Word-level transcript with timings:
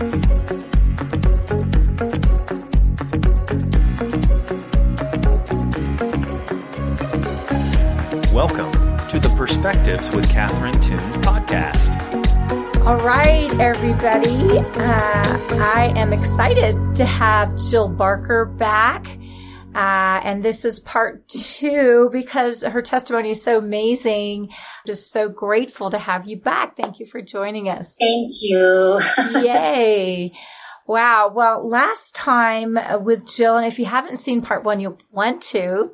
Welcome 0.00 0.16
to 9.08 9.18
the 9.20 9.30
Perspectives 9.36 10.10
with 10.12 10.26
Catherine 10.30 10.80
Toon 10.80 10.98
podcast. 11.20 12.00
All 12.86 12.96
right, 12.96 13.52
everybody. 13.60 14.60
Uh, 14.60 15.38
I 15.60 15.92
am 15.94 16.14
excited 16.14 16.96
to 16.96 17.04
have 17.04 17.54
Jill 17.68 17.90
Barker 17.90 18.46
back. 18.46 19.06
Uh, 19.74 20.20
and 20.24 20.42
this 20.42 20.64
is 20.64 20.80
part 20.80 21.26
two 21.28 22.10
because 22.12 22.62
her 22.62 22.82
testimony 22.82 23.30
is 23.30 23.42
so 23.42 23.58
amazing. 23.58 24.50
Just 24.86 25.10
so 25.10 25.28
grateful 25.28 25.90
to 25.90 25.98
have 25.98 26.28
you 26.28 26.36
back. 26.36 26.76
Thank 26.76 26.98
you 26.98 27.06
for 27.06 27.22
joining 27.22 27.68
us. 27.68 27.96
Thank 28.00 28.32
you. 28.40 29.00
Yay. 29.42 30.32
Wow. 30.86 31.30
Well, 31.32 31.68
last 31.68 32.16
time 32.16 32.76
with 33.04 33.26
Jill, 33.26 33.56
and 33.56 33.66
if 33.66 33.78
you 33.78 33.84
haven't 33.84 34.16
seen 34.16 34.42
part 34.42 34.64
one, 34.64 34.80
you'll 34.80 34.98
want 35.12 35.42
to. 35.42 35.92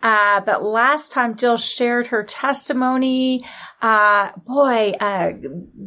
Uh, 0.00 0.40
but 0.40 0.62
last 0.62 1.10
time 1.10 1.36
Jill 1.36 1.56
shared 1.56 2.08
her 2.08 2.22
testimony, 2.22 3.44
uh, 3.82 4.30
boy, 4.46 4.92
uh, 5.00 5.32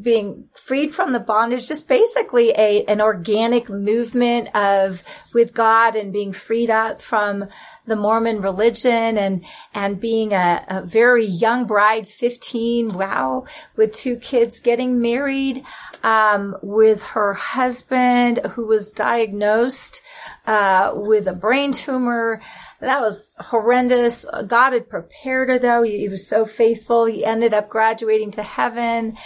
being 0.01 0.49
freed 0.53 0.93
from 0.93 1.13
the 1.13 1.19
bondage, 1.19 1.67
just 1.67 1.87
basically 1.87 2.49
a, 2.51 2.83
an 2.85 2.99
organic 2.99 3.69
movement 3.69 4.53
of 4.53 5.03
with 5.33 5.53
God 5.53 5.95
and 5.95 6.11
being 6.11 6.33
freed 6.33 6.69
up 6.69 7.01
from 7.01 7.47
the 7.91 7.95
Mormon 7.97 8.41
religion 8.41 9.17
and, 9.17 9.45
and 9.75 9.99
being 9.99 10.31
a, 10.31 10.63
a 10.67 10.81
very 10.81 11.25
young 11.25 11.65
bride, 11.65 12.07
15. 12.07 12.87
Wow. 12.89 13.45
With 13.75 13.91
two 13.91 14.15
kids 14.15 14.61
getting 14.61 15.01
married, 15.01 15.65
um, 16.03 16.55
with 16.63 17.03
her 17.03 17.33
husband 17.33 18.39
who 18.53 18.65
was 18.65 18.91
diagnosed, 18.91 20.01
uh, 20.47 20.93
with 20.95 21.27
a 21.27 21.33
brain 21.33 21.73
tumor. 21.73 22.41
That 22.79 23.01
was 23.01 23.33
horrendous. 23.37 24.25
God 24.47 24.73
had 24.73 24.89
prepared 24.89 25.49
her 25.49 25.59
though. 25.59 25.83
He, 25.83 25.99
he 25.99 26.09
was 26.09 26.25
so 26.25 26.45
faithful. 26.45 27.05
He 27.05 27.25
ended 27.25 27.53
up 27.53 27.69
graduating 27.69 28.31
to 28.31 28.43
heaven. 28.43 29.17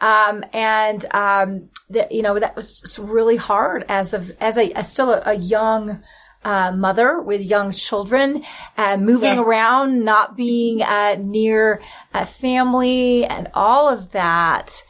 Um, 0.00 0.44
and, 0.52 1.04
um, 1.14 1.68
that, 1.90 2.12
you 2.12 2.22
know, 2.22 2.38
that 2.38 2.56
was 2.56 2.80
just 2.80 2.98
really 2.98 3.36
hard 3.36 3.84
as 3.88 4.14
a, 4.14 4.24
as 4.40 4.56
a, 4.56 4.70
a 4.72 4.84
still 4.84 5.12
a, 5.12 5.22
a 5.26 5.34
young, 5.34 6.02
uh, 6.44 6.72
mother 6.72 7.20
with 7.20 7.40
young 7.40 7.72
children, 7.72 8.44
uh, 8.76 8.96
moving 8.96 9.38
around, 9.38 10.04
not 10.04 10.36
being 10.36 10.82
uh, 10.82 11.16
near 11.20 11.80
a 12.12 12.26
family, 12.26 13.24
and 13.24 13.50
all 13.54 13.88
of 13.88 14.12
that. 14.12 14.82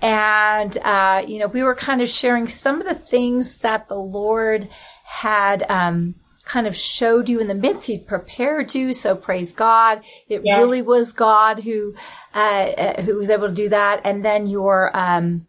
And 0.00 0.76
uh, 0.78 1.24
you 1.26 1.38
know, 1.38 1.46
we 1.46 1.62
were 1.62 1.74
kind 1.74 2.02
of 2.02 2.08
sharing 2.08 2.48
some 2.48 2.80
of 2.80 2.86
the 2.86 2.94
things 2.94 3.58
that 3.58 3.88
the 3.88 3.96
Lord 3.96 4.68
had. 5.04 5.64
Um, 5.70 6.16
kind 6.46 6.66
of 6.66 6.76
showed 6.76 7.28
you 7.28 7.40
in 7.40 7.48
the 7.48 7.54
midst. 7.54 7.86
He 7.86 7.98
prepared 7.98 8.74
you. 8.74 8.92
So 8.92 9.14
praise 9.16 9.52
God. 9.52 10.02
It 10.28 10.42
yes. 10.44 10.58
really 10.58 10.80
was 10.80 11.12
God 11.12 11.60
who, 11.60 11.94
uh, 12.34 12.38
uh, 12.38 13.02
who 13.02 13.16
was 13.16 13.28
able 13.28 13.48
to 13.48 13.54
do 13.54 13.68
that. 13.68 14.00
And 14.04 14.24
then 14.24 14.46
your, 14.46 14.96
um, 14.96 15.46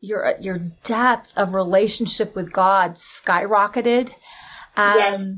your, 0.00 0.34
your 0.40 0.58
depth 0.82 1.32
of 1.38 1.54
relationship 1.54 2.34
with 2.34 2.52
God 2.52 2.94
skyrocketed. 2.94 4.12
Um, 4.76 4.96
yes. 4.96 5.28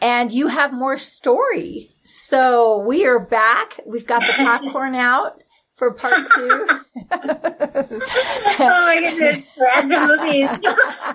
And 0.00 0.30
you 0.30 0.48
have 0.48 0.72
more 0.72 0.96
story. 0.96 1.90
So 2.04 2.78
we 2.78 3.06
are 3.06 3.18
back. 3.18 3.80
We've 3.86 4.06
got 4.06 4.22
the 4.22 4.32
popcorn 4.36 4.94
out 4.94 5.42
for 5.76 5.92
part 5.92 6.26
two. 6.34 6.66
oh 6.70 6.86
my 8.60 8.98
goodness. 9.00 9.50
We're 9.58 9.82
the 9.82 10.16
movies. 10.16 10.48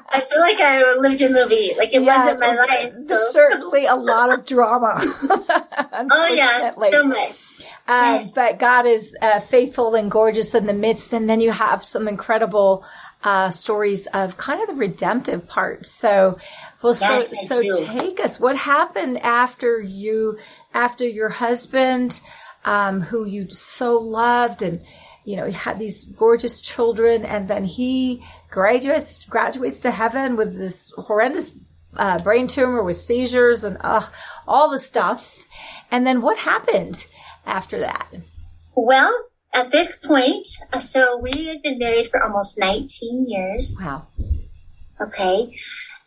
I 0.09 0.19
feel 0.19 0.39
like 0.39 0.59
I 0.59 0.95
lived 0.99 1.21
a 1.21 1.29
movie. 1.29 1.73
Like 1.77 1.93
it 1.93 2.03
yeah, 2.03 2.25
wasn't 2.25 2.39
my 2.39 2.55
life. 2.55 2.93
So. 3.07 3.15
Certainly 3.31 3.87
a 3.87 3.95
lot 3.95 4.31
of 4.31 4.45
drama. 4.45 4.99
oh 5.01 6.27
yeah, 6.31 6.73
so 6.75 7.03
much. 7.05 7.49
Uh, 7.87 8.19
yes. 8.19 8.33
But 8.33 8.59
God 8.59 8.85
is 8.85 9.15
uh, 9.21 9.39
faithful 9.39 9.95
and 9.95 10.11
gorgeous 10.11 10.53
in 10.53 10.67
the 10.67 10.73
midst. 10.73 11.11
And 11.11 11.29
then 11.29 11.41
you 11.41 11.51
have 11.51 11.83
some 11.83 12.07
incredible 12.07 12.85
uh, 13.23 13.49
stories 13.49 14.07
of 14.13 14.37
kind 14.37 14.61
of 14.61 14.67
the 14.67 14.75
redemptive 14.75 15.47
part. 15.47 15.85
So, 15.85 16.37
well, 16.81 16.93
so, 16.93 17.19
so 17.19 17.61
take 17.85 18.19
us. 18.19 18.39
What 18.39 18.57
happened 18.57 19.19
after 19.19 19.79
you, 19.79 20.37
after 20.73 21.07
your 21.07 21.29
husband, 21.29 22.21
um, 22.65 23.01
who 23.01 23.25
you 23.25 23.49
so 23.49 23.97
loved 23.99 24.61
and, 24.61 24.81
you 25.23 25.35
know, 25.35 25.45
he 25.45 25.51
had 25.51 25.79
these 25.79 26.05
gorgeous 26.05 26.61
children 26.61 27.25
and 27.25 27.47
then 27.47 27.65
he 27.65 28.23
graduates, 28.49 29.25
graduates 29.25 29.79
to 29.81 29.91
heaven 29.91 30.35
with 30.35 30.55
this 30.55 30.91
horrendous 30.97 31.53
uh, 31.95 32.17
brain 32.23 32.47
tumor 32.47 32.83
with 32.83 32.97
seizures 32.97 33.63
and 33.63 33.77
uh, 33.81 34.05
all 34.47 34.69
the 34.69 34.79
stuff. 34.79 35.37
And 35.91 36.05
then 36.07 36.21
what 36.21 36.37
happened 36.37 37.05
after 37.45 37.77
that? 37.79 38.07
Well, 38.75 39.13
at 39.53 39.71
this 39.71 39.97
point, 39.97 40.47
uh, 40.71 40.79
so 40.79 41.17
we 41.17 41.47
had 41.47 41.61
been 41.61 41.77
married 41.77 42.07
for 42.07 42.23
almost 42.23 42.57
19 42.57 43.27
years. 43.27 43.75
Wow. 43.79 44.07
Okay. 45.01 45.53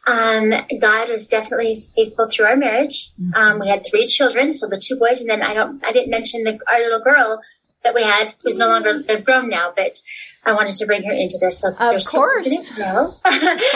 Um, 0.07 0.53
God 0.81 1.09
was 1.09 1.27
definitely 1.27 1.83
faithful 1.97 2.29
through 2.29 2.47
our 2.47 2.57
marriage. 2.57 3.11
Mm-hmm. 3.13 3.35
Um, 3.35 3.59
we 3.59 3.69
had 3.69 3.87
three 3.87 4.07
children, 4.07 4.53
so 4.53 4.69
the 4.69 4.79
two 4.79 4.97
boys, 4.97 5.21
and 5.21 5.31
then 5.31 5.43
I 5.43 5.55
don't, 5.55 5.85
I 5.85 5.93
didn't 5.93 6.11
mention 6.11 6.45
the, 6.45 6.59
our 6.71 6.79
little 6.79 7.01
girl 7.01 7.41
that 7.83 7.95
we 7.95 8.03
had, 8.03 8.35
who's 8.43 8.57
no 8.57 8.69
longer, 8.69 9.03
they're 9.03 9.21
grown 9.21 9.49
now, 9.49 9.73
but 9.75 9.99
I 10.47 10.53
wanted 10.53 10.77
to 10.77 10.87
bring 10.87 11.03
her 11.05 11.13
into 11.13 11.39
this. 11.41 11.61
So 11.61 11.71
of 11.71 11.79
there's 11.79 12.07
course. 12.07 12.45
two 12.45 12.51
boys 12.51 12.69
in 12.69 12.75
it 12.75 12.79
now. 12.79 13.17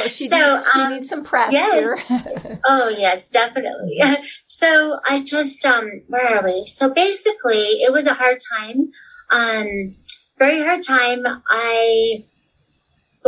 she, 0.09 0.29
so, 0.29 0.37
needs, 0.37 0.71
she 0.73 0.81
um, 0.81 0.93
needs 0.93 1.09
some 1.09 1.25
press 1.25 1.53
yes. 1.53 1.73
here. 1.73 1.99
oh 2.67 2.89
yes, 2.89 3.29
definitely. 3.29 4.01
so 4.47 4.99
I 5.05 5.23
just, 5.23 5.65
um, 5.65 6.03
where 6.09 6.39
are 6.39 6.45
we? 6.45 6.67
So 6.67 6.93
basically, 6.93 7.83
it 7.83 7.93
was 7.93 8.07
a 8.07 8.15
hard 8.15 8.39
time. 8.59 8.91
Um, 9.31 9.97
very 10.39 10.63
hard 10.63 10.83
time. 10.83 11.25
I 11.49 12.25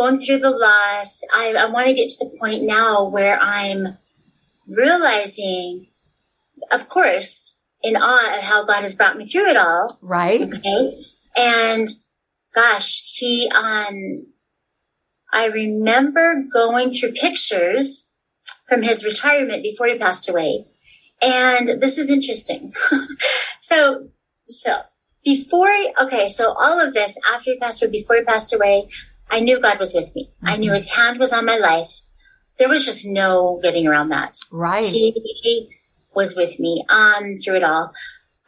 going 0.00 0.18
through 0.18 0.38
the 0.38 0.50
loss. 0.50 1.22
I, 1.34 1.54
I 1.58 1.66
want 1.66 1.88
to 1.88 1.94
get 1.94 2.08
to 2.08 2.24
the 2.24 2.36
point 2.40 2.62
now 2.62 3.04
where 3.04 3.38
I'm 3.38 3.98
realizing, 4.66 5.88
of 6.72 6.88
course, 6.88 7.58
in 7.82 7.96
awe 7.96 8.38
of 8.38 8.42
how 8.42 8.64
God 8.64 8.80
has 8.80 8.94
brought 8.94 9.18
me 9.18 9.26
through 9.26 9.50
it 9.50 9.58
all. 9.58 9.98
Right. 10.00 10.40
Okay. 10.40 10.92
And 11.36 11.86
gosh, 12.54 13.02
he, 13.18 13.50
um, 13.54 14.26
I 15.32 15.46
remember 15.52 16.44
going 16.50 16.90
through 16.90 17.12
pictures 17.12 18.10
from 18.66 18.82
his 18.82 19.04
retirement 19.04 19.62
before 19.62 19.86
he 19.86 19.98
passed 19.98 20.30
away. 20.30 20.66
And 21.20 21.68
this 21.82 21.98
is 21.98 22.10
interesting. 22.10 22.72
so, 23.60 24.08
so 24.46 24.80
before, 25.22 25.70
okay, 26.00 26.26
so 26.26 26.54
all 26.58 26.80
of 26.80 26.94
this 26.94 27.18
after 27.30 27.52
he 27.52 27.58
passed 27.58 27.82
away, 27.82 27.92
before 27.92 28.16
he 28.16 28.22
passed 28.22 28.54
away, 28.54 28.88
I 29.30 29.40
knew 29.40 29.60
God 29.60 29.78
was 29.78 29.94
with 29.94 30.12
me. 30.14 30.30
Mm-hmm. 30.36 30.48
I 30.48 30.56
knew 30.56 30.66
mm-hmm. 30.66 30.72
his 30.74 30.90
hand 30.90 31.18
was 31.18 31.32
on 31.32 31.46
my 31.46 31.56
life. 31.56 32.02
There 32.58 32.68
was 32.68 32.84
just 32.84 33.06
no 33.06 33.58
getting 33.62 33.86
around 33.86 34.10
that. 34.10 34.36
Right. 34.50 34.84
He, 34.84 35.12
he 35.42 35.70
was 36.14 36.36
with 36.36 36.58
me, 36.58 36.84
um, 36.88 37.38
through 37.42 37.56
it 37.56 37.64
all. 37.64 37.92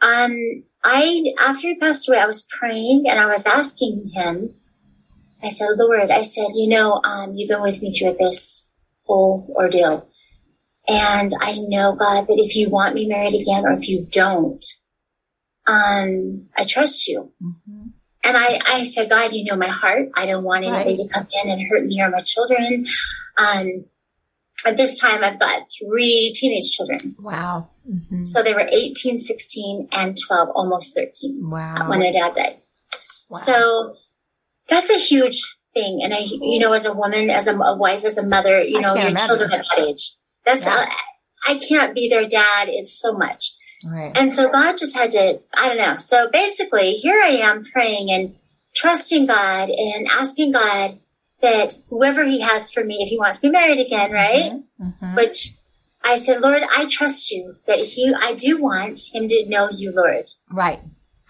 Um, 0.01 0.35
I, 0.83 1.33
after 1.39 1.69
he 1.69 1.75
passed 1.75 2.07
away, 2.07 2.19
I 2.19 2.25
was 2.25 2.43
praying 2.43 3.05
and 3.07 3.19
I 3.19 3.27
was 3.27 3.45
asking 3.45 4.11
him, 4.13 4.55
I 5.41 5.49
said, 5.49 5.69
Lord, 5.77 6.11
I 6.11 6.21
said, 6.21 6.47
you 6.55 6.67
know, 6.67 7.01
um, 7.03 7.31
you've 7.33 7.49
been 7.49 7.61
with 7.61 7.81
me 7.81 7.91
through 7.91 8.15
this 8.17 8.69
whole 9.05 9.53
ordeal. 9.57 10.07
And 10.87 11.31
I 11.39 11.55
know, 11.69 11.95
God, 11.95 12.27
that 12.27 12.37
if 12.37 12.55
you 12.55 12.67
want 12.69 12.95
me 12.95 13.07
married 13.07 13.33
again 13.33 13.65
or 13.65 13.71
if 13.71 13.87
you 13.87 14.03
don't, 14.11 14.63
um, 15.65 16.47
I 16.57 16.63
trust 16.65 17.07
you. 17.07 17.31
Mm-hmm. 17.41 17.82
And 18.23 18.37
I, 18.37 18.59
I 18.65 18.83
said, 18.83 19.09
God, 19.09 19.33
you 19.33 19.43
know 19.45 19.57
my 19.57 19.67
heart. 19.67 20.09
I 20.15 20.25
don't 20.25 20.43
want 20.43 20.63
anybody 20.63 20.91
right. 20.91 20.97
to 20.97 21.07
come 21.07 21.27
in 21.43 21.49
and 21.49 21.61
hurt 21.69 21.85
me 21.85 22.01
or 22.01 22.09
my 22.09 22.21
children. 22.21 22.85
Um, 23.37 23.85
at 24.65 24.77
this 24.77 24.97
time, 24.99 25.23
I've 25.23 25.39
got 25.39 25.63
three 25.77 26.31
teenage 26.33 26.71
children. 26.71 27.15
Wow. 27.19 27.69
Mm-hmm. 27.89 28.23
So 28.23 28.41
they 28.41 28.53
were 28.53 28.67
18, 28.71 29.19
16, 29.19 29.89
and 29.91 30.17
12, 30.27 30.49
almost 30.55 30.95
13. 30.95 31.49
Wow. 31.49 31.89
When 31.89 31.99
their 31.99 32.13
dad 32.13 32.33
died. 32.33 32.57
Wow. 33.29 33.39
So 33.39 33.95
that's 34.69 34.89
a 34.89 34.97
huge 34.97 35.41
thing. 35.73 35.99
And 36.01 36.13
I, 36.13 36.19
you 36.19 36.59
know, 36.59 36.71
as 36.71 36.85
a 36.85 36.93
woman, 36.93 37.29
as 37.29 37.47
a, 37.47 37.57
a 37.57 37.77
wife, 37.77 38.05
as 38.05 38.17
a 38.17 38.25
mother, 38.25 38.63
you 38.63 38.79
know, 38.79 38.95
your 38.95 39.07
imagine. 39.07 39.27
children 39.27 39.51
at 39.51 39.65
that 39.69 39.79
age. 39.79 40.13
That's, 40.45 40.65
yeah. 40.65 40.85
I 41.45 41.55
can't 41.55 41.93
be 41.93 42.07
their 42.07 42.25
dad. 42.25 42.69
It's 42.69 42.97
so 42.97 43.13
much. 43.13 43.51
Right. 43.85 44.17
And 44.17 44.31
so 44.31 44.49
God 44.49 44.77
just 44.77 44.95
had 44.95 45.11
to, 45.11 45.41
I 45.53 45.69
don't 45.69 45.77
know. 45.77 45.97
So 45.97 46.29
basically, 46.29 46.93
here 46.93 47.21
I 47.21 47.37
am 47.37 47.63
praying 47.63 48.11
and 48.11 48.35
trusting 48.75 49.25
God 49.25 49.69
and 49.69 50.07
asking 50.07 50.51
God 50.51 50.99
that 51.41 51.73
whoever 51.89 52.23
He 52.25 52.41
has 52.41 52.71
for 52.71 52.83
me, 52.83 52.97
if 53.01 53.09
He 53.09 53.17
wants 53.17 53.43
me 53.43 53.49
married 53.49 53.79
again, 53.79 54.11
right? 54.11 54.51
Mm-hmm. 54.51 54.83
Mm-hmm. 54.85 55.15
Which 55.15 55.51
I 56.03 56.15
said, 56.15 56.41
Lord, 56.41 56.63
I 56.75 56.85
trust 56.85 57.31
you 57.31 57.57
that 57.67 57.79
He, 57.79 58.13
I 58.13 58.33
do 58.33 58.57
want 58.57 58.99
Him 59.13 59.27
to 59.27 59.45
know 59.47 59.69
you, 59.69 59.93
Lord. 59.93 60.25
Right. 60.51 60.81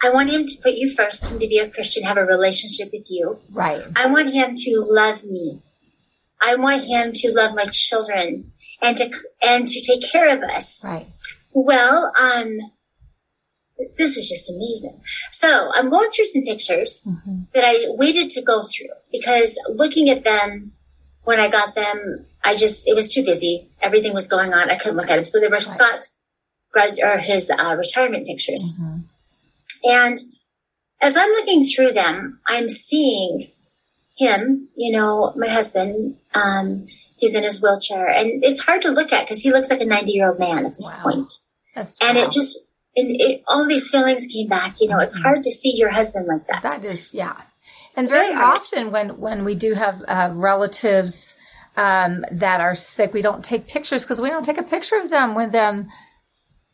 I 0.04 0.10
want 0.10 0.30
Him 0.30 0.46
to 0.46 0.62
put 0.62 0.74
you 0.74 0.94
first, 0.94 1.32
Him 1.32 1.40
to 1.40 1.48
be 1.48 1.60
a 1.60 1.70
Christian, 1.70 2.04
have 2.04 2.18
a 2.18 2.26
relationship 2.26 2.90
with 2.94 3.08
you. 3.10 3.40
Right. 3.50 3.84
I 3.96 4.08
want 4.08 4.34
Him 4.34 4.56
to 4.56 4.86
love 4.90 5.24
me. 5.24 5.62
I 6.44 6.56
want 6.56 6.84
him 6.84 7.14
to 7.14 7.32
love 7.34 7.56
my 7.56 7.66
children 7.66 8.52
and 8.82 8.98
to 8.98 9.10
and 9.42 9.68
to 9.68 9.82
take 9.82 10.12
care 10.12 10.36
of 10.36 10.44
us. 10.44 10.84
Right. 10.86 11.08
Well, 11.54 12.12
um, 12.22 12.58
this 13.98 14.18
is 14.18 14.30
just 14.30 14.50
amazing. 14.52 15.02
So 15.32 15.70
I'm 15.74 15.90
going 15.90 16.10
through 16.10 16.26
some 16.26 16.44
pictures 16.44 17.04
Mm-hmm. 17.08 17.44
that 17.54 17.64
I 17.66 17.86
waited 17.90 18.30
to 18.32 18.42
go 18.42 18.64
through 18.64 18.96
because 19.12 19.58
looking 19.70 20.10
at 20.10 20.24
them 20.24 20.72
when 21.24 21.40
I 21.40 21.50
got 21.50 21.74
them, 21.76 22.26
I 22.44 22.56
just 22.56 22.88
it 22.88 22.96
was 22.96 23.14
too 23.14 23.24
busy. 23.24 23.70
Everything 23.82 24.14
was 24.14 24.28
going 24.28 24.54
on. 24.54 24.70
I 24.70 24.76
couldn't 24.76 24.98
look 24.98 25.10
at 25.10 25.16
them. 25.16 25.24
So 25.26 25.40
they 25.40 25.48
were 25.48 25.60
Scott's 25.60 26.18
grad 26.72 27.00
or 27.02 27.18
his 27.20 27.50
uh, 27.50 27.76
retirement 27.78 28.26
pictures. 28.26 28.74
Mm-hmm. 28.74 29.00
And 29.86 30.18
as 31.02 31.18
I'm 31.18 31.30
looking 31.30 31.64
through 31.66 31.92
them, 31.92 32.40
I'm 32.48 32.70
seeing 32.70 33.52
him, 34.18 34.70
you 34.76 34.92
know, 34.96 35.34
my 35.36 35.50
husband, 35.50 36.18
um, 36.34 36.86
he's 37.18 37.36
in 37.36 37.44
his 37.44 37.62
wheelchair 37.62 38.08
and 38.08 38.44
it's 38.44 38.62
hard 38.62 38.82
to 38.84 38.90
look 38.90 39.12
at 39.14 39.26
because 39.26 39.42
he 39.42 39.52
looks 39.52 39.70
like 39.70 39.82
a 39.82 39.86
90 39.86 40.12
year 40.12 40.28
old 40.30 40.40
man 40.40 40.66
at 40.66 40.72
this 40.76 40.92
Wow. 40.98 41.04
point. 41.04 41.32
That's 41.76 41.98
And 42.02 42.18
wow. 42.18 42.24
it 42.26 42.32
just, 42.32 42.68
and 42.96 43.16
it, 43.20 43.44
all 43.48 43.66
these 43.68 43.90
feelings 43.90 44.28
came 44.32 44.48
back, 44.48 44.76
you 44.80 44.88
know, 44.90 45.00
it's 45.00 45.18
Mhm. 45.18 45.24
hard 45.24 45.44
to 45.44 45.52
see 45.52 45.74
your 45.76 45.90
husband 45.92 46.28
like 46.28 46.48
that. 46.48 46.62
That 46.64 46.86
is, 46.86 47.14
yeah. 47.14 47.36
And 47.96 48.10
very 48.10 48.32
hard. 48.34 48.58
often 48.58 48.92
when, 48.92 49.20
when 49.20 49.44
we 49.46 49.56
do 49.56 49.74
have 49.74 50.04
uh, 50.08 50.30
relatives 50.34 51.36
um, 51.76 52.24
that 52.32 52.62
are 52.62 52.76
sick, 52.76 53.14
we 53.14 53.22
don't 53.24 53.44
take 53.44 53.68
pictures 53.68 54.04
because 54.04 54.22
we 54.22 54.30
don't 54.30 54.46
take 54.46 54.58
a 54.60 54.64
picture 54.64 54.98
of 54.98 55.10
them 55.10 55.34
with 55.36 55.52
them 55.52 55.90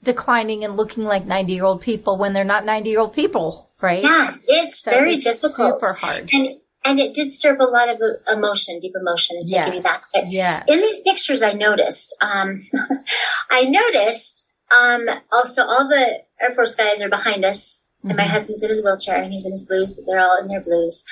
declining 0.03 0.63
and 0.63 0.75
looking 0.77 1.03
like 1.03 1.25
90 1.25 1.53
year 1.53 1.63
old 1.65 1.81
people 1.81 2.17
when 2.17 2.33
they're 2.33 2.43
not 2.45 2.65
90 2.65 2.89
year 2.89 2.99
old 2.99 3.13
people, 3.13 3.69
right? 3.81 4.03
yeah, 4.03 4.35
it's 4.47 4.81
So 4.83 4.91
very 4.91 5.15
it's 5.15 5.25
difficult. 5.25 5.79
Super 5.81 5.93
hard. 5.93 6.29
And, 6.33 6.58
and 6.85 6.99
it 6.99 7.13
did 7.13 7.31
stir 7.31 7.53
up 7.53 7.59
a 7.59 7.63
lot 7.63 7.89
of 7.89 8.01
emotion, 8.31 8.79
deep 8.79 8.93
emotion 8.99 9.37
and 9.37 9.47
taking 9.47 9.73
me 9.73 9.79
back. 9.79 10.01
But 10.13 10.31
Yes. 10.31 10.63
in 10.67 10.79
these 10.79 11.01
pictures 11.03 11.41
I 11.43 11.53
noticed, 11.53 12.15
um, 12.21 12.57
I 13.51 13.63
noticed, 13.65 14.45
um, 14.75 15.01
also 15.31 15.63
all 15.63 15.87
the 15.87 16.23
Air 16.41 16.51
Force 16.51 16.75
guys 16.75 17.01
are 17.01 17.09
behind 17.09 17.43
us 17.43 17.81
and 18.03 18.15
my 18.15 18.23
Mhm. 18.23 18.27
husband's 18.27 18.63
in 18.63 18.69
his 18.69 18.83
wheelchair 18.83 19.21
and 19.21 19.31
he's 19.33 19.45
in 19.45 19.51
his 19.51 19.63
blues. 19.63 19.99
They're 20.05 20.19
all 20.19 20.37
in 20.37 20.47
their 20.47 20.61
blues. 20.61 21.03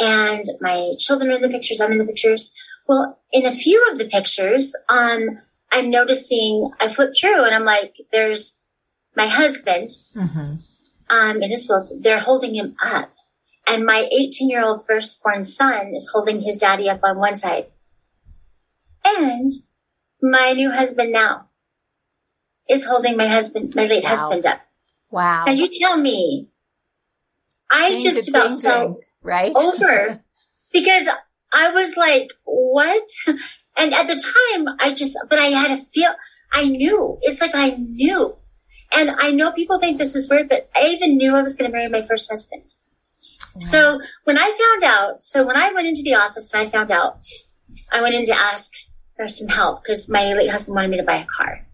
And 0.00 0.44
my 0.60 0.92
children 0.98 1.30
are 1.30 1.36
in 1.36 1.42
the 1.42 1.48
pictures. 1.48 1.80
I'm 1.80 1.92
in 1.92 1.98
the 1.98 2.04
pictures. 2.06 2.54
Well, 2.86 3.18
in 3.32 3.44
a 3.46 3.52
few 3.52 3.86
of 3.90 3.98
the 3.98 4.04
pictures, 4.06 4.74
um, 4.88 5.38
I'm 5.72 5.90
noticing, 5.90 6.70
I 6.80 6.88
flip 6.88 7.10
through 7.18 7.44
and 7.44 7.54
I'm 7.54 7.64
like, 7.64 7.96
there's 8.12 8.56
my 9.16 9.26
husband, 9.26 9.90
Mhm. 10.14 10.58
um, 11.10 11.42
in 11.42 11.50
his 11.50 11.68
wheelchair. 11.68 11.96
They're 12.00 12.20
holding 12.20 12.54
him 12.54 12.76
up. 12.82 13.12
And 13.68 13.84
my 13.84 14.08
18 14.12 14.48
year 14.48 14.64
old 14.64 14.86
firstborn 14.86 15.44
son 15.44 15.92
is 15.94 16.10
holding 16.12 16.42
his 16.42 16.56
daddy 16.56 16.88
up 16.88 17.00
on 17.02 17.18
one 17.18 17.36
side. 17.36 17.66
And 19.04 19.50
my 20.22 20.52
new 20.52 20.70
husband 20.72 21.12
now 21.12 21.48
is 22.68 22.84
holding 22.86 23.16
my 23.16 23.26
husband, 23.28 23.74
my 23.74 23.86
late 23.86 24.04
Wow. 24.04 24.10
husband 24.10 24.46
up. 24.46 24.60
Wow. 25.10 25.44
Now 25.46 25.52
you 25.52 25.68
tell 25.68 25.96
me, 25.96 26.48
I 27.70 27.90
Ding, 27.90 28.00
just 28.00 28.28
about 28.28 28.60
ding, 28.60 28.70
ding, 28.70 28.96
right? 29.22 29.52
over 29.54 30.20
because 30.72 31.08
I 31.52 31.70
was 31.70 31.96
like, 31.96 32.32
what? 32.44 33.08
And 33.78 33.92
at 33.92 34.06
the 34.06 34.14
time, 34.14 34.76
I 34.80 34.94
just, 34.94 35.18
but 35.28 35.38
I 35.38 35.46
had 35.46 35.70
a 35.70 35.76
feel, 35.76 36.12
I 36.52 36.64
knew. 36.64 37.18
It's 37.22 37.40
like 37.40 37.54
I 37.54 37.70
knew. 37.70 38.36
And 38.96 39.10
I 39.18 39.30
know 39.30 39.52
people 39.52 39.78
think 39.78 39.98
this 39.98 40.14
is 40.14 40.30
weird, 40.30 40.48
but 40.48 40.70
I 40.74 40.86
even 40.86 41.16
knew 41.16 41.34
I 41.34 41.42
was 41.42 41.56
going 41.56 41.70
to 41.70 41.76
marry 41.76 41.88
my 41.88 42.00
first 42.00 42.30
husband. 42.30 42.68
So 43.58 44.00
when 44.24 44.38
I 44.38 44.44
found 44.80 44.84
out, 44.84 45.20
so 45.20 45.46
when 45.46 45.56
I 45.56 45.72
went 45.72 45.88
into 45.88 46.02
the 46.02 46.14
office 46.14 46.52
and 46.52 46.66
I 46.66 46.70
found 46.70 46.90
out, 46.90 47.18
I 47.90 48.02
went 48.02 48.14
in 48.14 48.24
to 48.26 48.34
ask 48.34 48.72
for 49.16 49.26
some 49.26 49.48
help 49.48 49.82
because 49.82 50.08
my 50.08 50.34
late 50.34 50.50
husband 50.50 50.74
wanted 50.74 50.90
me 50.90 50.96
to 50.98 51.02
buy 51.02 51.16
a 51.22 51.26
car. 51.26 51.66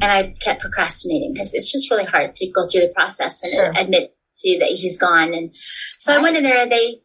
And 0.00 0.10
I 0.10 0.34
kept 0.40 0.60
procrastinating 0.60 1.32
because 1.32 1.54
it's 1.54 1.70
just 1.70 1.90
really 1.90 2.04
hard 2.04 2.34
to 2.36 2.46
go 2.50 2.66
through 2.66 2.82
the 2.82 2.92
process 2.94 3.42
and 3.42 3.52
Sure. 3.52 3.72
admit 3.76 4.14
to 4.36 4.48
you 4.48 4.58
that 4.60 4.68
he's 4.70 4.98
gone. 4.98 5.34
And 5.34 5.54
so 5.98 6.12
I 6.12 6.18
went 6.18 6.36
in 6.36 6.42
there 6.44 6.60
and 6.62 6.70
they, 6.70 7.00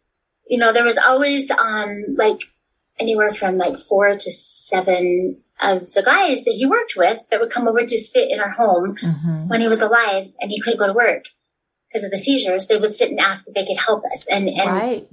you 0.47 0.57
know, 0.57 0.71
there 0.73 0.83
was 0.83 0.97
always, 0.97 1.49
um, 1.51 2.03
like 2.17 2.41
anywhere 2.99 3.31
from 3.31 3.57
like 3.57 3.79
four 3.79 4.13
to 4.13 4.31
seven 4.31 5.41
of 5.61 5.93
the 5.93 6.03
guys 6.03 6.43
that 6.43 6.51
he 6.57 6.65
worked 6.65 6.93
with 6.97 7.25
that 7.29 7.39
would 7.39 7.49
come 7.51 7.67
over 7.67 7.83
to 7.85 7.97
sit 7.97 8.29
in 8.31 8.39
our 8.39 8.51
home 8.51 8.95
Mhm. 8.95 9.47
when 9.47 9.61
he 9.61 9.67
was 9.67 9.81
alive 9.81 10.27
and 10.39 10.51
he 10.51 10.59
couldn't 10.59 10.77
go 10.79 10.87
to 10.87 10.93
work 10.93 11.25
because 11.93 12.03
of 12.03 12.11
the 12.11 12.17
seizures. 12.17 12.67
They 12.67 12.77
would 12.77 12.93
sit 12.93 13.11
and 13.11 13.19
ask 13.19 13.47
if 13.47 13.53
they 13.53 13.65
could 13.65 13.77
help 13.77 14.03
us. 14.11 14.25
And, 14.29 14.47
and 14.49 14.69
Right. 14.69 15.07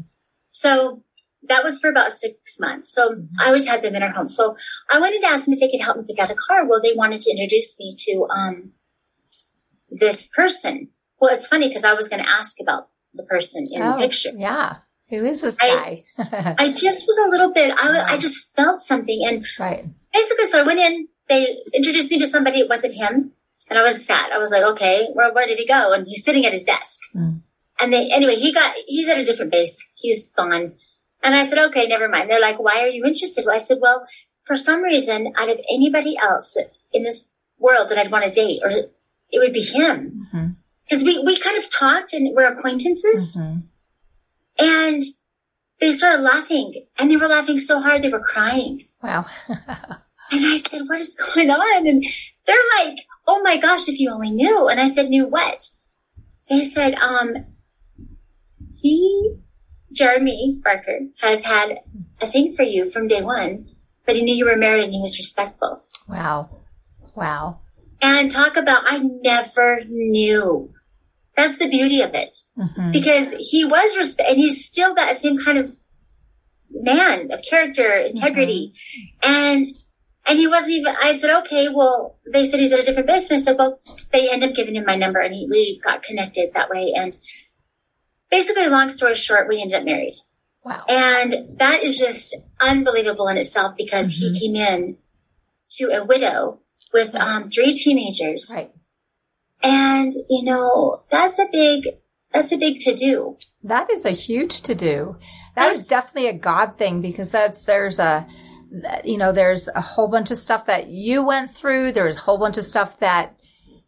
so 0.50 1.03
that 1.49 1.62
was 1.62 1.79
for 1.79 1.91
about 1.91 2.11
six 2.12 2.59
months. 2.59 2.93
So 2.93 3.25
I 3.41 3.47
always 3.49 3.67
had 3.67 3.82
them 3.82 3.94
in 3.94 4.03
our 4.03 4.11
home. 4.11 4.29
So 4.29 4.56
I 4.91 4.99
wanted 4.99 5.21
to 5.21 5.27
ask 5.29 5.44
them 5.44 5.55
if 5.55 5.61
they 5.61 5.69
could 5.71 5.85
help 5.85 5.97
me 5.99 6.05
pick 6.09 6.19
out 6.19 6.31
a 6.31 6.35
car. 6.35 6.67
Well, 6.67 6.81
they 6.82 6.94
wanted 6.94 7.21
to 7.23 7.31
introduce 7.31 7.79
me 7.79 7.94
to 7.99 8.27
um, 8.35 8.73
this 9.91 10.29
person. 10.29 10.88
Well, 11.21 11.32
it's 11.35 11.47
funny 11.47 11.69
because 11.69 11.85
I 11.85 11.94
was 11.94 12.09
going 12.09 12.23
to 12.23 12.29
ask 12.29 12.56
about 12.61 12.88
the 13.15 13.25
person 13.25 13.67
in 13.71 13.82
Oh, 13.82 13.93
the 13.93 13.99
picture. 13.99 14.31
Yeah. 14.37 14.77
Who 15.11 15.25
is 15.27 15.43
this 15.43 15.56
I- 15.61 16.05
guy? 16.17 16.55
I 16.59 16.71
just 16.73 17.06
was 17.06 17.19
a 17.27 17.29
little 17.31 17.53
bit, 17.53 17.75
I, 17.77 18.15
I 18.15 18.17
just 18.19 18.55
felt 18.55 18.81
something. 18.81 19.25
And 19.27 19.44
right. 19.59 19.85
basically, 20.12 20.47
so 20.47 20.61
I 20.61 20.62
went 20.62 20.79
in, 20.79 21.09
they 21.29 21.56
introduced 21.75 22.11
me 22.11 22.19
to 22.19 22.27
somebody, 22.27 22.61
it 22.61 22.69
wasn't 22.69 22.94
him. 22.94 23.32
And 23.68 23.78
I 23.78 23.82
was 23.82 24.04
sad. 24.04 24.32
I 24.32 24.38
was 24.38 24.50
like, 24.50 24.62
okay, 24.62 25.08
where, 25.12 25.32
where 25.32 25.46
did 25.46 25.58
he 25.58 25.66
go? 25.66 25.92
And 25.92 26.06
he's 26.06 26.24
sitting 26.24 26.44
at 26.46 26.52
his 26.52 26.64
desk. 26.64 27.00
Mm. 27.14 27.42
And 27.78 27.92
they, 27.92 28.10
anyway, 28.10 28.34
he 28.36 28.52
got, 28.52 28.74
he's 28.86 29.08
at 29.08 29.18
a 29.18 29.24
different 29.24 29.52
base. 29.52 29.90
He's 29.96 30.28
gone. 30.30 30.74
And 31.22 31.34
I 31.34 31.44
said, 31.44 31.58
okay, 31.66 31.86
never 31.86 32.08
mind. 32.08 32.30
They're 32.30 32.40
like, 32.40 32.58
why 32.58 32.80
are 32.80 32.88
you 32.88 33.04
interested? 33.04 33.44
Well, 33.46 33.54
I 33.54 33.58
said, 33.58 33.78
well, 33.80 34.04
for 34.44 34.56
some 34.56 34.82
reason, 34.82 35.32
out 35.36 35.50
of 35.50 35.60
anybody 35.70 36.16
else 36.18 36.56
in 36.92 37.02
this 37.04 37.28
world 37.58 37.88
that 37.90 37.98
I'd 37.98 38.10
want 38.10 38.24
to 38.24 38.30
date, 38.30 38.60
or 38.64 38.70
it 38.70 39.38
would 39.38 39.52
be 39.52 39.62
him. 39.62 40.28
Mhm. 40.34 40.56
Cause 40.90 41.04
we, 41.04 41.18
we 41.22 41.36
kind 41.38 41.56
of 41.56 41.70
talked 41.70 42.12
and 42.12 42.34
we're 42.34 42.50
acquaintances 42.52 43.36
Mhm. 43.36 43.62
and 44.58 45.02
they 45.78 45.92
started 45.92 46.22
laughing 46.22 46.86
and 46.98 47.10
they 47.10 47.16
were 47.16 47.28
laughing 47.28 47.58
so 47.60 47.78
hard 47.80 48.02
they 48.02 48.08
were 48.08 48.18
crying. 48.20 48.86
Wow. 49.02 49.26
And 50.32 50.46
I 50.46 50.58
said, 50.58 50.82
what 50.86 51.00
is 51.00 51.16
going 51.16 51.50
on? 51.50 51.88
And 51.88 52.04
they're 52.50 52.85
like, 52.87 52.99
oh 53.26 53.43
my 53.43 53.56
gosh, 53.56 53.88
if 53.88 53.99
you 54.00 54.11
only 54.11 54.31
knew. 54.31 54.69
And 54.69 54.81
I 54.81 54.87
said, 54.87 55.08
knew 55.08 55.26
what? 55.26 55.69
They 56.49 56.62
said, 56.64 56.94
um, 56.94 57.35
he, 58.75 59.37
Jeremy 59.93 60.61
Barker, 60.62 61.00
has 61.20 61.44
had 61.44 61.81
a 62.20 62.26
thing 62.26 62.52
for 62.55 62.62
you 62.62 62.88
from 62.88 63.08
day 63.08 63.23
one, 63.23 63.69
but 64.06 64.17
he 64.17 64.23
knew 64.23 64.35
you 64.35 64.47
were 64.47 64.56
married 64.56 64.85
and 64.85 64.93
he 64.93 65.00
was 65.00 65.19
respectful. 65.19 65.82
wow. 66.08 66.48
Wow. 67.15 67.60
And 68.01 68.31
talk 68.31 68.56
about, 68.56 68.82
I 68.86 68.98
never 69.01 69.81
knew. 69.86 70.72
That's 71.36 71.58
the 71.58 71.69
beauty 71.69 72.01
of 72.01 72.15
it. 72.15 72.36
Mhm. 72.56 72.93
Because 72.93 73.32
he 73.51 73.65
was, 73.65 73.96
resp- 73.96 74.24
and 74.27 74.36
he's 74.39 74.65
still 74.65 74.94
that 74.94 75.17
same 75.17 75.36
kind 75.36 75.58
of 75.58 75.74
man 76.70 77.31
of 77.32 77.43
character, 77.43 77.89
integrity. 77.93 78.72
And, 79.22 79.65
and 80.27 80.39
he 80.39 80.46
wasn't 80.46 80.72
even, 80.72 80.94
I 81.03 81.12
said, 81.12 81.36
okay, 81.41 81.69
well, 81.69 82.19
they 82.32 82.44
said 82.44 82.60
he's 82.60 82.72
at 82.72 82.79
a 82.81 82.82
different 82.82 83.08
base. 83.08 83.31
And 83.31 83.39
I 83.39 83.43
said, 83.43 83.56
well, 83.58 83.79
they 84.12 84.31
end 84.31 84.44
up 84.44 84.55
giving 84.55 84.77
him 84.77 84.84
my 84.84 84.96
number 84.96 85.19
and 85.20 85.34
he, 85.34 85.46
we 85.48 85.81
got 85.82 86.03
connected 86.03 86.53
that 86.53 86.69
way. 86.70 86.93
And 86.96 87.17
basically, 88.31 88.69
long 88.69 88.91
story 88.91 89.15
short, 89.15 89.48
we 89.48 89.60
ended 89.60 89.79
up 89.79 89.84
married. 89.84 90.15
Wow. 90.65 90.84
And 90.89 91.58
that 91.58 91.82
is 91.82 91.98
just 91.98 92.36
unbelievable 92.60 93.29
in 93.29 93.39
itself 93.39 93.77
because 93.77 94.15
Mhm. 94.15 94.19
he 94.34 94.41
came 94.41 94.56
in 94.56 94.98
to 95.79 95.84
a 95.86 96.05
widow 96.05 96.60
with 96.93 97.15
um, 97.17 97.48
three 97.48 97.72
teenagers. 97.72 98.50
Right. 98.55 98.70
And, 99.62 100.12
you 100.29 100.43
know, 100.44 101.03
that's 101.10 101.39
a 101.39 101.46
big, 101.50 101.89
that's 102.32 102.53
a 102.53 102.56
big 102.58 102.79
to 102.81 102.94
do. 102.94 103.36
That 103.62 103.91
is 103.91 104.05
a 104.05 104.10
huge 104.10 104.62
to 104.62 104.74
do. 104.74 105.17
That 105.56 105.72
is 105.72 105.81
Yes. 105.81 105.89
definitely 105.89 106.29
a 106.29 106.34
God 106.34 106.77
thing 106.77 107.00
because 107.00 107.31
that's, 107.32 107.65
there's 107.65 107.98
a, 107.98 108.27
you 109.05 109.19
know, 109.19 109.32
there's 109.32 109.69
a 109.69 109.81
whole 109.81 110.08
bunch 110.08 110.31
of 110.31 110.36
stuff 110.39 110.67
that 110.67 110.89
you 110.89 111.22
went 111.24 111.50
through. 111.50 111.93
There's 111.93 112.17
a 112.17 112.20
whole 112.20 112.39
bunch 112.39 112.56
of 112.58 112.65
stuff 112.65 112.98
that, 113.00 113.39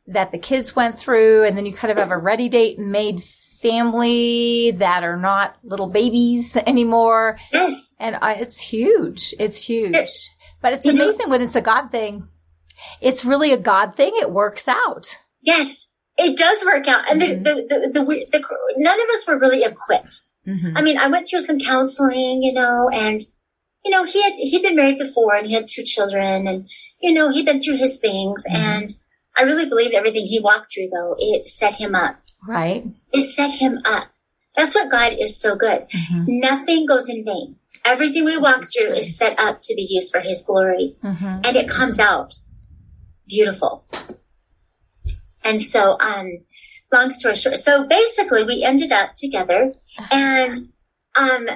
that 0.09 0.33
the 0.33 0.39
kids 0.39 0.75
went 0.75 0.99
through. 0.99 1.45
And 1.45 1.57
then 1.57 1.67
you 1.67 1.73
kind 1.73 1.91
of 1.93 1.99
have 1.99 2.11
a 2.11 2.19
ready 2.19 2.49
date 2.49 2.79
made 2.79 3.23
family 3.62 4.73
that 4.73 5.05
are 5.05 5.17
not 5.17 5.57
little 5.62 5.89
babies 5.89 6.57
anymore. 6.67 7.39
Yes. 7.53 7.95
And 8.01 8.17
I, 8.21 8.35
it's 8.35 8.61
huge. 8.61 9.35
It's 9.39 9.62
huge. 9.65 9.95
It- 9.95 10.11
But 10.61 10.73
it's 10.75 10.85
you 10.85 10.93
know- 10.93 11.05
amazing 11.05 11.29
when 11.31 11.43
it's 11.43 11.57
a 11.57 11.61
God 11.61 11.91
thing. 11.91 12.29
It's 13.01 13.25
really 13.25 13.53
a 13.53 13.57
God 13.57 13.95
thing. 13.95 14.12
It 14.17 14.31
works 14.33 14.67
out. 14.67 15.17
Yes. 15.41 15.93
It 16.19 16.37
does 16.37 16.65
work 16.65 16.87
out. 16.89 17.09
And 17.11 17.23
Mhm. 17.23 17.45
the, 17.45 17.55
the, 17.55 17.91
the, 17.93 18.01
the, 18.01 18.73
none 18.77 19.01
of 19.01 19.09
us 19.15 19.27
were 19.29 19.39
really 19.39 19.62
equipped. 19.62 20.15
Mhm. 20.47 20.73
I 20.77 20.83
mean, 20.83 20.99
I 20.99 21.07
went 21.09 21.27
through 21.29 21.41
some 21.41 21.59
counseling, 21.61 22.43
you 22.43 22.53
know, 22.53 22.89
and, 22.93 23.21
you 23.85 23.91
know, 23.91 24.05
he 24.05 24.23
had, 24.23 24.33
he'd 24.35 24.62
been 24.62 24.77
married 24.77 24.99
before 24.99 25.35
and 25.35 25.47
he 25.47 25.55
had 25.55 25.67
two 25.67 25.83
children 25.83 26.47
and, 26.47 26.69
you 27.01 27.12
know, 27.12 27.31
he'd 27.31 27.47
been 27.47 27.61
through 27.61 27.77
his 27.77 27.99
things. 27.99 28.45
Mhm. 28.51 28.55
And 28.57 28.95
I 29.37 29.43
really 29.43 29.65
believe 29.67 29.93
everything 29.93 30.25
he 30.27 30.39
walked 30.41 30.73
through, 30.73 30.91
though, 30.93 31.17
it 31.19 31.49
set 31.49 31.75
him 31.75 31.95
up. 31.95 32.17
Right. 32.47 32.85
It 33.12 33.23
set 33.23 33.51
him 33.53 33.81
up. 33.85 34.09
That's 34.57 34.75
what 34.75 34.91
God 34.91 35.15
is 35.19 35.41
so 35.41 35.57
good. 35.57 35.87
Mhm. 35.91 36.25
Nothing 36.29 36.87
goes 36.87 37.09
in 37.09 37.25
vain. 37.25 37.57
Everything 37.85 38.25
we 38.25 38.37
walk 38.37 38.65
through 38.73 38.93
is 38.93 39.17
set 39.17 39.39
up 39.41 39.61
to 39.62 39.75
be 39.75 39.83
used 39.89 40.12
for 40.12 40.21
His 40.21 40.43
glory, 40.43 40.95
Mm-hmm. 41.03 41.41
and 41.45 41.57
it 41.57 41.69
comes 41.69 41.99
out 41.99 42.35
beautiful. 43.27 43.85
And 45.45 45.61
so, 45.62 45.97
um, 45.99 46.29
long 46.93 47.11
story 47.11 47.35
short, 47.35 47.57
so 47.59 47.85
basically, 47.87 48.45
we 48.45 48.62
ended 48.62 48.93
up 48.93 49.17
together, 49.17 49.73
and 50.12 50.55
um, 51.17 51.49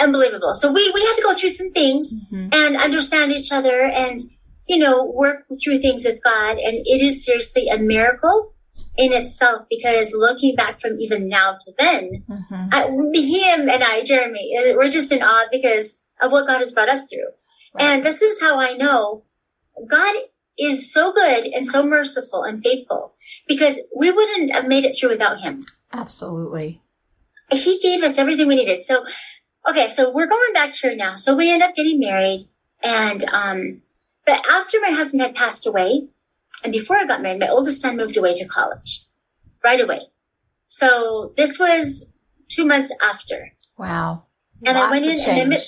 unbelievable. 0.00 0.54
So 0.54 0.72
we 0.72 0.90
we 0.92 1.00
had 1.00 1.14
to 1.16 1.22
go 1.22 1.34
through 1.34 1.50
some 1.50 1.72
things 1.72 2.14
Mhm. 2.32 2.54
and 2.54 2.76
understand 2.76 3.32
each 3.32 3.52
other, 3.52 3.80
and 3.82 4.20
you 4.66 4.78
know, 4.78 5.04
work 5.04 5.44
through 5.62 5.78
things 5.78 6.04
with 6.04 6.22
God, 6.22 6.58
and 6.58 6.74
it 6.74 7.00
is 7.00 7.24
seriously 7.24 7.68
a 7.68 7.78
miracle 7.78 8.52
in 8.96 9.12
itself 9.12 9.62
because 9.70 10.12
looking 10.14 10.56
back 10.56 10.80
from 10.80 10.96
even 10.98 11.28
now 11.28 11.52
to 11.60 11.72
then, 11.78 12.24
Mhm. 12.28 12.68
I, 12.72 12.86
him 12.88 13.68
and 13.68 13.82
I, 13.84 14.02
Jeremy, 14.02 14.56
uh, 14.56 14.74
we're 14.74 14.88
just 14.88 15.12
in 15.12 15.22
awe 15.22 15.46
because 15.52 16.00
of 16.20 16.32
what 16.32 16.46
God 16.46 16.58
has 16.58 16.72
brought 16.72 16.88
us 16.88 17.02
through. 17.08 17.28
And 17.78 18.02
this 18.02 18.22
is 18.22 18.40
how 18.40 18.58
I 18.58 18.72
know 18.72 19.24
God 19.86 20.16
is 20.58 20.90
so 20.90 21.12
good 21.12 21.44
and 21.46 21.66
so 21.66 21.84
merciful 21.84 22.42
and 22.42 22.58
faithful 22.62 23.12
because 23.46 23.78
we 23.94 24.10
wouldn't 24.10 24.50
have 24.52 24.66
made 24.66 24.86
it 24.86 24.96
through 24.98 25.10
without 25.10 25.40
him. 25.40 25.66
Absolutely. 25.92 26.80
He 27.52 27.78
gave 27.78 28.02
us 28.02 28.18
everything 28.18 28.48
we 28.48 28.56
needed. 28.56 28.82
So, 28.82 29.04
okay, 29.68 29.88
so 29.88 30.10
we're 30.10 30.26
going 30.26 30.52
back 30.54 30.74
here 30.74 30.94
now. 30.94 31.14
So 31.16 31.34
we 31.34 31.50
end 31.52 31.62
up 31.62 31.74
getting 31.74 32.00
married 32.00 32.48
and, 32.82 33.24
um, 33.32 33.82
but 34.26 34.44
after 34.50 34.78
my 34.80 34.90
husband 34.90 35.22
had 35.22 35.34
passed 35.34 35.66
away 35.66 36.08
and 36.64 36.72
before 36.72 36.96
I 36.96 37.04
got 37.04 37.22
married, 37.22 37.40
my 37.40 37.48
oldest 37.48 37.80
son 37.80 37.96
moved 37.96 38.16
away 38.16 38.34
to 38.34 38.44
college 38.46 39.04
right 39.62 39.80
away. 39.80 40.00
So 40.68 41.32
this 41.36 41.58
was 41.58 42.04
two 42.48 42.64
months 42.64 42.92
after. 43.02 43.52
Wow. 43.78 44.24
And 44.64 44.76
I 44.76 44.90
went 44.90 45.04
in 45.04 45.18
and 45.20 45.52
I 45.52 45.58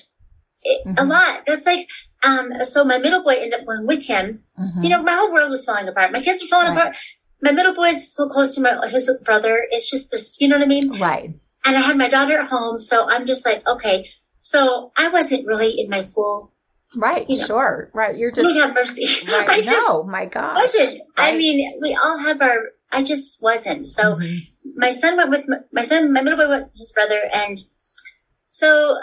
it, 0.63 0.83
a 0.87 0.89
Mhm. 1.03 1.09
lot. 1.09 1.45
That's 1.47 1.67
like, 1.67 1.89
um, 2.25 2.65
so 2.65 2.85
my 2.85 2.99
middle 2.99 3.23
boy 3.23 3.35
ended 3.35 3.61
up 3.61 3.67
going 3.67 3.87
with 3.87 4.07
him. 4.07 4.43
Mhm. 4.59 4.83
You 4.83 4.91
know, 4.91 5.03
my 5.03 5.13
whole 5.13 5.33
world 5.33 5.51
was 5.51 5.65
falling 5.65 5.87
apart. 5.89 6.11
My 6.13 6.21
kids 6.21 6.43
were 6.43 6.49
falling 6.49 6.69
Right. 6.75 6.79
apart. 6.89 6.97
My 7.41 7.53
middle 7.53 7.73
boy 7.75 7.89
is 7.91 8.13
so 8.13 8.27
close 8.27 8.55
to 8.57 8.61
my, 8.61 8.89
his 8.89 9.11
brother. 9.23 9.67
It's 9.71 9.89
just 9.89 10.11
this, 10.11 10.41
you 10.41 10.49
know 10.49 10.57
what 10.57 10.65
I 10.65 10.69
mean? 10.69 10.99
right. 10.99 11.35
And 11.69 11.77
I 11.77 11.81
had 11.81 11.97
my 11.99 12.09
daughter 12.09 12.39
at 12.39 12.49
home. 12.49 12.79
So 12.81 13.09
I'm 13.09 13.27
just 13.27 13.45
like, 13.45 13.67
okay. 13.69 14.09
So 14.41 14.93
I 14.97 15.09
wasn't 15.09 15.47
really 15.47 15.79
in 15.79 15.89
my 15.91 16.03
full, 16.03 16.55
Right. 16.97 17.29
You 17.29 17.39
know. 17.39 17.45
Sure. 17.45 17.91
Right. 17.93 18.17
You're 18.17 18.33
Lord 18.35 18.47
just 18.55 18.59
have 18.61 18.75
mercy. 18.75 19.05
right. 19.31 19.47
I 19.49 19.61
just 19.61 19.73
no, 19.89 20.05
my 20.05 20.25
God. 20.25 20.55
wasn't. 20.57 20.99
I 21.19 21.37
mean, 21.37 21.79
we 21.83 21.95
all 21.95 22.17
have 22.19 22.41
our, 22.41 22.59
I 22.91 23.03
just 23.03 23.43
wasn't. 23.43 23.87
So 23.87 24.17
Mhm. 24.17 24.39
my 24.75 24.91
son 24.91 25.19
went 25.19 25.29
with 25.29 25.45
my, 25.49 25.59
my 25.71 25.83
son, 25.83 26.13
my 26.15 26.23
middle 26.23 26.39
boy 26.39 26.49
went 26.49 26.65
with 26.65 26.73
his 26.77 26.93
brother. 26.95 27.21
And 27.33 27.57
so 28.51 28.99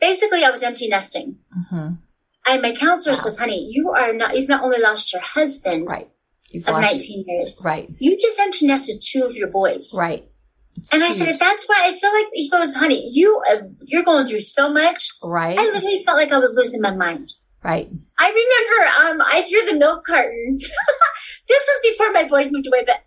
basically 0.00 0.44
I 0.44 0.50
was 0.50 0.62
empty 0.62 0.88
nesting. 0.88 1.38
Mhm. 1.70 1.98
And 2.48 2.62
my 2.62 2.72
counselor 2.72 3.14
Wow. 3.14 3.20
says, 3.20 3.38
honey, 3.38 3.68
you 3.70 3.90
are 3.90 4.12
not, 4.12 4.36
you've 4.36 4.48
not 4.48 4.64
only 4.64 4.80
lost 4.80 5.12
your 5.12 5.22
husband 5.22 5.86
Right. 5.88 6.10
You've 6.50 6.66
of 6.66 6.74
lost- 6.74 6.82
19 6.92 7.24
years, 7.28 7.62
Right. 7.64 7.88
you 8.00 8.16
just 8.18 8.40
empty 8.40 8.66
nested 8.66 9.00
two 9.00 9.22
of 9.24 9.36
your 9.36 9.48
boys. 9.48 9.92
Right. 9.96 10.26
And 10.92 11.02
I 11.04 11.10
said, 11.10 11.36
that's 11.38 11.66
why 11.66 11.80
I 11.88 11.98
feel 11.98 12.12
like, 12.12 12.26
he 12.32 12.48
goes, 12.48 12.74
honey, 12.74 13.10
you, 13.12 13.42
uh, 13.50 13.56
you're 13.82 14.02
going 14.02 14.26
through 14.26 14.40
so 14.40 14.72
much. 14.72 15.08
right. 15.22 15.58
I 15.58 15.64
literally 15.64 16.02
felt 16.04 16.16
like 16.18 16.32
I 16.32 16.38
was 16.38 16.54
losing 16.56 16.80
my 16.80 16.94
mind. 16.94 17.28
right. 17.62 17.88
I 18.18 18.28
remember, 18.28 19.22
um, 19.22 19.26
I 19.30 19.42
threw 19.42 19.64
the 19.66 19.78
milk 19.78 20.04
carton. 20.06 20.56
this 21.48 21.68
was 21.68 21.90
before 21.90 22.12
my 22.12 22.24
boys 22.24 22.50
moved 22.52 22.66
away, 22.66 22.82
but 22.86 23.02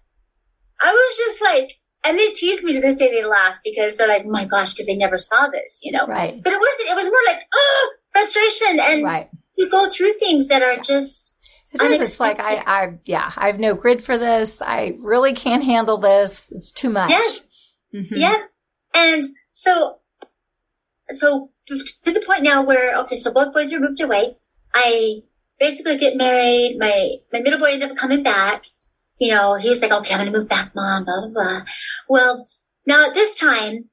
I 0.82 0.92
was 0.92 1.18
just 1.18 1.42
like, 1.42 1.80
and 2.06 2.18
they 2.20 2.28
tease 2.32 2.64
me 2.64 2.74
to 2.74 2.82
this 2.82 2.96
day. 2.96 3.10
They 3.10 3.24
laugh 3.26 3.60
because 3.64 3.96
they're 3.98 4.10
like, 4.10 4.26
my 4.26 4.44
gosh, 4.46 4.74
because 4.74 4.88
they 4.88 4.98
never 4.98 5.18
saw 5.18 5.48
this, 5.48 5.80
you 5.84 5.92
know. 5.94 6.06
Right. 6.06 6.44
But 6.44 6.52
it 6.52 6.60
wasn't. 6.60 6.90
It 6.90 6.96
was 6.96 7.06
more 7.06 7.22
like, 7.34 7.44
oh, 7.54 7.94
frustration, 8.12 8.78
and 8.82 9.04
Right. 9.06 9.30
you 9.58 9.70
go 9.70 9.90
through 9.90 10.12
things 10.14 10.50
that 10.50 10.62
are 10.62 10.76
just. 10.84 11.34
It's 11.76 12.20
like 12.20 12.46
I, 12.46 12.56
I, 12.68 13.00
yeah, 13.06 13.32
I 13.38 13.48
have 13.48 13.60
no 13.60 13.74
grid 13.74 14.04
for 14.04 14.18
this. 14.18 14.62
I 14.62 14.96
really 15.00 15.34
can't 15.34 15.64
handle 15.64 15.98
this. 15.98 16.52
It's 16.52 16.72
too 16.74 16.90
much. 16.90 17.10
yes, 17.10 17.48
Mhm. 17.94 18.08
yeah. 18.12 18.38
And 18.96 19.24
so, 19.54 20.00
so 21.10 21.50
to 21.68 21.76
the 22.12 22.24
point 22.26 22.44
now 22.44 22.64
where 22.64 22.96
okay, 23.02 23.16
so 23.16 23.32
both 23.32 23.54
boys 23.54 23.74
are 23.74 23.80
moved 23.80 24.02
away. 24.02 24.36
I 24.74 25.22
basically 25.60 25.98
get 25.98 26.18
married. 26.18 26.78
My 26.80 27.18
my 27.32 27.40
middle 27.40 27.60
boy 27.60 27.72
ended 27.72 27.92
up 27.92 27.98
coming 27.98 28.24
back. 28.24 28.66
You 29.20 29.32
know, 29.34 29.56
he 29.56 29.70
was 29.70 29.82
like, 29.82 29.92
okay, 29.92 30.14
I'm 30.14 30.26
gonna 30.26 30.38
move 30.38 30.50
back, 30.50 30.74
mom. 30.76 31.06
Blah 31.06 31.22
blah 31.22 31.30
blah. 31.30 31.62
Well, 32.10 32.46
now 32.86 33.08
at 33.08 33.14
this 33.14 33.40
time, 33.40 33.90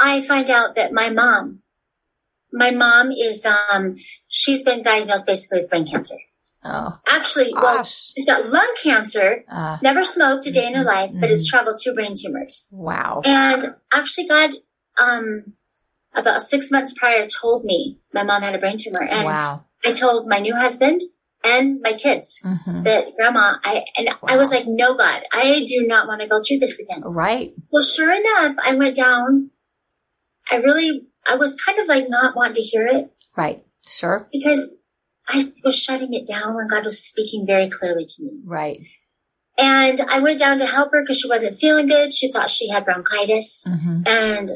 I 0.00 0.20
find 0.20 0.50
out 0.50 0.74
that 0.76 0.92
my 0.92 1.10
mom, 1.10 1.62
my 2.52 2.70
mom 2.70 3.12
is 3.12 3.46
um, 3.46 3.94
she's 4.28 4.62
been 4.62 4.82
diagnosed 4.82 5.26
basically 5.26 5.60
with 5.60 5.70
brain 5.70 5.86
cancer. 5.86 6.16
Oh 6.70 7.00
Actually, 7.08 7.52
well, 7.54 7.78
gosh. 7.78 8.12
she's 8.16 8.26
got 8.26 8.48
lung 8.50 8.74
cancer. 8.82 9.44
Uh, 9.50 9.78
Never 9.82 10.04
smoked 10.04 10.46
a 10.46 10.50
day 10.50 10.66
in 10.66 10.74
her 10.74 10.84
life, 10.84 11.10
but 11.18 11.30
has 11.30 11.46
traveled 11.46 11.78
two 11.82 11.94
brain 11.94 12.14
tumors. 12.16 12.68
wow. 12.70 13.22
And 13.24 13.62
actually, 13.92 14.26
God, 14.28 14.50
um, 15.00 15.54
about 16.14 16.42
six 16.42 16.70
months 16.70 16.94
prior, 16.98 17.26
told 17.26 17.64
me 17.64 17.98
my 18.12 18.22
mom 18.22 18.42
had 18.42 18.54
a 18.54 18.58
brain 18.58 18.76
tumor, 18.78 19.02
and 19.02 19.24
Wow. 19.24 19.64
I 19.84 19.92
told 19.92 20.26
my 20.28 20.38
new 20.38 20.54
husband 20.54 21.00
and 21.44 21.80
my 21.80 21.92
kids 21.92 22.40
hmm 22.44 22.82
that 22.82 23.16
Grandma, 23.16 23.56
I 23.64 23.84
and 23.96 24.08
I 24.26 24.36
was 24.36 24.50
like, 24.50 24.64
no, 24.66 24.94
God, 24.94 25.22
I 25.32 25.64
do 25.66 25.86
not 25.86 26.06
want 26.06 26.20
to 26.20 26.26
go 26.28 26.40
through 26.46 26.58
this 26.58 26.78
again. 26.78 27.02
Right. 27.02 27.54
Well, 27.72 27.82
sure 27.82 28.12
enough, 28.12 28.56
I 28.64 28.74
went 28.74 28.96
down. 28.96 29.50
I 30.50 30.56
really, 30.56 31.06
I 31.28 31.34
was 31.36 31.54
kind 31.54 31.78
of 31.78 31.86
like 31.88 32.08
not 32.08 32.34
wanting 32.36 32.54
to 32.54 32.60
hear 32.62 32.86
it 32.86 33.10
Right. 33.36 33.64
Sure. 33.86 34.28
because 34.32 34.76
I 35.28 35.52
was 35.62 35.78
shutting 35.80 36.14
it 36.14 36.26
down 36.26 36.56
when 36.56 36.68
God 36.68 36.84
was 36.84 37.04
speaking 37.04 37.46
very 37.46 37.68
clearly 37.68 38.04
to 38.04 38.24
me. 38.24 38.40
Right. 38.44 38.80
And 39.58 40.00
I 40.08 40.20
went 40.20 40.38
down 40.38 40.58
to 40.58 40.66
help 40.66 40.90
her 40.92 41.02
because 41.02 41.20
she 41.20 41.28
wasn't 41.28 41.56
feeling 41.56 41.86
good. 41.86 42.12
She 42.12 42.30
thought 42.32 42.48
she 42.48 42.68
had 42.70 42.84
bronchitis. 42.84 43.66
hmm 43.68 44.02
And 44.06 44.48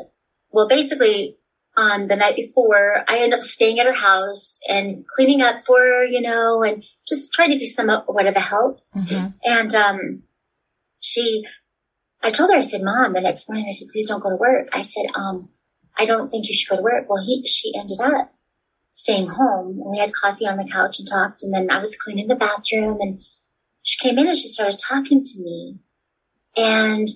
well, 0.50 0.68
basically, 0.68 1.36
um, 1.76 2.06
the 2.06 2.16
night 2.16 2.36
before, 2.36 3.04
I 3.08 3.16
ended 3.18 3.34
up 3.34 3.42
staying 3.42 3.80
at 3.80 3.86
her 3.86 3.92
house 3.92 4.60
and 4.68 5.04
cleaning 5.08 5.42
up 5.42 5.62
for 5.62 5.78
her, 5.78 6.04
you 6.04 6.20
know, 6.20 6.62
and 6.62 6.84
just 7.06 7.32
trying 7.32 7.50
to 7.50 7.56
be 7.58 7.66
some 7.66 7.88
what 8.06 8.26
of 8.26 8.36
a 8.36 8.40
help. 8.40 8.80
hmm 8.94 9.26
And 9.44 9.74
um, 9.74 10.22
she, 11.00 11.44
I 12.22 12.30
told 12.30 12.50
her, 12.50 12.56
I 12.56 12.60
said, 12.62 12.82
Mom, 12.82 13.14
the 13.14 13.20
next 13.20 13.48
morning, 13.48 13.66
I 13.68 13.72
said, 13.72 13.88
please 13.92 14.08
don't 14.08 14.22
go 14.22 14.30
to 14.30 14.36
work. 14.36 14.68
I 14.72 14.82
said, 14.82 15.06
um, 15.14 15.48
I 15.98 16.04
don't 16.04 16.28
think 16.28 16.46
you 16.48 16.54
should 16.54 16.70
go 16.70 16.76
to 16.76 16.82
work. 16.82 17.08
Well, 17.08 17.24
he, 17.24 17.44
she 17.46 17.72
ended 17.76 17.98
up 18.00 18.32
staying 18.92 19.28
home. 19.28 19.80
We 19.90 19.98
had 19.98 20.12
coffee 20.12 20.46
on 20.46 20.56
the 20.58 20.68
couch 20.70 20.98
and 20.98 21.08
talked, 21.08 21.42
and 21.42 21.52
then 21.52 21.70
I 21.70 21.78
was 21.78 21.96
cleaning 21.96 22.28
the 22.28 22.36
bathroom, 22.36 22.98
and 23.00 23.22
she 23.82 23.98
came 23.98 24.18
in 24.18 24.26
and 24.28 24.36
she 24.36 24.46
started 24.46 24.78
talking 24.78 25.22
to 25.22 25.42
me, 25.42 25.78
and 26.56 27.08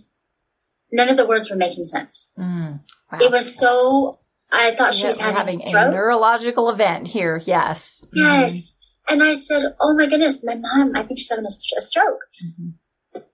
none 0.92 1.08
of 1.08 1.16
the 1.16 1.26
words 1.26 1.50
were 1.50 1.56
making 1.56 1.84
sense. 1.84 2.32
Mm. 2.38 2.80
Wow. 3.12 3.18
It 3.20 3.30
was 3.30 3.58
so. 3.58 4.20
I 4.52 4.70
thought 4.72 4.94
she 4.94 5.02
Yeah, 5.02 5.06
was 5.08 5.18
having, 5.18 5.60
having 5.60 5.74
a 5.76 5.90
neurological 5.90 6.70
event 6.70 7.08
here. 7.08 7.42
Yes. 7.44 8.04
Yes. 8.12 8.78
And 9.08 9.20
I 9.22 9.32
said, 9.32 9.74
Oh 9.80 9.94
my 9.94 10.08
goodness, 10.08 10.44
my 10.44 10.54
mom, 10.56 10.92
I 10.94 11.02
think 11.02 11.18
she's 11.18 11.28
having 11.30 11.44
a, 11.44 11.50
st- 11.50 11.78
a 11.78 11.80
stroke. 11.80 12.20
Mhm. 12.44 12.74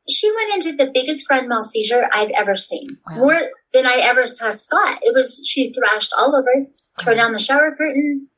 She 0.09 0.31
went 0.35 0.55
into 0.67 0.77
the 0.77 0.91
biggest 0.91 1.29
grand 1.29 1.49
mal 1.49 1.63
seizure 1.65 2.09
I've 2.15 2.31
ever 2.31 2.55
seen. 2.57 2.97
Wow. 3.07 3.17
More 3.17 3.41
than 3.75 3.87
I 3.87 3.99
ever 4.03 4.27
saw 4.27 4.51
Scott. 4.53 5.01
It 5.03 5.15
was, 5.15 5.43
she 5.47 5.71
thrashed 5.73 6.13
all 6.19 6.35
over, 6.35 6.67
tore 7.03 7.15
down 7.15 7.33
the 7.33 7.39
shower 7.39 7.75
curtain. 7.75 8.29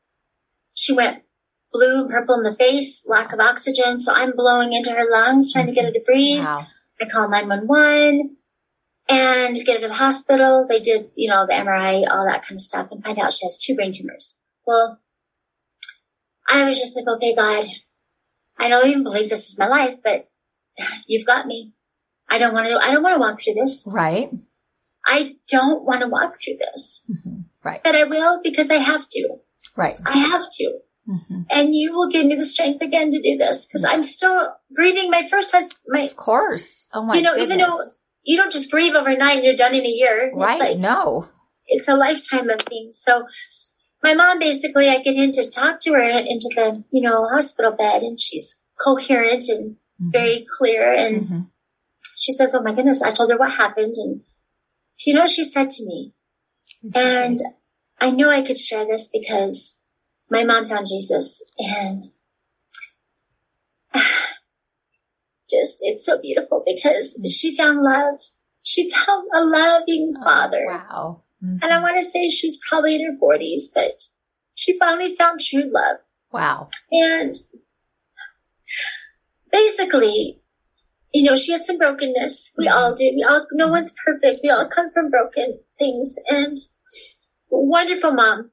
She 0.73 0.93
went 0.93 1.23
blue 1.71 2.01
and 2.01 2.09
purple 2.09 2.35
in 2.35 2.43
the 2.43 2.53
face, 2.53 3.05
lack 3.07 3.33
of 3.33 3.39
oxygen. 3.39 3.99
So 3.99 4.13
I'm 4.15 4.35
blowing 4.35 4.73
into 4.73 4.91
her 4.91 5.09
lungs, 5.09 5.51
trying 5.51 5.67
to 5.67 5.73
get 5.73 5.85
her 5.85 5.91
to 5.91 6.01
breathe. 6.05 6.43
Wow. 6.43 6.67
I 7.01 7.05
call 7.05 7.29
911 7.29 8.37
and 9.09 9.55
get 9.65 9.75
her 9.75 9.81
to 9.81 9.87
the 9.87 9.93
hospital. 9.93 10.65
They 10.67 10.79
did, 10.79 11.11
you 11.15 11.29
know, 11.29 11.45
the 11.45 11.53
MRI, 11.53 12.09
all 12.09 12.25
that 12.25 12.45
kind 12.45 12.55
of 12.57 12.61
stuff, 12.61 12.91
and 12.91 13.03
find 13.03 13.19
out 13.19 13.33
she 13.33 13.45
has 13.45 13.57
two 13.57 13.75
brain 13.75 13.91
tumors. 13.91 14.39
Well, 14.65 14.99
I 16.49 16.65
was 16.65 16.79
just 16.79 16.95
like, 16.95 17.05
okay, 17.07 17.35
God, 17.35 17.65
I 18.57 18.69
don't 18.69 18.87
even 18.87 19.03
believe 19.03 19.29
this 19.29 19.49
is 19.49 19.59
my 19.59 19.67
life, 19.67 19.97
but 20.03 20.29
you've 21.07 21.25
got 21.25 21.47
me. 21.47 21.73
I 22.29 22.37
don't 22.37 22.53
want 22.53 22.67
to, 22.67 22.77
I 22.77 22.91
don't 22.91 23.03
want 23.03 23.15
to 23.15 23.19
walk 23.19 23.41
through 23.41 23.53
this. 23.55 23.87
Right. 23.89 24.31
I 25.05 25.35
don't 25.49 25.85
want 25.85 26.01
to 26.01 26.07
walk 26.07 26.35
through 26.41 26.57
this, 26.57 27.05
hmm 27.07 27.41
Right. 27.65 27.81
but 27.83 27.95
I 27.95 28.03
will 28.05 28.39
because 28.43 28.69
I 28.71 28.75
have 28.75 29.09
to. 29.09 29.37
Right. 29.75 29.99
I 30.05 30.17
have 30.19 30.43
to. 30.59 30.67
hmm 31.07 31.41
And 31.49 31.75
you 31.75 31.93
will 31.93 32.09
give 32.09 32.25
me 32.25 32.35
the 32.35 32.45
strength 32.45 32.81
again 32.81 33.09
to 33.11 33.21
do 33.21 33.37
this 33.37 33.65
because 33.67 33.83
I'm 33.83 34.03
still 34.03 34.53
grieving 34.75 35.09
my 35.11 35.23
first 35.29 35.51
husband, 35.51 35.79
my, 35.87 36.01
Of 36.01 36.15
course. 36.15 36.87
Oh 36.93 37.03
my 37.03 37.15
you 37.17 37.21
know, 37.23 37.35
even 37.35 37.57
though 37.57 37.79
you 38.23 38.37
don't 38.37 38.51
just 38.51 38.71
grieve 38.71 38.93
overnight 38.95 39.35
and 39.37 39.43
you're 39.45 39.55
done 39.65 39.75
in 39.75 39.85
a 39.85 39.89
year. 40.03 40.27
It's 40.27 40.35
Right. 40.35 40.59
like, 40.59 40.77
no. 40.77 41.29
it's 41.67 41.87
a 41.87 41.95
lifetime 41.95 42.49
of 42.49 42.61
things. 42.61 42.99
So 42.99 43.25
my 44.03 44.13
mom 44.13 44.37
basically, 44.39 44.87
I 44.87 44.97
get 44.99 45.15
in 45.15 45.31
to 45.33 45.49
talk 45.49 45.79
to 45.81 45.93
her 45.93 46.01
into 46.01 46.49
the, 46.55 46.83
you 46.91 47.01
know, 47.01 47.25
hospital 47.35 47.71
bed 47.71 48.03
and 48.03 48.19
she's 48.19 48.61
coherent 48.83 49.45
and 49.49 49.77
Mhm. 50.01 50.11
very 50.11 50.45
clear. 50.57 50.93
And 50.93 51.15
Mhm. 51.27 51.47
she 52.15 52.31
says, 52.31 52.53
Oh 52.53 52.61
my 52.61 52.73
goodness, 52.73 53.01
I 53.01 53.11
told 53.11 53.31
her 53.31 53.37
what 53.37 53.53
happened. 53.53 53.95
And 53.97 54.21
you 55.05 55.13
know, 55.15 55.21
what 55.21 55.29
she 55.31 55.43
said 55.43 55.69
to 55.71 55.85
me, 55.85 56.13
and 56.93 57.39
I 57.99 58.11
know 58.11 58.29
I 58.29 58.41
could 58.41 58.57
share 58.57 58.85
this 58.85 59.09
because 59.11 59.79
my 60.29 60.43
mom 60.43 60.65
found 60.65 60.85
Jesus 60.87 61.43
and 61.57 62.03
just 65.49 65.77
it's 65.81 66.05
so 66.05 66.19
beautiful 66.21 66.63
because 66.65 67.19
she 67.31 67.55
found 67.55 67.81
love. 67.81 68.19
She 68.63 68.89
found 68.89 69.27
a 69.33 69.43
loving 69.45 70.13
Oh, 70.17 70.23
father. 70.23 70.65
wow. 70.67 71.21
Mhm. 71.43 71.59
And 71.61 71.73
I 71.73 71.79
want 71.81 71.97
to 71.97 72.03
say 72.03 72.27
she 72.29 72.47
was 72.47 72.59
probably 72.67 72.95
in 72.95 73.05
her 73.05 73.17
40s, 73.21 73.71
but 73.73 74.01
she 74.55 74.77
finally 74.77 75.15
found 75.15 75.39
true 75.39 75.71
love. 75.71 75.97
wow. 76.31 76.69
And 76.91 77.35
basically, 79.51 80.41
you 81.13 81.23
know, 81.23 81.35
she 81.35 81.51
had 81.53 81.63
some 81.63 81.77
brokenness. 81.77 82.53
We 82.57 82.67
all 82.67 82.93
do. 82.93 83.11
We 83.15 83.23
all, 83.23 83.45
no 83.53 83.67
one's 83.69 83.93
perfect. 84.03 84.39
We 84.43 84.49
all 84.49 84.65
come 84.67 84.91
from 84.91 85.09
broken 85.09 85.59
things. 85.79 86.17
And 86.29 86.57
wonderful 87.49 88.11
mom, 88.11 88.51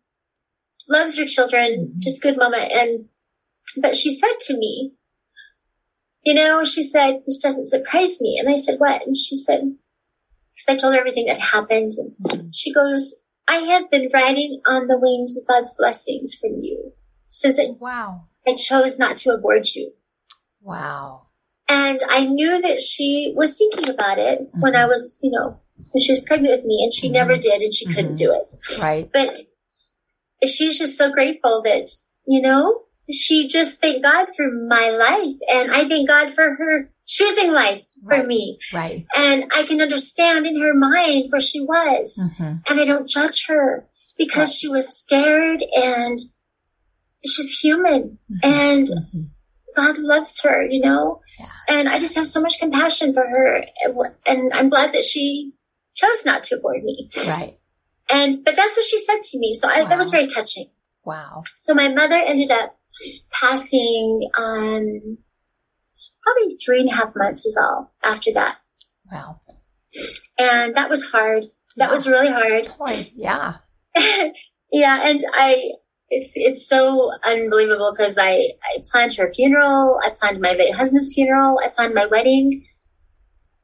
loves 0.88 1.16
her 1.18 1.24
children, 1.24 1.94
Mhm. 1.94 1.98
just 1.98 2.22
good 2.22 2.36
mama. 2.36 2.58
And, 2.58 3.08
but 3.78 3.96
she 3.96 4.10
said 4.10 4.38
to 4.46 4.56
me, 4.56 4.92
you 6.22 6.34
know, 6.34 6.64
she 6.64 6.82
said, 6.82 7.22
this 7.26 7.38
doesn't 7.38 7.66
surprise 7.68 8.20
me. 8.20 8.38
And 8.38 8.48
I 8.48 8.54
said, 8.54 8.78
what? 8.78 9.04
And 9.06 9.16
she 9.16 9.34
said, 9.34 9.76
because 10.54 10.68
I 10.68 10.76
told 10.76 10.94
her 10.94 11.00
everything 11.00 11.26
that 11.26 11.38
happened. 11.38 11.92
And 11.98 12.14
Mhm. 12.20 12.50
she 12.52 12.72
goes, 12.72 13.16
I 13.48 13.56
have 13.56 13.90
been 13.90 14.08
riding 14.12 14.60
on 14.66 14.86
the 14.86 14.98
wings 14.98 15.36
of 15.36 15.46
God's 15.46 15.74
blessings 15.74 16.34
from 16.34 16.60
you 16.60 16.92
since 17.28 17.58
I, 17.58 17.74
Wow. 17.80 18.28
I 18.46 18.54
chose 18.54 18.98
not 18.98 19.16
to 19.18 19.30
abort 19.34 19.74
you. 19.74 19.92
Wow. 20.60 21.22
And 21.68 22.00
I 22.08 22.26
knew 22.26 22.60
that 22.60 22.80
she 22.80 23.32
was 23.34 23.56
thinking 23.56 23.88
about 23.88 24.18
it 24.18 24.40
when 24.60 24.76
I 24.76 24.86
was, 24.86 25.18
you 25.22 25.30
know, 25.30 25.58
she 26.00 26.10
was 26.12 26.20
pregnant 26.20 26.54
with 26.56 26.64
me 26.64 26.82
and 26.82 26.92
she 26.92 27.08
Mhm. 27.08 27.12
never 27.12 27.36
did 27.36 27.60
and 27.60 27.72
she 27.74 27.86
couldn't 27.86 28.12
Mhm. 28.14 28.16
do 28.16 28.32
it. 28.34 28.48
Right. 28.80 29.10
But 29.12 29.38
she's 30.44 30.78
just 30.78 30.96
so 30.96 31.10
grateful 31.10 31.62
that, 31.62 31.88
you 32.26 32.40
know, 32.40 32.82
she 33.10 33.46
just 33.46 33.80
thanked 33.80 34.02
God 34.02 34.28
for 34.36 34.48
my 34.68 34.90
life. 34.90 35.34
And 35.50 35.70
I 35.70 35.84
thank 35.86 36.08
God 36.08 36.32
for 36.34 36.54
her 36.54 36.90
choosing 37.06 37.52
life 37.52 37.84
for 38.04 38.16
Right. 38.18 38.26
me. 38.26 38.58
Right. 38.72 39.06
And 39.14 39.50
I 39.54 39.64
can 39.64 39.80
understand 39.80 40.46
in 40.46 40.60
her 40.60 40.74
mind 40.74 41.30
where 41.30 41.40
she 41.40 41.60
was. 41.60 42.18
hmm 42.38 42.54
And 42.68 42.80
I 42.80 42.84
don't 42.84 43.08
judge 43.08 43.46
her 43.48 43.86
because 44.16 44.50
Right. 44.50 44.56
she 44.56 44.68
was 44.68 44.88
scared 44.96 45.62
and 45.76 46.18
she's 47.24 47.58
human 47.60 48.18
and 48.42 48.86
hmm 49.12 49.22
God 49.74 49.96
loves 49.96 50.38
her, 50.42 50.66
you 50.68 50.80
know? 50.80 51.20
Yeah. 51.40 51.46
And 51.70 51.88
I 51.88 51.98
just 51.98 52.14
have 52.14 52.26
so 52.26 52.42
much 52.42 52.58
compassion 52.58 53.14
for 53.14 53.22
her. 53.26 53.64
And 54.26 54.52
I'm 54.52 54.68
glad 54.68 54.92
that 54.92 55.02
she 55.04 55.52
chose 55.94 56.24
not 56.24 56.42
to 56.44 56.56
abort 56.56 56.82
me. 56.82 57.08
Right. 57.28 57.58
And, 58.10 58.44
but 58.44 58.56
that's 58.56 58.76
what 58.76 58.84
she 58.84 58.98
said 58.98 59.22
to 59.22 59.38
me. 59.38 59.54
So 59.54 59.68
I, 59.68 59.84
that 59.84 59.98
was 59.98 60.10
very 60.10 60.26
touching. 60.26 60.68
Wow. 61.04 61.42
So 61.64 61.74
my 61.74 61.88
mother 61.88 62.14
ended 62.16 62.50
up 62.50 62.78
passing, 63.32 64.28
um, 64.38 65.18
probably 66.22 66.54
three 66.64 66.80
and 66.80 66.88
a 66.90 66.94
half 66.94 67.12
months 67.16 67.44
is 67.44 67.56
all 67.60 67.92
after 68.04 68.32
that. 68.34 68.58
Wow. 69.10 69.40
And 70.38 70.74
that 70.74 70.88
was 70.88 71.04
hard. 71.10 71.44
That 71.76 71.86
Yeah. 71.86 71.90
was 71.90 72.06
really 72.08 72.28
hard. 72.28 72.68
Yeah. 73.16 73.56
yeah. 74.72 75.00
And 75.08 75.20
I, 75.34 75.70
it's, 76.10 76.32
it's 76.36 76.68
so 76.68 77.10
unbelievable 77.24 77.92
because 77.96 78.18
I, 78.18 78.50
I 78.62 78.82
planned 78.90 79.14
her 79.16 79.32
funeral. 79.32 79.98
I 80.04 80.10
planned 80.10 80.40
my 80.40 80.52
late 80.52 80.74
husband's 80.74 81.14
funeral. 81.14 81.58
I 81.64 81.68
planned 81.68 81.94
my 81.94 82.06
wedding. 82.06 82.66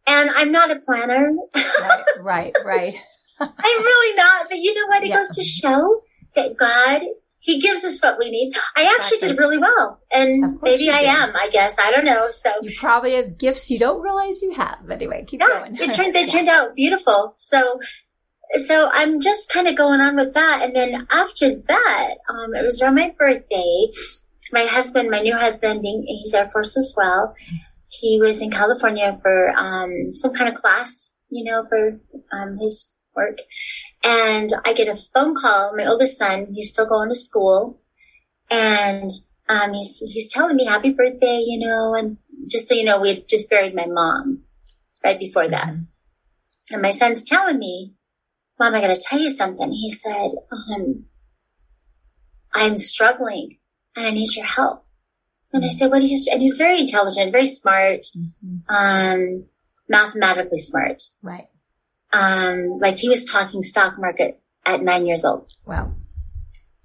And 0.08 0.30
I'm 0.34 0.50
not 0.50 0.70
a 0.70 0.76
planner. 0.84 1.32
Right. 1.54 2.02
Right. 2.24 2.54
Right. 2.64 2.94
I'm 3.40 3.82
really 3.82 4.16
not. 4.16 4.46
But 4.48 4.58
you 4.58 4.74
know 4.74 4.86
what? 4.88 5.02
It 5.04 5.10
Yeah. 5.10 5.16
goes 5.16 5.28
to 5.36 5.44
show 5.44 6.00
that 6.34 6.56
God, 6.56 7.02
He 7.38 7.60
gives 7.60 7.84
us 7.84 8.02
what 8.02 8.18
we 8.18 8.30
need. 8.30 8.54
I 8.76 8.82
actually 8.82 9.16
Exactly. 9.18 9.28
did 9.28 9.38
really 9.38 9.58
well. 9.58 10.00
And 10.10 10.58
maybe 10.62 10.90
I 10.90 11.00
did. 11.00 11.08
am, 11.08 11.36
I 11.36 11.48
guess. 11.48 11.78
I 11.78 11.92
don't 11.92 12.04
know. 12.04 12.30
So 12.30 12.50
You 12.62 12.72
probably 12.78 13.14
have 13.14 13.38
gifts 13.38 13.70
you 13.70 13.78
don't 13.78 14.00
realize 14.00 14.42
you 14.42 14.52
have. 14.54 14.90
Anyway, 14.90 15.24
keep 15.28 15.40
yeah, 15.40 15.60
going. 15.60 15.76
it 15.76 15.92
turned, 15.92 16.14
they 16.16 16.24
turned 16.26 16.48
out 16.48 16.74
beautiful. 16.74 17.34
So, 17.36 17.78
so 18.66 18.90
I'm 18.92 19.20
just 19.20 19.50
kind 19.52 19.68
of 19.68 19.76
going 19.76 20.00
on 20.00 20.16
with 20.16 20.32
that. 20.34 20.62
And 20.64 20.74
then 20.74 21.06
after 21.12 21.54
that, 21.68 22.14
um, 22.28 22.54
it 22.54 22.64
was 22.64 22.80
around 22.82 22.96
my 22.96 23.14
birthday. 23.16 23.86
My 24.50 24.64
husband, 24.64 25.10
my 25.10 25.20
new 25.20 25.36
husband, 25.36 25.82
being, 25.82 26.04
he's 26.08 26.32
Air 26.34 26.48
Force 26.50 26.76
as 26.76 26.94
well. 26.96 27.34
He 27.88 28.20
was 28.20 28.42
in 28.42 28.50
California 28.50 29.18
for, 29.22 29.50
um, 29.56 30.12
some 30.12 30.34
kind 30.34 30.48
of 30.48 30.60
class, 30.60 31.14
you 31.30 31.44
know, 31.44 31.64
for, 31.68 32.00
um, 32.32 32.58
his 32.58 32.92
work. 33.16 33.38
And 34.04 34.50
I 34.64 34.72
get 34.74 34.88
a 34.88 34.94
phone 34.94 35.34
call. 35.34 35.76
My 35.76 35.86
oldest 35.86 36.18
son, 36.18 36.46
he's 36.54 36.70
still 36.70 36.86
going 36.86 37.08
to 37.08 37.14
school 37.14 37.80
and, 38.50 39.10
um, 39.48 39.72
he's, 39.72 40.00
he's 40.12 40.28
telling 40.32 40.56
me 40.56 40.66
happy 40.66 40.92
birthday, 40.92 41.42
you 41.46 41.58
know, 41.58 41.94
and 41.94 42.18
just 42.46 42.68
so 42.68 42.74
you 42.74 42.84
know, 42.84 43.00
we 43.00 43.08
had 43.08 43.28
just 43.28 43.48
buried 43.50 43.74
my 43.74 43.86
mom 43.86 44.42
right 45.02 45.18
before 45.18 45.48
that. 45.48 45.68
Mhm. 45.68 45.86
And 46.72 46.82
my 46.82 46.90
son's 46.90 47.24
telling 47.24 47.58
me, 47.58 47.94
Mom, 48.58 48.74
I 48.74 48.80
gotta 48.80 48.96
tell 48.96 49.20
you 49.20 49.30
something. 49.30 49.72
He 49.72 49.90
said, 49.90 50.30
um, 50.50 51.06
I'm 52.52 52.76
struggling 52.76 53.58
and 53.96 54.06
I 54.06 54.10
need 54.10 54.34
your 54.34 54.46
help. 54.46 54.84
And 55.52 55.64
I 55.64 55.68
said, 55.68 55.90
what 55.90 56.00
do 56.02 56.06
you, 56.06 56.18
and 56.30 56.40
he's 56.42 56.56
very 56.56 56.80
intelligent, 56.80 57.32
very 57.32 57.46
smart, 57.46 58.00
Mhm. 58.16 58.62
um, 58.68 59.44
mathematically 59.88 60.58
smart. 60.58 61.02
Right. 61.22 61.48
Um, 62.12 62.78
like 62.80 62.98
he 62.98 63.08
was 63.08 63.24
talking 63.24 63.62
stock 63.62 63.98
market 63.98 64.40
at 64.66 64.82
nine 64.82 65.06
years 65.06 65.24
old 65.24 65.52
Wow. 65.66 65.92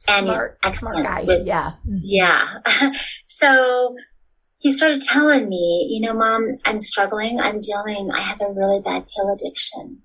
and 0.07 0.25
Smart, 0.27 0.57
he's 0.63 0.77
smart 0.79 0.97
excellent 0.97 1.05
guy. 1.05 1.21
with- 1.23 1.47
yeah. 1.47 1.71
Mhm. 1.87 1.99
yeah. 2.03 2.47
so 3.27 3.95
he 4.57 4.71
started 4.71 5.01
telling 5.01 5.49
me, 5.49 5.87
you 5.91 5.99
know, 6.01 6.13
mom, 6.13 6.57
I'm 6.65 6.79
struggling. 6.79 7.39
I'm 7.41 7.59
dealing, 7.59 8.11
I 8.11 8.21
have 8.21 8.39
a 8.41 8.51
really 8.51 8.79
bad 8.79 9.07
pill 9.07 9.29
addiction. 9.33 9.99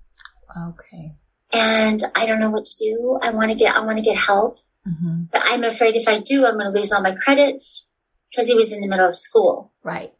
Okay. 0.69 1.15
and 1.51 2.01
I 2.15 2.25
don't 2.27 2.39
know 2.39 2.49
what 2.51 2.63
to 2.65 2.75
do. 2.77 3.17
I 3.23 3.31
want 3.31 3.51
to 3.51 3.57
get, 3.57 3.75
I 3.75 3.79
want 3.83 3.97
to 3.97 4.03
get 4.03 4.17
help, 4.17 4.59
hmm 4.85 5.23
but 5.31 5.41
I'm 5.45 5.63
afraid 5.63 5.95
if 5.95 6.07
I 6.07 6.19
do, 6.19 6.45
I'm 6.45 6.53
going 6.59 6.69
to 6.71 6.77
lose 6.77 6.91
all 6.91 7.01
my 7.01 7.15
credits 7.15 7.88
because 8.31 8.47
he 8.47 8.55
was 8.55 8.71
in 8.73 8.81
the 8.81 8.87
middle 8.87 9.07
of 9.07 9.15
school. 9.15 9.71
Right. 9.83 10.13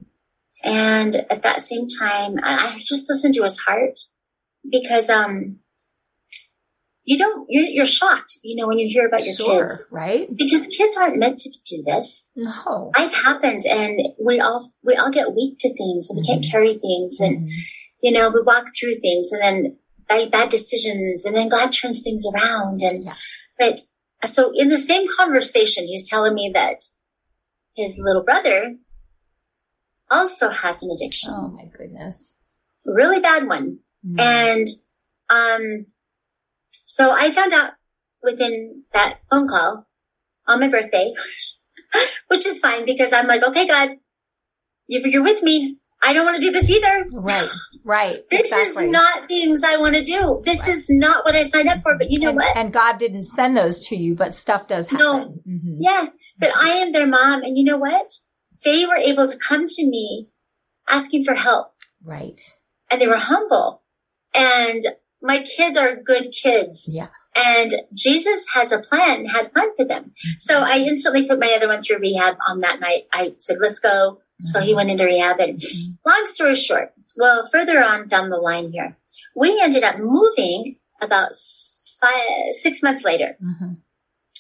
And 0.63 1.15
at 1.29 1.41
that 1.43 1.59
same 1.61 1.85
time, 1.87 2.35
I, 2.43 2.73
I 2.75 2.79
just 2.79 3.07
listened 3.09 3.33
to 3.35 3.43
his 3.43 3.59
heart 3.59 3.97
because, 4.69 5.09
um, 5.09 5.59
you 7.05 7.17
don't, 7.17 7.47
you're, 7.49 7.63
you're 7.65 7.85
shocked, 7.85 8.37
you 8.43 8.55
know, 8.55 8.67
when 8.67 8.77
you 8.77 8.87
hear 8.87 9.07
about 9.07 9.25
your 9.25 9.33
sure. 9.35 9.67
kids 9.67 9.83
Right. 9.89 10.27
because 10.35 10.67
kids 10.67 10.95
aren't 10.97 11.17
meant 11.17 11.39
to 11.39 11.49
do 11.65 11.81
this. 11.83 12.27
No. 12.35 12.91
Life 12.97 13.13
happens 13.23 13.65
and 13.65 13.99
we 14.23 14.39
all, 14.39 14.69
we 14.83 14.95
all 14.95 15.09
get 15.09 15.33
weak 15.33 15.57
to 15.61 15.69
things 15.73 16.09
and 16.09 16.17
we 16.17 16.23
can't 16.23 16.43
Mhm. 16.43 16.51
carry 16.51 16.73
things 16.77 17.19
and, 17.19 17.47
Mhm. 17.47 17.49
you 18.03 18.11
know, 18.11 18.29
we 18.29 18.41
walk 18.45 18.67
through 18.79 18.99
things 18.99 19.31
and 19.31 19.41
then 19.41 19.77
bad, 20.07 20.29
bad 20.29 20.49
decisions 20.49 21.25
and 21.25 21.35
then 21.35 21.49
God 21.49 21.71
turns 21.71 22.03
things 22.03 22.25
around. 22.31 22.81
And, 22.83 23.05
Yeah. 23.05 23.15
but 23.57 23.79
so 24.25 24.51
in 24.53 24.69
the 24.69 24.77
same 24.77 25.07
conversation, 25.17 25.85
he's 25.85 26.07
telling 26.07 26.35
me 26.35 26.51
that 26.53 26.83
his 27.75 27.99
little 28.03 28.23
brother 28.23 28.75
also 30.11 30.49
has 30.49 30.81
an 30.83 30.89
addiction, 30.91 31.33
Oh 31.35 31.49
my 31.49 31.65
goodness. 31.65 32.33
really 32.85 33.19
bad 33.19 33.47
one. 33.47 33.79
Mhm. 34.05 34.19
And, 34.19 34.67
um, 35.29 35.85
so 36.71 37.11
I 37.11 37.31
found 37.31 37.53
out 37.53 37.71
within 38.23 38.83
that 38.93 39.19
phone 39.29 39.47
call 39.47 39.87
on 40.47 40.59
my 40.59 40.67
birthday, 40.67 41.13
which 42.27 42.45
is 42.45 42.59
fine 42.59 42.85
because 42.85 43.13
I'm 43.13 43.27
like, 43.27 43.43
okay, 43.43 43.67
God, 43.67 43.89
if 44.87 45.05
you're 45.05 45.23
with 45.23 45.43
me, 45.43 45.77
I 46.03 46.13
don't 46.13 46.25
want 46.25 46.37
to 46.39 46.41
do 46.41 46.51
this 46.51 46.69
either. 46.71 47.05
Right. 47.11 47.49
Right. 47.85 48.23
This 48.31 48.51
exactly. 48.51 48.85
is 48.85 48.91
not 48.91 49.27
things 49.27 49.63
I 49.63 49.77
want 49.77 49.95
to 49.95 50.01
do. 50.03 50.41
This 50.45 50.61
Right. 50.61 50.69
is 50.75 50.87
not 50.89 51.25
what 51.25 51.35
I 51.35 51.43
signed 51.43 51.67
up 51.69 51.81
for. 51.83 51.97
But 51.97 52.09
you 52.09 52.19
know 52.19 52.29
and, 52.29 52.37
what? 52.37 52.55
And 52.57 52.71
God 52.73 52.97
didn't 52.97 53.23
send 53.23 53.55
those 53.57 53.79
to 53.89 53.95
you, 53.95 54.15
but 54.15 54.33
stuff 54.33 54.67
does 54.67 54.89
happen. 54.89 55.05
No. 55.05 55.25
Mhm. 55.47 55.77
yeah, 55.79 56.07
but 56.39 56.55
I 56.55 56.69
am 56.69 56.91
their 56.91 57.07
mom. 57.07 57.43
And 57.43 57.57
you 57.57 57.63
know 57.63 57.77
what? 57.77 58.11
They 58.63 58.85
were 58.85 58.95
able 58.95 59.27
to 59.27 59.37
come 59.37 59.65
to 59.67 59.85
me 59.85 60.27
asking 60.89 61.23
for 61.23 61.35
help 61.35 61.71
Right. 62.03 62.39
and 62.89 62.99
they 62.99 63.07
were 63.07 63.17
humble. 63.17 63.83
And 64.33 64.81
my 65.21 65.39
kids 65.43 65.77
are 65.77 65.95
good 65.95 66.31
kids. 66.31 66.89
Yeah. 66.91 67.07
And 67.35 67.73
Jesus 67.95 68.47
has 68.53 68.71
a 68.71 68.79
plan, 68.79 69.25
had 69.27 69.51
plan 69.51 69.69
for 69.75 69.85
them. 69.85 70.11
So 70.39 70.59
I 70.61 70.79
instantly 70.79 71.27
put 71.27 71.39
my 71.39 71.53
other 71.55 71.67
one 71.67 71.81
through 71.81 71.99
rehab 71.99 72.37
on 72.47 72.61
that 72.61 72.79
night. 72.79 73.03
I 73.13 73.35
said, 73.37 73.57
let's 73.61 73.79
go. 73.79 74.19
So 74.45 74.61
he 74.61 74.73
went 74.73 74.89
into 74.89 75.03
rehab 75.05 75.39
and 75.39 75.57
Mhm. 75.59 75.97
long 76.05 76.25
story 76.25 76.55
short, 76.55 76.93
well, 77.17 77.45
further 77.51 77.83
on 77.83 78.07
down 78.07 78.29
the 78.29 78.37
line 78.37 78.71
here, 78.71 78.97
we 79.35 79.59
ended 79.61 79.83
up 79.83 79.97
moving 79.99 80.77
about 81.01 81.31
five, 82.01 82.53
six 82.53 82.81
months 82.81 83.03
later, 83.03 83.37
Mhm. 83.43 83.81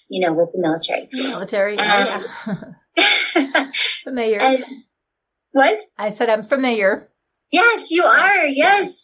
You 0.09 0.21
know, 0.21 0.33
with 0.33 0.51
the 0.53 0.59
military. 0.59 1.07
Military. 1.13 1.77
And- 1.77 2.25
yeah. 2.97 3.71
familiar. 4.03 4.39
and 4.41 4.65
what? 5.53 5.79
I 5.97 6.09
said 6.09 6.29
I'm 6.29 6.43
familiar. 6.43 7.09
Yes, 7.51 7.91
you 7.91 8.03
are. 8.03 8.45
Yes. 8.45 9.01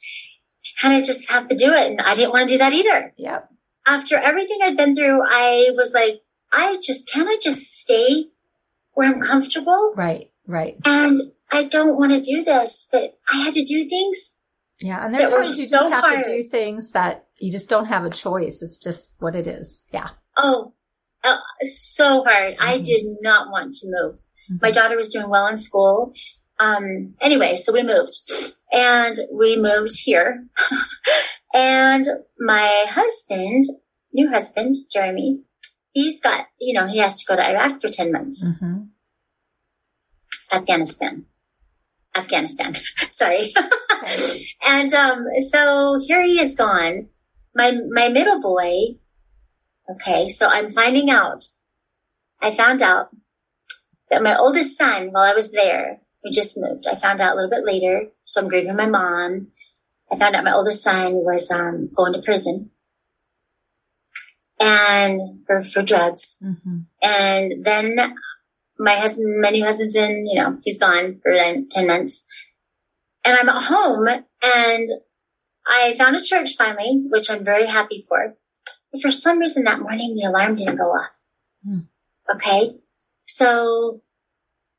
You 0.63 0.71
kind 0.81 0.99
of 0.99 1.05
just 1.05 1.31
have 1.31 1.47
to 1.47 1.55
do 1.55 1.73
it. 1.73 1.91
And 1.91 2.01
I 2.01 2.13
didn't 2.15 2.31
want 2.31 2.49
to 2.49 2.55
do 2.55 2.57
that 2.59 2.73
either. 2.73 3.13
Yep. 3.17 3.49
after 3.87 4.17
everything 4.17 4.57
I'd 4.61 4.77
been 4.77 4.95
through, 4.95 5.21
I 5.23 5.69
was 5.75 5.93
like, 5.93 6.21
I 6.51 6.77
just, 6.83 7.09
can 7.11 7.27
I 7.27 7.37
just 7.41 7.73
stay 7.75 8.25
where 8.93 9.09
I'm 9.11 9.19
comfortable? 9.19 9.93
Right, 9.95 10.31
right. 10.47 10.77
And 10.85 11.17
I 11.51 11.63
don't 11.63 11.97
want 11.97 12.15
to 12.15 12.21
do 12.21 12.43
this, 12.43 12.87
but 12.91 13.17
I 13.31 13.37
had 13.37 13.53
to 13.55 13.63
do 13.63 13.85
things. 13.85 14.37
Yeah. 14.79 15.05
And 15.05 15.15
there 15.15 15.25
are 15.25 15.29
times 15.29 15.59
you 15.59 15.65
so 15.65 15.77
just 15.77 15.93
have 15.93 16.03
hard. 16.03 16.23
to 16.25 16.37
do 16.37 16.43
things 16.43 16.91
that 16.91 17.25
you 17.39 17.51
just 17.51 17.69
don't 17.69 17.85
have 17.85 18.05
a 18.05 18.09
choice. 18.09 18.61
It's 18.61 18.77
just 18.77 19.13
what 19.19 19.35
it 19.35 19.47
is. 19.47 19.83
Yeah. 19.91 20.09
Oh, 20.37 20.73
uh, 21.25 21.37
so 21.61 22.23
hard. 22.23 22.55
I 22.59 22.77
Mhm. 22.79 22.83
did 22.83 23.01
not 23.21 23.49
want 23.51 23.73
to 23.73 23.87
move. 23.87 24.15
Mhm. 24.51 24.61
My 24.61 24.71
daughter 24.71 24.95
was 24.95 25.09
doing 25.09 25.29
well 25.29 25.47
in 25.47 25.57
school. 25.57 26.11
Um, 26.59 27.15
anyway, 27.19 27.55
so 27.57 27.73
we 27.73 27.83
moved 27.83 28.15
and 28.71 29.15
we 29.33 29.57
moved 29.57 29.95
here. 30.03 30.45
and 31.53 32.05
my 32.39 32.85
husband, 32.87 33.63
new 34.13 34.29
husband, 34.29 34.73
Jeremy, 34.93 35.41
he's 35.91 36.21
got, 36.21 36.47
you 36.59 36.73
know, 36.73 36.87
he 36.87 36.99
has 36.99 37.15
to 37.15 37.25
go 37.27 37.35
to 37.35 37.45
Iraq 37.45 37.81
for 37.81 37.89
10 37.89 38.11
months. 38.11 38.47
hmm 38.59 38.83
Afghanistan. 40.51 41.25
Afghanistan. 42.15 42.73
Sorry. 43.09 43.51
And 44.67 44.93
um, 44.93 45.25
so 45.49 45.99
here 45.99 46.21
he 46.23 46.39
is 46.39 46.53
gone. 46.55 47.07
My 47.55 47.71
my 47.89 48.09
middle 48.09 48.39
boy. 48.39 48.97
Okay, 49.89 50.29
so 50.29 50.47
I'm 50.47 50.69
finding 50.69 51.09
out. 51.09 51.45
I 52.41 52.51
found 52.51 52.81
out 52.81 53.09
that 54.09 54.23
my 54.23 54.37
oldest 54.37 54.77
son, 54.77 55.09
while 55.11 55.23
I 55.23 55.33
was 55.33 55.51
there, 55.51 56.01
who 56.23 56.31
just 56.31 56.57
moved, 56.57 56.87
I 56.87 56.95
found 56.95 57.21
out 57.21 57.33
a 57.33 57.35
little 57.35 57.49
bit 57.49 57.65
later. 57.65 58.07
So 58.23 58.41
I'm 58.41 58.47
grieving 58.47 58.75
my 58.75 58.87
mom. 58.87 59.47
I 60.11 60.15
found 60.15 60.35
out 60.35 60.43
my 60.43 60.53
oldest 60.53 60.83
son 60.83 61.13
was 61.13 61.49
um, 61.51 61.89
going 61.93 62.13
to 62.13 62.21
prison 62.21 62.71
and 64.59 65.19
for 65.45 65.61
for 65.61 65.81
drugs. 65.81 66.39
hmm 66.41 66.79
And 67.01 67.63
then 67.63 68.15
my 68.79 68.95
husband, 68.95 69.41
my 69.41 69.49
new 69.49 69.63
husband's 69.63 69.95
in, 69.95 70.25
you 70.27 70.35
know, 70.35 70.59
he's 70.63 70.77
gone 70.77 71.19
for 71.23 71.33
10 71.33 71.87
months. 71.87 72.25
And 73.23 73.37
I'm 73.37 73.49
at 73.49 73.63
home 73.63 74.07
and 74.07 74.87
I 75.67 75.93
found 75.93 76.15
a 76.15 76.21
church 76.21 76.55
finally, 76.55 77.03
which 77.09 77.29
I'm 77.29 77.43
very 77.43 77.67
happy 77.67 78.03
for. 78.07 78.35
But 78.95 79.01
for 79.01 79.11
some 79.11 79.39
reason 79.39 79.65
that 79.65 79.81
morning, 79.81 80.15
the 80.15 80.29
alarm 80.29 80.55
didn't 80.55 80.77
go 80.77 80.85
off. 80.91 81.25
Hmm. 81.65 81.79
Okay. 82.33 82.75
So 83.25 84.01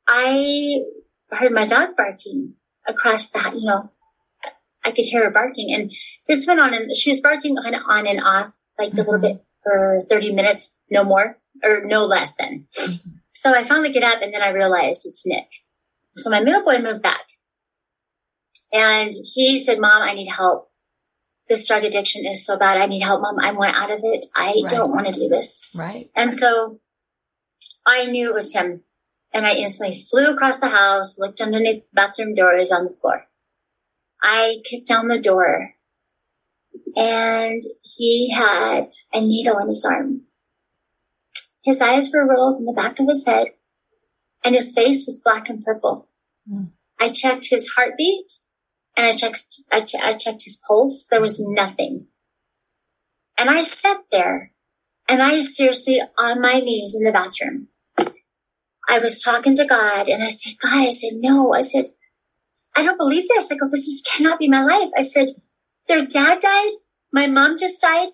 I 0.07 0.79
heard 1.29 1.51
my 1.51 1.67
dog 1.67 1.95
barking 1.95 2.55
across 2.87 3.29
the, 3.29 3.51
you 3.55 3.67
know, 3.67 3.91
I 4.83 4.89
could 4.91 5.05
hear 5.05 5.25
her 5.25 5.29
barking 5.29 5.71
and 5.73 5.91
this 6.27 6.47
went 6.47 6.59
on 6.59 6.73
and 6.73 6.95
she 6.95 7.09
was 7.11 7.21
barking 7.21 7.57
kind 7.57 7.75
of 7.75 7.81
on 7.87 8.07
and 8.07 8.19
off, 8.21 8.57
like 8.79 8.93
a 8.93 8.97
little 8.97 9.15
Mhm. 9.19 9.21
bit 9.21 9.47
for 9.61 10.01
30 10.09 10.33
minutes, 10.33 10.77
no 10.89 11.03
more 11.03 11.39
or 11.63 11.81
no 11.83 12.03
less 12.05 12.35
than. 12.35 12.67
So 13.33 13.53
I 13.53 13.63
finally 13.63 13.91
get 13.91 14.03
up 14.03 14.21
and 14.21 14.33
then 14.33 14.41
I 14.41 14.49
realized 14.49 15.05
it's 15.05 15.27
Nick. 15.27 15.47
So 16.15 16.29
my 16.31 16.39
middle 16.39 16.63
boy 16.63 16.79
moved 16.79 17.03
back 17.03 17.27
and 18.73 19.11
he 19.35 19.59
said, 19.59 19.79
mom, 19.79 20.01
I 20.01 20.13
need 20.13 20.27
help. 20.29 20.66
This 21.49 21.67
drug 21.67 21.83
addiction 21.83 22.25
is 22.25 22.45
so 22.45 22.57
bad. 22.57 22.77
I 22.77 22.85
need 22.87 23.01
help, 23.01 23.21
mom. 23.21 23.39
I 23.39 23.51
want 23.53 23.75
out 23.75 23.91
of 23.91 24.01
it. 24.03 24.25
I 24.35 24.47
Right. 24.47 24.69
don't 24.69 24.91
want 24.91 25.07
to 25.13 25.19
do 25.19 25.29
this. 25.29 25.73
Right. 25.77 26.11
And 26.15 26.37
so 26.37 26.79
I 27.85 28.05
knew 28.05 28.27
it 28.29 28.33
was 28.33 28.53
him. 28.53 28.83
And 29.33 29.45
I 29.45 29.53
instantly 29.55 29.97
flew 30.09 30.29
across 30.29 30.59
the 30.59 30.69
house, 30.69 31.17
looked 31.17 31.41
underneath 31.41 31.87
the 31.89 31.95
bathroom 31.95 32.33
doors 32.33 32.71
on 32.71 32.85
the 32.85 32.91
floor. 32.91 33.27
I 34.21 34.61
kicked 34.65 34.87
down 34.87 35.07
the 35.09 35.19
door 35.19 35.75
and 36.95 37.61
he 37.83 38.31
had 38.31 38.85
a 39.13 39.19
needle 39.21 39.57
in 39.59 39.67
his 39.67 39.85
arm. 39.85 40.21
His 41.63 41.81
eyes 41.81 42.09
were 42.13 42.25
rolled 42.25 42.57
in 42.59 42.65
the 42.65 42.73
back 42.73 42.99
of 42.99 43.07
his 43.07 43.25
head 43.25 43.49
and 44.43 44.55
his 44.55 44.73
face 44.73 45.05
was 45.05 45.21
black 45.23 45.49
and 45.49 45.63
purple. 45.63 46.09
Mm. 46.49 46.71
I 46.99 47.09
checked 47.09 47.49
his 47.49 47.69
heartbeat 47.75 48.31
and 48.97 49.05
I 49.05 49.15
checked, 49.15 49.61
I, 49.71 49.81
che- 49.81 49.99
I 50.01 50.13
checked 50.13 50.43
his 50.43 50.59
pulse. 50.67 51.07
There 51.09 51.21
was 51.21 51.39
nothing. 51.39 52.07
And 53.37 53.49
I 53.49 53.61
sat 53.61 53.97
there 54.11 54.53
and 55.07 55.21
I 55.21 55.39
seriously 55.41 56.01
on 56.17 56.41
my 56.41 56.55
knees 56.55 56.95
in 56.95 57.03
the 57.05 57.11
bathroom. 57.11 57.67
I 58.89 58.99
was 58.99 59.21
talking 59.21 59.55
to 59.55 59.65
God 59.65 60.07
and 60.07 60.23
I 60.23 60.29
said, 60.29 60.53
God, 60.59 60.87
I 60.87 60.89
said, 60.89 61.11
no, 61.15 61.53
I 61.53 61.61
said, 61.61 61.85
I 62.75 62.83
don't 62.83 62.97
believe 62.97 63.27
this. 63.27 63.51
I 63.51 63.55
go, 63.55 63.67
this 63.69 63.87
is, 63.87 64.01
cannot 64.01 64.39
be 64.39 64.47
my 64.47 64.63
life. 64.63 64.89
I 64.97 65.01
said, 65.01 65.27
their 65.87 66.05
dad 66.05 66.39
died. 66.39 66.71
My 67.13 67.27
mom 67.27 67.57
just 67.57 67.81
died. 67.81 68.09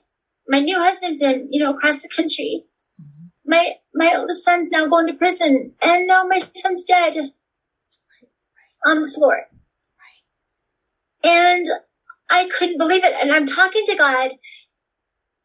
My 0.47 0.59
new 0.59 0.77
husband's 0.77 1.21
in, 1.21 1.47
you 1.49 1.63
know, 1.63 1.73
across 1.73 2.01
the 2.01 2.09
country. 2.13 2.65
My, 3.45 3.73
my 3.93 4.13
oldest 4.17 4.43
son's 4.43 4.69
now 4.69 4.85
going 4.87 5.07
to 5.07 5.13
prison 5.13 5.73
and 5.81 6.07
now 6.07 6.23
my 6.23 6.39
son's 6.39 6.83
dead 6.83 7.31
on 8.85 9.01
the 9.01 9.09
floor. 9.09 9.47
And 11.23 11.65
I 12.29 12.49
couldn't 12.57 12.77
believe 12.77 13.03
it. 13.03 13.13
And 13.21 13.31
I'm 13.31 13.45
talking 13.45 13.83
to 13.85 13.95
God 13.95 14.31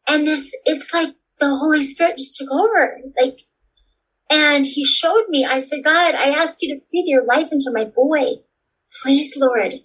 and 0.09 0.25
this, 0.25 0.53
it's 0.65 0.93
like 0.93 1.15
the 1.39 1.55
Holy 1.55 1.81
Spirit 1.81 2.17
just 2.17 2.35
took 2.35 2.51
over. 2.51 2.97
Like, 3.21 3.39
and 4.29 4.65
he 4.65 4.83
showed 4.83 5.25
me, 5.29 5.45
I 5.45 5.59
said, 5.59 5.83
God, 5.83 6.15
I 6.15 6.29
ask 6.31 6.57
you 6.61 6.69
to 6.75 6.81
breathe 6.89 7.05
your 7.05 7.25
life 7.25 7.51
into 7.51 7.71
my 7.71 7.85
boy. 7.85 8.41
Please, 9.01 9.35
Lord. 9.37 9.75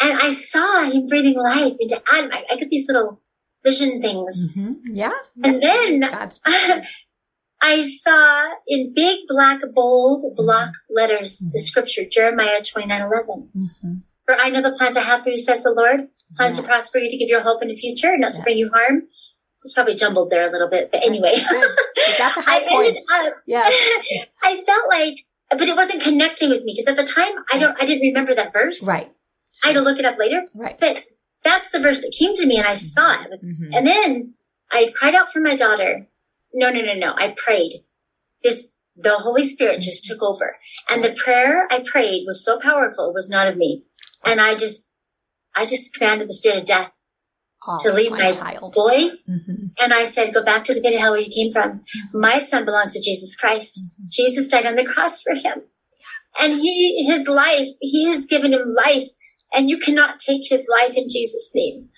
And 0.00 0.18
I 0.18 0.30
saw 0.30 0.84
him 0.84 1.06
breathing 1.06 1.38
life 1.38 1.74
into 1.78 2.02
Adam. 2.12 2.30
I, 2.32 2.44
I 2.50 2.56
get 2.56 2.70
these 2.70 2.88
little 2.88 3.20
vision 3.64 4.00
things. 4.00 4.48
hmm 4.54 4.72
Yeah. 4.90 5.12
And 5.44 5.60
then 5.60 6.02
I 7.62 7.82
saw 7.82 8.48
in 8.66 8.92
big 8.94 9.20
black, 9.28 9.60
bold 9.72 10.22
block 10.34 10.72
letters 10.90 11.42
the 11.52 11.58
scripture, 11.58 12.02
Jeremiah 12.10 12.60
29 12.60 13.02
11. 13.02 13.48
hmm 13.54 13.92
For 14.32 14.40
I 14.40 14.48
know 14.50 14.62
the 14.62 14.72
plans 14.76 14.96
I 14.96 15.00
have 15.02 15.22
for 15.22 15.30
you, 15.30 15.38
says 15.38 15.62
the 15.62 15.72
Lord. 15.72 16.08
Plans 16.36 16.58
to 16.58 16.66
prosper 16.66 16.98
you, 16.98 17.10
to 17.10 17.16
give 17.16 17.28
you 17.28 17.40
hope 17.40 17.60
in 17.62 17.68
the 17.68 17.74
future, 17.74 18.16
not 18.16 18.32
to 18.32 18.38
Yes. 18.38 18.44
bring 18.44 18.56
you 18.58 18.70
harm. 18.74 19.02
It's 19.64 19.74
probably 19.74 19.94
jumbled 19.94 20.30
there 20.30 20.42
a 20.48 20.50
little 20.50 20.68
bit, 20.68 20.90
but 20.90 21.04
anyway. 21.04 21.34
Good. 21.36 21.70
You 22.08 22.18
got 22.18 22.34
the 22.34 22.44
I 22.46 22.64
ended 22.70 22.96
up, 23.12 23.34
Yeah. 23.46 23.62
I 24.42 24.62
felt 24.62 24.88
like, 24.88 25.26
but 25.50 25.62
it 25.62 25.76
wasn't 25.76 26.02
connecting 26.02 26.48
with 26.48 26.64
me 26.64 26.72
because 26.74 26.88
at 26.88 26.96
the 26.96 27.10
time 27.10 27.44
I 27.52 27.58
don't, 27.58 27.80
I 27.80 27.84
didn't 27.84 28.00
remember 28.08 28.34
that 28.34 28.52
verse. 28.52 28.86
Right. 28.86 29.12
I 29.62 29.68
had 29.68 29.74
to 29.74 29.82
look 29.82 29.98
it 29.98 30.04
up 30.06 30.18
later, 30.18 30.46
Right. 30.54 30.78
but 30.80 31.04
that's 31.44 31.70
the 31.70 31.78
verse 31.78 32.00
that 32.00 32.14
came 32.18 32.34
to 32.36 32.46
me 32.46 32.56
and 32.56 32.66
I 32.66 32.74
saw 32.74 33.12
it. 33.22 33.42
Mhm. 33.44 33.76
And 33.76 33.86
then 33.86 34.34
I 34.70 34.90
cried 34.94 35.14
out 35.14 35.30
for 35.30 35.40
my 35.40 35.54
daughter. 35.56 36.08
No, 36.54 36.70
no, 36.70 36.80
no, 36.80 36.94
no. 36.94 37.14
I 37.18 37.34
prayed. 37.36 37.84
This, 38.42 38.70
the 38.96 39.18
Holy 39.18 39.44
Spirit 39.44 39.80
just 39.82 40.04
took 40.06 40.22
over. 40.22 40.56
And 40.90 41.04
the 41.04 41.12
prayer 41.12 41.68
I 41.70 41.80
prayed 41.84 42.24
was 42.26 42.44
so 42.44 42.58
powerful. 42.58 43.08
It 43.10 43.14
was 43.14 43.28
not 43.30 43.46
of 43.46 43.56
me. 43.56 43.84
And 44.24 44.40
I 44.40 44.54
just, 44.54 44.88
I 45.54 45.64
just 45.66 45.94
commanded 45.94 46.28
the 46.28 46.34
spirit 46.34 46.58
of 46.60 46.64
death 46.64 46.92
Off 47.66 47.82
to 47.82 47.92
leave 47.92 48.12
my 48.12 48.30
child. 48.30 48.72
boy. 48.72 49.10
hmm 49.26 49.66
And 49.78 49.92
I 49.92 50.04
said, 50.04 50.34
go 50.34 50.42
back 50.42 50.64
to 50.64 50.74
the 50.74 50.80
pit 50.80 50.94
of 50.94 51.00
hell 51.00 51.12
where 51.12 51.20
you 51.20 51.30
came 51.30 51.52
from. 51.52 51.82
My 52.12 52.38
son 52.38 52.64
belongs 52.64 52.92
to 52.94 53.00
Jesus 53.00 53.36
Christ. 53.36 53.80
Jesus 54.08 54.48
died 54.48 54.66
on 54.66 54.76
the 54.76 54.84
cross 54.84 55.22
for 55.22 55.34
him. 55.34 55.62
And 56.40 56.54
he, 56.54 57.04
his 57.04 57.28
life, 57.28 57.68
he 57.80 58.06
has 58.08 58.26
given 58.26 58.52
him 58.52 58.62
life 58.64 59.08
and 59.52 59.68
you 59.68 59.78
cannot 59.78 60.18
take 60.18 60.48
his 60.48 60.68
life 60.80 60.96
in 60.96 61.06
Jesus 61.08 61.50
name. 61.54 61.88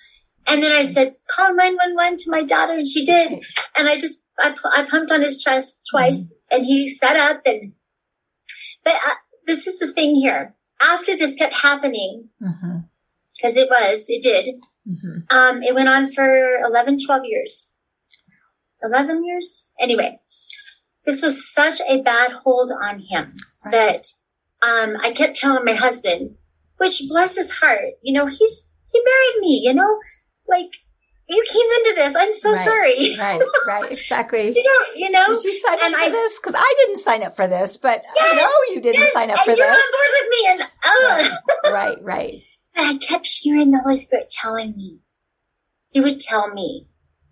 And 0.47 0.61
then 0.61 0.71
I 0.71 0.83
said, 0.83 1.15
call 1.27 1.55
911 1.55 2.17
to 2.19 2.31
my 2.31 2.43
daughter 2.43 2.73
and 2.73 2.87
she 2.87 3.03
did. 3.03 3.43
And 3.77 3.87
I 3.87 3.97
just, 3.97 4.23
I, 4.39 4.53
I 4.73 4.85
pumped 4.85 5.11
on 5.11 5.21
his 5.21 5.41
chest 5.41 5.81
twice 5.89 6.33
and 6.51 6.65
he 6.65 6.87
sat 6.87 7.15
up 7.15 7.41
and, 7.45 7.73
but 8.83 8.93
uh, 8.93 9.15
this 9.47 9.67
is 9.67 9.79
the 9.79 9.87
thing 9.91 10.15
here. 10.15 10.55
After 10.93 11.15
this 11.17 11.35
kept 11.35 11.55
happening, 11.61 12.29
because 12.39 13.57
it 13.57 13.69
was, 13.69 14.05
it 14.07 14.21
did, 14.21 14.55
hmm 14.87 15.19
um, 15.29 15.63
it 15.63 15.73
went 15.73 15.89
on 15.89 16.11
for 16.11 16.59
11, 16.63 16.97
12 17.05 17.21
years. 17.25 17.73
11 18.83 19.25
years? 19.25 19.67
Anyway, 19.79 20.19
this 21.05 21.21
was 21.21 21.51
such 21.51 21.81
a 21.89 22.01
bad 22.01 22.31
hold 22.43 22.71
on 22.81 22.99
him 22.99 23.35
Right. 23.63 23.71
that 23.71 24.03
um, 24.61 24.97
I 25.01 25.11
kept 25.11 25.35
telling 25.35 25.65
my 25.65 25.73
husband, 25.73 26.35
which 26.77 27.01
bless 27.07 27.35
his 27.35 27.51
heart, 27.51 27.93
you 28.03 28.13
know, 28.13 28.25
he's, 28.27 28.71
he 28.91 29.01
married 29.03 29.41
me, 29.41 29.61
you 29.63 29.73
know, 29.73 29.99
like 30.47 30.71
you 31.27 31.43
came 31.47 31.71
into 31.77 31.93
this. 31.95 32.15
I'm 32.15 32.33
so 32.33 32.51
Right. 32.51 32.63
sorry. 32.65 33.15
Right. 33.19 33.41
Right. 33.67 33.91
Exactly. 33.91 34.47
You 34.55 34.63
know, 34.63 34.85
you 34.95 35.09
know, 35.11 35.27
Did 35.27 35.43
you 35.43 35.53
sign 35.53 35.73
up 35.73 35.91
for 35.91 35.99
I- 35.99 36.09
this? 36.09 36.39
Because 36.39 36.55
I 36.57 36.73
didn't 36.85 37.01
sign 37.01 37.23
up 37.23 37.35
for 37.35 37.47
this, 37.47 37.77
but 37.77 38.03
I 38.19 38.35
know 38.35 38.73
you 38.75 38.81
didn't 38.81 39.01
yes, 39.01 39.13
sign 39.13 39.31
up 39.31 39.39
for 39.39 39.51
you're 39.51 39.57
this. 39.57 39.65
on 39.65 39.91
board 39.91 40.11
with 40.19 40.29
me. 40.29 40.47
And, 40.49 40.61
oh, 40.85 41.37
right. 41.73 41.97
Right. 42.01 42.41
And 42.77 42.85
I 42.87 42.97
kept 42.97 43.25
hearing 43.25 43.71
the 43.71 43.79
Holy 43.79 43.95
Spirit 43.95 44.29
telling 44.29 44.75
me, 44.75 44.99
He 45.91 46.01
would 46.01 46.19
tell 46.19 46.53
me, 46.53 46.87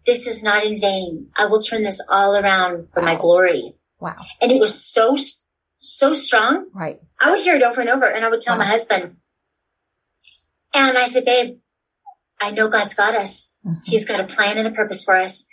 this 0.06 0.26
is 0.26 0.42
not 0.42 0.64
in 0.64 0.80
vain. 0.80 1.32
I 1.36 1.48
will 1.48 1.60
turn 1.62 1.84
this 1.84 2.00
all 2.10 2.38
around 2.38 2.88
for 2.94 3.02
my 3.02 3.16
glory. 3.16 3.74
Wow. 4.00 4.24
And 4.42 4.54
it 4.54 4.60
was 4.62 4.74
so, 4.86 5.18
so 5.76 6.14
strong. 6.14 6.70
Right. 6.74 7.02
I 7.20 7.30
would 7.32 7.42
hear 7.42 7.56
it 7.58 7.62
over 7.62 7.82
and 7.82 7.90
over 7.90 8.06
and 8.06 8.24
I 8.24 8.30
would 8.30 8.40
tell 8.40 8.58
my 8.58 8.64
husband. 8.66 9.18
And 10.74 10.98
I 10.98 11.06
said, 11.08 11.26
babe, 11.26 11.58
I 12.42 12.52
know 12.52 12.68
God's 12.68 12.94
got 12.94 13.16
us. 13.16 13.54
Mhm. 13.66 13.82
He's 13.86 14.06
got 14.06 14.20
a 14.20 14.26
plan 14.26 14.58
and 14.58 14.68
a 14.68 14.72
purpose 14.72 15.04
for 15.04 15.16
us. 15.16 15.46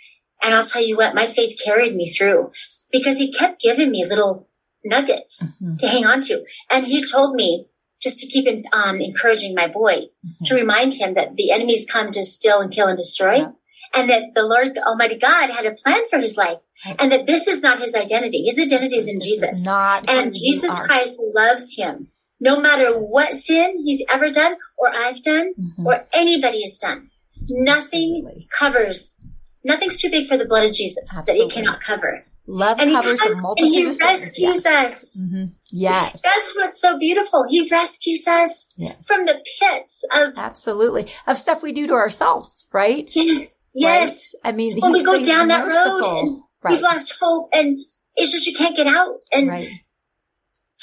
And 0.43 0.55
I'll 0.55 0.65
tell 0.65 0.83
you 0.83 0.97
what, 0.97 1.15
my 1.15 1.27
faith 1.27 1.61
carried 1.63 1.95
me 1.95 2.11
through 2.11 2.53
because 2.91 3.19
he 3.19 3.31
kept 3.33 3.61
giving 3.61 3.91
me 3.91 4.05
little 4.05 4.49
nuggets 4.85 5.47
Mhm. 5.63 5.79
to 5.79 5.87
hang 5.89 6.07
on 6.07 6.21
to. 6.23 6.45
And 6.71 6.87
he 6.87 7.03
told 7.03 7.35
me 7.37 7.67
just 8.01 8.19
to 8.21 8.27
keep 8.27 8.47
um, 8.73 9.01
encouraging 9.01 9.55
my 9.55 9.67
boy 9.67 10.07
Mhm. 10.27 10.47
to 10.47 10.55
remind 10.55 10.95
him 10.95 11.15
that 11.15 11.37
the 11.37 11.51
enemies 11.53 11.87
come 11.91 12.11
to 12.13 12.25
steal 12.25 12.61
and 12.61 12.73
kill 12.73 12.89
and 12.89 12.97
destroy. 12.97 13.37
Yeah. 13.37 13.51
And 13.93 14.09
that 14.09 14.35
the 14.35 14.45
Lord 14.45 14.79
Almighty 14.79 15.17
God 15.17 15.51
had 15.51 15.67
a 15.67 15.73
plan 15.73 16.03
for 16.09 16.19
his 16.19 16.37
life, 16.37 16.63
Right. 16.87 16.97
and 17.01 17.11
that 17.13 17.27
this 17.27 17.47
is 17.49 17.61
not 17.61 17.81
his 17.81 17.95
identity. 17.95 18.45
His 18.47 18.59
identity 18.59 18.97
is 18.97 19.09
in 19.09 19.17
This 19.17 19.25
Jesus. 19.27 19.65
not 19.65 20.09
And 20.09 20.33
Jesus. 20.35 20.79
Christ 20.79 21.21
loves 21.35 21.77
him 21.77 22.09
no 22.41 22.61
matter 22.61 22.93
what 22.99 23.33
sin 23.35 23.79
he's 23.85 24.03
ever 24.13 24.31
done 24.31 24.55
or 24.79 24.91
I've 24.95 25.23
done 25.23 25.53
Mhm. 25.59 25.85
or 25.87 26.07
anybody 26.13 26.63
has 26.63 26.79
done. 26.79 27.11
Nothing 27.49 28.23
Absolutely. 28.27 28.49
covers, 28.59 29.17
nothing's 29.65 30.01
too 30.01 30.11
big 30.11 30.27
for 30.27 30.37
the 30.37 30.45
blood 30.45 30.65
of 30.65 30.73
Jesus 30.73 31.09
that 31.11 31.21
Absolutely. 31.29 31.47
it 31.47 31.53
cannot 31.53 31.81
cover. 31.83 32.25
Love 32.47 32.79
And 32.81 32.91
he 32.91 32.97
covers 32.97 33.21
a 33.21 33.29
comes 33.29 33.43
and 33.59 33.69
he 33.73 33.85
rescues 33.87 34.65
Yes. 34.65 34.67
us. 34.67 35.21
Mhm. 35.23 35.53
Yes. 35.71 36.21
That's 36.23 36.57
what's 36.57 36.81
so 36.81 36.99
beautiful. 36.99 37.45
He 37.49 37.67
rescues 37.71 38.27
us 38.27 38.69
Yeah. 38.77 38.95
from 39.05 39.27
the 39.27 39.41
pits 39.61 40.05
of, 40.13 40.37
Absolutely. 40.37 41.07
Of 41.29 41.39
stuff 41.39 41.63
we 41.63 41.73
do 41.73 41.87
to 41.87 41.93
ourselves, 41.93 42.67
right? 42.73 43.09
yes, 43.15 43.59
yes. 43.73 44.35
Right? 44.45 44.49
I 44.49 44.53
mean, 44.57 44.79
When 44.81 44.93
we 44.93 45.03
go 45.05 45.21
down 45.23 45.49
that 45.49 45.65
road 45.67 46.19
and 46.19 46.41
right. 46.63 46.73
We've 46.73 46.83
lost 46.83 47.15
hope 47.21 47.49
and 47.53 47.79
it's 48.17 48.33
just 48.33 48.47
you 48.47 48.55
can't 48.55 48.75
get 48.77 48.87
out. 48.89 49.21
And 49.33 49.49
right. 49.49 49.69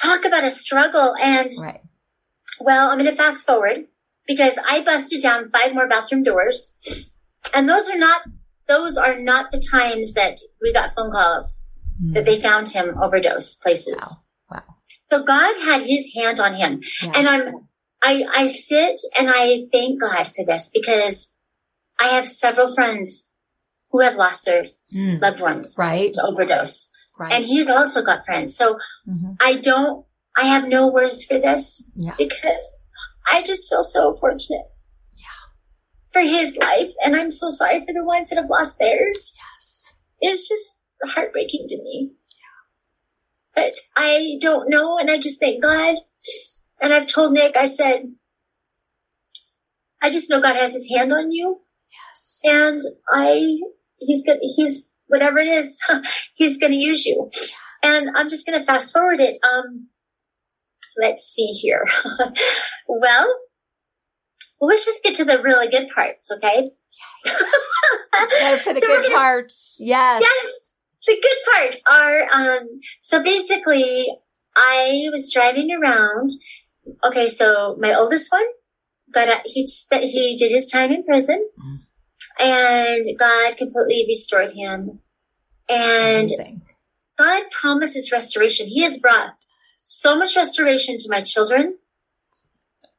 Talk 0.01 0.25
about 0.25 0.43
a 0.43 0.49
struggle. 0.49 1.15
And 1.21 1.51
Right. 1.61 1.81
Well, 2.59 2.89
I'm 2.89 2.97
going 2.97 3.09
to 3.09 3.15
fast 3.15 3.45
forward 3.45 3.85
because 4.25 4.57
I 4.67 4.81
busted 4.81 5.21
down 5.21 5.47
five 5.47 5.73
more 5.73 5.87
bathroom 5.87 6.23
doors. 6.23 6.73
And 7.55 7.69
those 7.69 7.87
are 7.89 7.97
not, 7.97 8.21
those 8.67 8.97
are 8.97 9.19
not 9.19 9.51
the 9.51 9.59
times 9.71 10.13
that 10.13 10.39
we 10.61 10.73
got 10.73 10.93
phone 10.95 11.11
calls 11.11 11.61
that 12.13 12.25
they 12.25 12.39
found 12.39 12.69
him 12.69 12.95
overdose 13.01 13.55
places. 13.55 14.01
Wow. 14.49 14.57
Wow. 14.57 14.75
So 15.09 15.23
God 15.23 15.55
had 15.63 15.81
his 15.83 16.13
hand 16.15 16.39
on 16.39 16.55
him. 16.55 16.81
Yeah. 17.03 17.11
And 17.15 17.27
I'm, 17.27 17.67
I, 18.03 18.25
I 18.31 18.47
sit 18.47 18.99
and 19.19 19.29
I 19.29 19.63
thank 19.71 19.99
God 20.01 20.25
for 20.27 20.43
this 20.45 20.69
because 20.73 21.35
I 21.99 22.07
have 22.09 22.27
several 22.27 22.73
friends 22.73 23.27
who 23.91 24.01
have 24.01 24.15
lost 24.15 24.45
their 24.45 24.65
Mm. 24.93 25.21
loved 25.21 25.41
ones 25.41 25.75
Right. 25.77 26.11
to 26.13 26.21
overdose. 26.23 26.87
Right. 27.17 27.33
And 27.33 27.43
he's 27.45 27.67
also 27.69 28.03
got 28.03 28.25
friends. 28.25 28.55
So 28.55 28.77
Mhm. 29.07 29.37
I 29.41 29.53
don't, 29.55 30.05
I 30.37 30.43
have 30.45 30.67
no 30.67 30.87
words 30.87 31.25
for 31.25 31.39
this 31.39 31.89
Yeah. 31.95 32.13
because 32.17 32.75
I 33.29 33.41
just 33.43 33.67
feel 33.69 33.83
so 33.83 34.15
fortunate. 34.15 34.65
Yeah. 35.17 35.23
for 36.13 36.21
his 36.21 36.57
life. 36.57 36.91
And 37.03 37.15
I'm 37.15 37.29
so 37.29 37.49
sorry 37.49 37.79
for 37.81 37.93
the 37.93 38.03
ones 38.03 38.29
that 38.29 38.37
have 38.37 38.49
lost 38.49 38.79
theirs. 38.79 39.33
Yes. 39.35 39.93
It's 40.21 40.47
just 40.47 40.83
heartbreaking 41.05 41.65
to 41.67 41.77
me. 41.83 42.11
But 43.55 43.73
I 43.95 44.37
don't 44.39 44.69
know. 44.69 44.97
And 44.99 45.09
I 45.09 45.17
just 45.17 45.39
thank 45.39 45.61
God. 45.63 45.95
And 46.79 46.93
I've 46.93 47.07
told 47.07 47.33
Nick, 47.33 47.57
I 47.57 47.65
said, 47.65 48.13
I 50.01 50.09
just 50.11 50.29
know 50.29 50.39
God 50.39 50.55
has 50.55 50.73
his 50.73 50.89
hand 50.89 51.11
on 51.11 51.31
you. 51.31 51.61
Yes. 51.91 52.39
And 52.43 52.81
I, 53.11 53.57
he's 53.97 54.23
good. 54.23 54.37
He's 54.41 54.91
whatever 55.07 55.37
it 55.39 55.47
is, 55.47 55.81
he's 56.33 56.57
going 56.57 56.71
to 56.71 56.77
use 56.77 57.05
you. 57.05 57.29
And 57.83 58.09
I'm 58.15 58.29
just 58.29 58.45
going 58.45 58.59
to 58.59 58.65
fast 58.65 58.93
forward 58.93 59.19
it. 59.19 59.37
Um, 59.43 59.87
let's 60.97 61.25
see 61.25 61.47
here. 61.47 61.85
well, 62.17 62.33
well, 62.99 63.37
let's 64.61 64.85
just 64.85 65.03
get 65.03 65.15
to 65.15 65.25
the 65.25 65.41
really 65.41 65.67
good 65.67 65.87
parts, 65.93 66.31
okay? 66.31 66.69
For 67.23 68.73
the 68.73 68.75
So 68.79 68.87
good 68.87 69.03
gonna- 69.03 69.15
parts. 69.15 69.77
Yes. 69.79 70.23
Yes, 70.23 70.75
the 71.05 71.13
good 71.21 71.37
parts 71.55 71.81
are 71.89 72.21
um, 72.33 72.67
so 73.01 73.21
basically, 73.23 74.07
I 74.55 75.07
was 75.11 75.31
driving 75.31 75.69
around. 75.71 76.29
Okay, 77.03 77.27
so 77.27 77.75
my 77.79 77.93
oldest 77.93 78.31
one 78.31 78.45
but 79.13 79.41
he 79.45 79.65
spent 79.67 80.03
he 80.03 80.35
did 80.35 80.51
his 80.51 80.69
time 80.69 80.91
in 80.91 81.03
prison, 81.03 81.47
Mm. 81.57 81.77
And 82.39 83.05
God 83.17 83.57
completely 83.57 84.05
restored 84.07 84.51
him. 84.51 84.99
And 85.69 86.29
Amazing. 86.31 86.61
God 87.17 87.43
promises 87.51 88.11
restoration. 88.11 88.67
He 88.67 88.83
has 88.83 88.97
brought 88.97 89.31
so 89.77 90.17
much 90.17 90.35
restoration 90.35 90.97
to 90.97 91.09
my 91.09 91.21
children. 91.21 91.77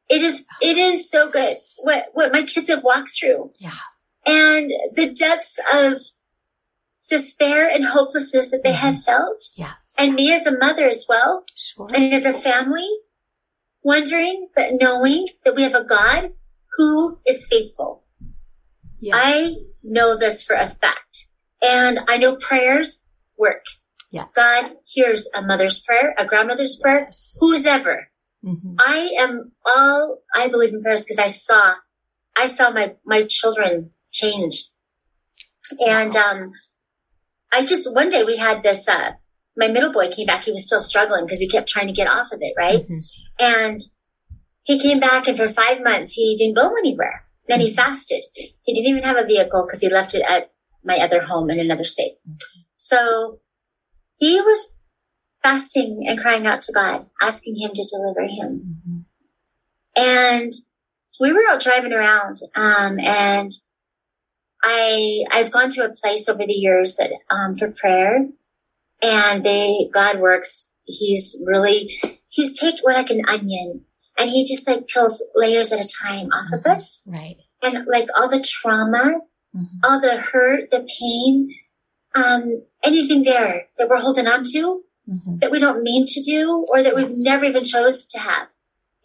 It 0.09 0.21
is 0.21 0.45
it 0.61 0.77
is 0.77 1.09
so 1.09 1.29
good 1.29 1.55
what 1.83 2.09
what 2.13 2.31
my 2.33 2.41
kids 2.43 2.69
have 2.69 2.83
walked 2.83 3.15
through 3.17 3.51
Yeah. 3.59 3.77
and 4.25 4.69
the 4.93 5.11
depths 5.11 5.59
of 5.73 6.01
despair 7.07 7.69
and 7.69 7.85
hopelessness 7.85 8.51
that 8.51 8.63
they 8.63 8.71
have 8.71 8.95
mm-hmm. 8.95 9.01
felt, 9.03 9.43
Yes. 9.55 9.93
and 9.97 10.13
me 10.13 10.31
as 10.33 10.45
a 10.45 10.57
mother 10.57 10.87
as 10.87 11.05
well, 11.09 11.43
sure. 11.55 11.87
and 11.93 12.13
as 12.13 12.25
a 12.25 12.33
family, 12.33 12.87
wondering 13.83 14.49
but 14.55 14.69
knowing 14.73 15.27
that 15.43 15.55
we 15.55 15.63
have 15.63 15.75
a 15.75 15.83
God 15.83 16.33
who 16.77 17.19
is 17.27 17.47
faithful. 17.47 18.03
Yes. 19.01 19.15
I 19.17 19.55
know 19.83 20.17
this 20.17 20.43
for 20.43 20.55
a 20.55 20.67
fact, 20.67 21.25
and 21.61 21.99
I 22.07 22.17
know 22.17 22.35
prayers 22.35 23.03
work. 23.37 23.63
Yeah. 24.11 24.25
God 24.35 24.75
hears 24.85 25.27
a 25.35 25.41
mother's 25.41 25.79
prayer, 25.81 26.13
a 26.17 26.25
grandmother's 26.25 26.77
prayer, 26.81 27.01
Yes. 27.05 27.35
who's 27.39 27.65
ever. 27.65 28.09
Mhm. 28.43 28.75
I 28.79 29.11
am 29.19 29.51
all 29.65 30.19
I 30.33 30.47
believe 30.47 30.73
in 30.73 30.81
prayers 30.81 31.03
because 31.03 31.19
I 31.19 31.27
saw 31.27 31.73
I 32.37 32.45
saw 32.47 32.69
my 32.71 32.95
my 33.05 33.23
children 33.23 33.91
change. 34.11 34.63
And 35.85 36.15
um 36.15 36.53
I 37.53 37.63
just 37.65 37.93
one 37.93 38.09
day 38.09 38.23
we 38.23 38.37
had 38.37 38.63
this 38.63 38.87
uh 38.87 39.11
my 39.57 39.67
middle 39.67 39.91
boy 39.91 40.09
came 40.09 40.25
back, 40.25 40.45
he 40.45 40.51
was 40.51 40.63
still 40.63 40.79
struggling 40.79 41.25
because 41.25 41.39
he 41.39 41.47
kept 41.49 41.67
trying 41.67 41.87
to 41.87 41.93
get 41.93 42.07
off 42.09 42.31
of 42.31 42.39
it, 42.41 42.53
right? 42.57 42.87
Mhm. 42.87 43.01
And 43.39 43.79
he 44.63 44.79
came 44.79 44.99
back 44.99 45.27
and 45.27 45.37
for 45.37 45.47
five 45.49 45.83
months 45.83 46.13
he 46.13 46.35
didn't 46.37 46.55
go 46.55 46.69
anywhere. 46.77 47.25
Then 47.49 47.59
he 47.59 47.73
fasted. 47.73 48.23
He 48.63 48.73
didn't 48.73 48.89
even 48.89 49.03
have 49.03 49.17
a 49.17 49.25
vehicle 49.25 49.65
because 49.65 49.81
he 49.81 49.89
left 49.89 50.13
it 50.13 50.23
at 50.29 50.51
my 50.83 50.97
other 50.97 51.21
home 51.21 51.49
in 51.49 51.59
another 51.59 51.83
state. 51.83 52.13
So 52.77 53.39
he 54.15 54.39
was 54.39 54.77
fasting 55.41 56.05
and 56.07 56.19
crying 56.19 56.45
out 56.45 56.61
to 56.61 56.71
God, 56.71 57.07
asking 57.21 57.57
him 57.57 57.71
to 57.73 57.87
deliver 57.89 58.21
him. 58.31 58.81
Mhm. 58.87 59.05
And 59.95 60.51
we 61.19 61.33
were 61.33 61.43
out 61.49 61.61
driving 61.61 61.91
around, 61.91 62.37
um, 62.55 62.99
and 62.99 63.51
I 64.63 65.23
I've 65.31 65.51
gone 65.51 65.69
to 65.71 65.85
a 65.85 65.93
place 65.93 66.29
over 66.29 66.45
the 66.45 66.53
years 66.53 66.95
that 66.95 67.11
um, 67.29 67.55
for 67.55 67.71
prayer, 67.71 68.27
and 69.01 69.43
they 69.43 69.89
God 69.91 70.19
works. 70.19 70.71
He's 70.83 71.41
really 71.45 71.99
he's 72.29 72.57
taken 72.59 72.81
like 72.85 73.09
an 73.09 73.21
onion, 73.27 73.85
and 74.19 74.29
he 74.29 74.45
just 74.45 74.67
like 74.67 74.85
peels 74.87 75.23
layers 75.35 75.71
at 75.71 75.83
a 75.83 75.89
time 76.03 76.27
off 76.31 76.51
of 76.53 76.65
us, 76.65 77.03
Right. 77.07 77.37
and 77.63 77.85
like 77.87 78.07
all 78.17 78.27
the 78.29 78.41
trauma, 78.41 79.21
Mhm. 79.55 79.67
all 79.83 79.99
the 79.99 80.17
hurt, 80.17 80.69
the 80.69 80.85
pain, 80.99 81.55
um, 82.13 82.43
anything 82.83 83.23
there 83.23 83.67
that 83.77 83.89
we're 83.89 83.99
holding 84.01 84.27
on 84.27 84.43
to 84.53 84.83
Mhm. 85.09 85.39
that 85.39 85.49
we 85.51 85.57
don't 85.59 85.81
mean 85.81 86.05
to 86.05 86.21
do 86.21 86.65
or 86.69 86.83
that 86.83 86.95
we've 86.95 87.09
never 87.17 87.45
even 87.45 87.63
chose 87.63 88.05
to 88.07 88.19
have. 88.19 88.49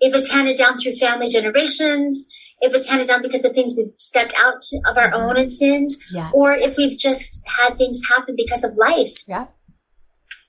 If 0.00 0.14
it's 0.14 0.30
handed 0.30 0.56
down 0.58 0.76
through 0.76 0.96
family 0.96 1.28
generations, 1.28 2.26
if 2.60 2.74
it's 2.74 2.88
handed 2.88 3.08
down 3.08 3.22
because 3.22 3.44
of 3.44 3.52
things 3.52 3.74
we've 3.76 3.92
stepped 3.96 4.34
out 4.36 4.62
of 4.86 4.98
our 4.98 5.14
own 5.14 5.36
and 5.36 5.50
sinned, 5.50 5.90
Yeah. 6.12 6.30
or 6.34 6.52
if 6.52 6.76
we've 6.76 6.98
just 6.98 7.40
had 7.46 7.78
things 7.78 8.00
happen 8.08 8.34
because 8.36 8.64
of 8.64 8.76
life, 8.76 9.22
Yeah. 9.26 9.46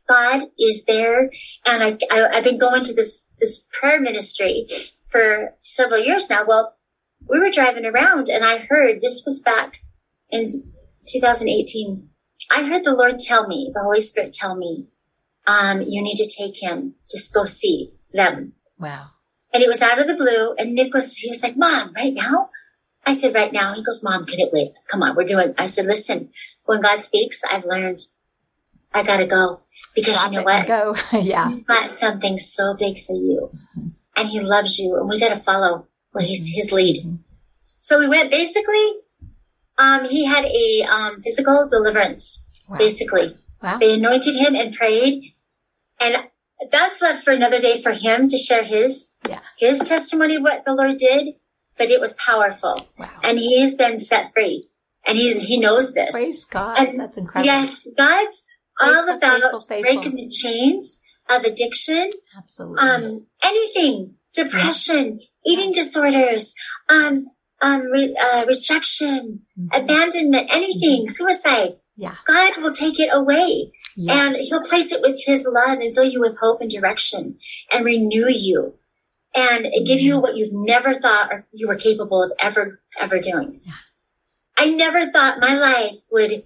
God 0.07 0.49
is 0.59 0.85
there. 0.85 1.31
And 1.65 1.83
I, 1.83 1.97
I, 2.11 2.27
I've 2.37 2.43
been 2.43 2.57
going 2.59 2.83
to 2.83 2.93
this, 2.93 3.24
this 3.39 3.67
prayer 3.71 3.99
ministry 3.99 4.65
for 5.09 5.53
several 5.59 5.99
years 5.99 6.29
now. 6.29 6.43
Well, 6.47 6.73
we 7.29 7.39
were 7.39 7.49
driving 7.49 7.85
around 7.85 8.29
and 8.29 8.43
I 8.43 8.59
heard 8.59 9.01
this 9.01 9.23
was 9.25 9.41
back 9.41 9.81
in 10.29 10.71
2018. 11.07 12.09
I 12.51 12.63
heard 12.65 12.83
the 12.83 12.95
Lord 12.95 13.17
tell 13.19 13.47
me, 13.47 13.71
the 13.73 13.81
Holy 13.81 14.01
Spirit 14.01 14.33
tell 14.33 14.55
me, 14.55 14.87
um, 15.47 15.81
you 15.81 16.01
need 16.01 16.17
to 16.17 16.29
take 16.29 16.61
him. 16.61 16.95
Just 17.09 17.33
go 17.33 17.43
see 17.43 17.93
them. 18.13 18.53
Wow. 18.79 19.07
And 19.53 19.63
it 19.63 19.69
was 19.69 19.81
out 19.81 19.99
of 19.99 20.07
the 20.07 20.15
blue. 20.15 20.53
And 20.57 20.73
Nicholas, 20.73 21.17
he 21.17 21.29
was 21.29 21.41
like, 21.41 21.55
Mom, 21.55 21.93
right 21.93 22.13
now? 22.13 22.49
I 23.05 23.13
said, 23.13 23.35
right 23.35 23.53
now. 23.53 23.73
He 23.73 23.83
goes, 23.83 24.03
Mom, 24.03 24.25
can 24.25 24.39
it 24.39 24.49
wait? 24.51 24.69
Come 24.87 25.03
on, 25.03 25.15
we're 25.15 25.23
doing. 25.23 25.53
I 25.57 25.65
said, 25.65 25.85
listen, 25.85 26.29
when 26.65 26.81
God 26.81 27.01
speaks, 27.01 27.43
I've 27.43 27.65
learned 27.65 27.99
I 28.95 29.03
gotta 29.03 29.27
go 29.27 29.59
because 29.95 30.23
you 30.25 30.31
know 30.31 30.43
what? 30.43 30.67
Go. 30.67 30.95
yeah. 31.19 31.45
He's 31.45 31.63
got 31.63 31.89
something 31.89 32.37
so 32.37 32.73
big 32.75 32.99
for 32.99 33.13
you 33.15 33.51
and 34.15 34.27
he 34.27 34.39
loves 34.39 34.77
you 34.79 34.95
and 34.97 35.09
we 35.09 35.19
got 35.19 35.29
to 35.29 35.35
follow 35.37 35.87
what 36.11 36.25
he's 36.25 36.53
his 36.55 36.71
lead. 36.71 36.97
Mhm. 36.97 37.19
So 37.81 37.99
we 37.99 38.07
went 38.07 38.31
basically, 38.31 38.91
um, 39.77 40.05
he 40.05 40.25
had 40.25 40.45
a, 40.45 40.83
um, 40.83 41.21
physical 41.21 41.67
deliverance, 41.69 42.45
Wow. 42.69 42.77
basically. 42.77 43.37
Wow. 43.61 43.77
They 43.77 43.93
anointed 43.95 44.35
him 44.35 44.55
and 44.55 44.73
prayed 44.73 45.33
and 45.99 46.15
that's 46.71 47.01
left 47.01 47.23
for 47.23 47.31
another 47.31 47.59
day 47.59 47.81
for 47.81 47.91
him 47.91 48.27
to 48.27 48.37
share 48.37 48.63
his, 48.63 49.09
Yeah. 49.29 49.39
his 49.57 49.79
testimony 49.79 50.35
of 50.35 50.43
what 50.43 50.65
the 50.65 50.73
Lord 50.73 50.97
did, 50.97 51.35
but 51.77 51.89
it 51.89 51.99
was 51.99 52.15
powerful 52.15 52.87
Wow. 52.97 53.09
and 53.23 53.37
he's 53.37 53.75
been 53.75 53.97
set 53.99 54.31
free 54.33 54.69
and 55.05 55.17
he's 55.17 55.43
he 55.43 55.59
knows 55.59 55.93
this. 55.93 56.11
Praise 56.13 56.45
God. 56.45 56.77
And 56.79 56.99
That's 56.99 57.17
incredible. 57.17 57.45
Yes, 57.53 57.87
God's 57.97 58.45
all 58.81 59.09
about 59.09 59.21
faithful, 59.41 59.59
faithful. 59.59 59.81
breaking 59.81 60.15
the 60.15 60.27
chains 60.29 60.99
of 61.29 61.43
addiction, 61.43 62.09
Absolutely. 62.37 62.79
um, 62.87 63.27
anything, 63.43 64.15
depression, 64.33 65.19
eating 65.45 65.71
disorders, 65.71 66.53
um, 66.89 67.23
um, 67.61 67.81
re- 67.91 68.15
uh, 68.19 68.45
rejection, 68.45 69.41
Mhm. 69.57 69.83
abandonment, 69.83 70.47
anything, 70.51 71.07
suicide. 71.09 71.79
yeah. 71.95 72.15
God 72.25 72.57
will 72.57 72.73
take 72.73 72.99
it 72.99 73.09
away 73.13 73.71
Yes. 73.95 74.17
and 74.17 74.35
he'll 74.35 74.61
place 74.63 74.91
it 74.91 75.01
with 75.01 75.17
his 75.25 75.45
love 75.49 75.79
and 75.79 75.93
fill 75.95 76.03
you 76.03 76.19
with 76.19 76.37
hope 76.41 76.59
and 76.59 76.69
direction 76.69 77.39
and 77.71 77.85
renew 77.85 78.27
you 78.29 78.77
and 79.33 79.67
give 79.85 80.01
you 80.01 80.19
what 80.19 80.35
you've 80.35 80.49
never 80.51 80.93
thought 80.93 81.31
or 81.31 81.47
you 81.53 81.67
were 81.67 81.75
capable 81.77 82.21
of 82.21 82.33
ever, 82.39 82.81
ever 82.99 83.19
doing. 83.19 83.61
Yeah. 83.63 83.73
I 84.57 84.69
never 84.71 85.09
thought 85.09 85.39
my 85.39 85.53
life 85.57 85.95
would 86.11 86.43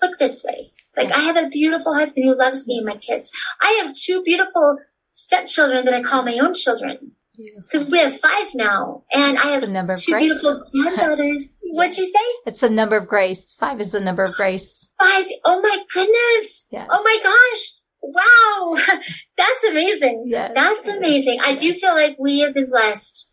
look 0.00 0.18
this 0.18 0.44
way. 0.44 0.68
Like 0.96 1.12
I 1.12 1.20
have 1.20 1.36
a 1.36 1.48
beautiful 1.48 1.94
husband 1.94 2.26
who 2.26 2.36
loves 2.36 2.66
me 2.66 2.78
and 2.78 2.86
my 2.86 2.96
kids. 2.96 3.32
I 3.60 3.80
have 3.82 3.94
two 3.94 4.22
beautiful 4.22 4.78
stepchildren 5.14 5.84
that 5.84 5.94
I 5.94 6.02
call 6.02 6.22
my 6.22 6.38
own 6.38 6.54
children 6.54 7.12
because 7.36 7.90
we 7.90 7.98
have 7.98 8.18
five 8.18 8.48
now 8.54 9.04
and 9.12 9.38
I 9.38 9.48
have 9.48 9.68
number 9.68 9.94
of 9.94 10.00
two 10.00 10.12
grace. 10.12 10.24
beautiful 10.24 10.64
granddaughters. 10.72 11.50
What'd 11.72 11.96
you 11.96 12.04
say? 12.04 12.20
It's 12.46 12.60
the 12.60 12.68
number 12.70 12.96
of 12.96 13.06
grace. 13.08 13.54
Five 13.58 13.80
is 13.80 13.92
the 13.92 14.00
number 14.00 14.22
of 14.22 14.34
grace. 14.34 14.92
Five. 14.98 15.26
Oh 15.44 15.60
my 15.62 15.82
goodness. 15.94 16.66
Yes. 16.70 16.88
Oh 16.90 17.02
my 17.02 17.18
gosh. 17.22 17.82
Wow. 18.02 18.98
That's 19.36 19.64
amazing. 19.64 20.24
Yes. 20.26 20.52
That's 20.54 20.86
Yes. 20.86 20.98
amazing. 20.98 21.38
I 21.42 21.54
do 21.54 21.72
feel 21.72 21.94
like 21.94 22.16
we 22.18 22.40
have 22.40 22.52
been 22.52 22.66
blessed. 22.66 23.30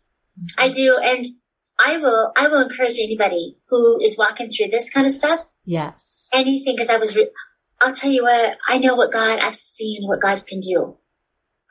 I 0.56 0.68
mm-hmm. 0.68 0.72
do. 0.72 0.98
And 0.98 1.24
I 1.84 1.96
will, 1.98 2.32
I 2.36 2.48
will 2.48 2.60
encourage 2.62 2.98
anybody 2.98 3.56
who 3.68 4.00
is 4.00 4.16
walking 4.18 4.48
through 4.50 4.68
this 4.68 4.90
kind 4.90 5.06
of 5.06 5.12
stuff, 5.12 5.40
Yes. 5.64 6.28
anything, 6.32 6.74
because 6.76 6.90
I 6.90 6.98
was, 6.98 7.16
re- 7.16 7.30
I'll 7.80 7.94
tell 7.94 8.10
you 8.10 8.24
what, 8.24 8.56
I 8.68 8.78
know 8.78 8.94
what 8.94 9.12
God, 9.12 9.38
I've 9.40 9.54
seen 9.54 10.06
what 10.06 10.20
God 10.20 10.38
can 10.46 10.60
do. 10.60 10.96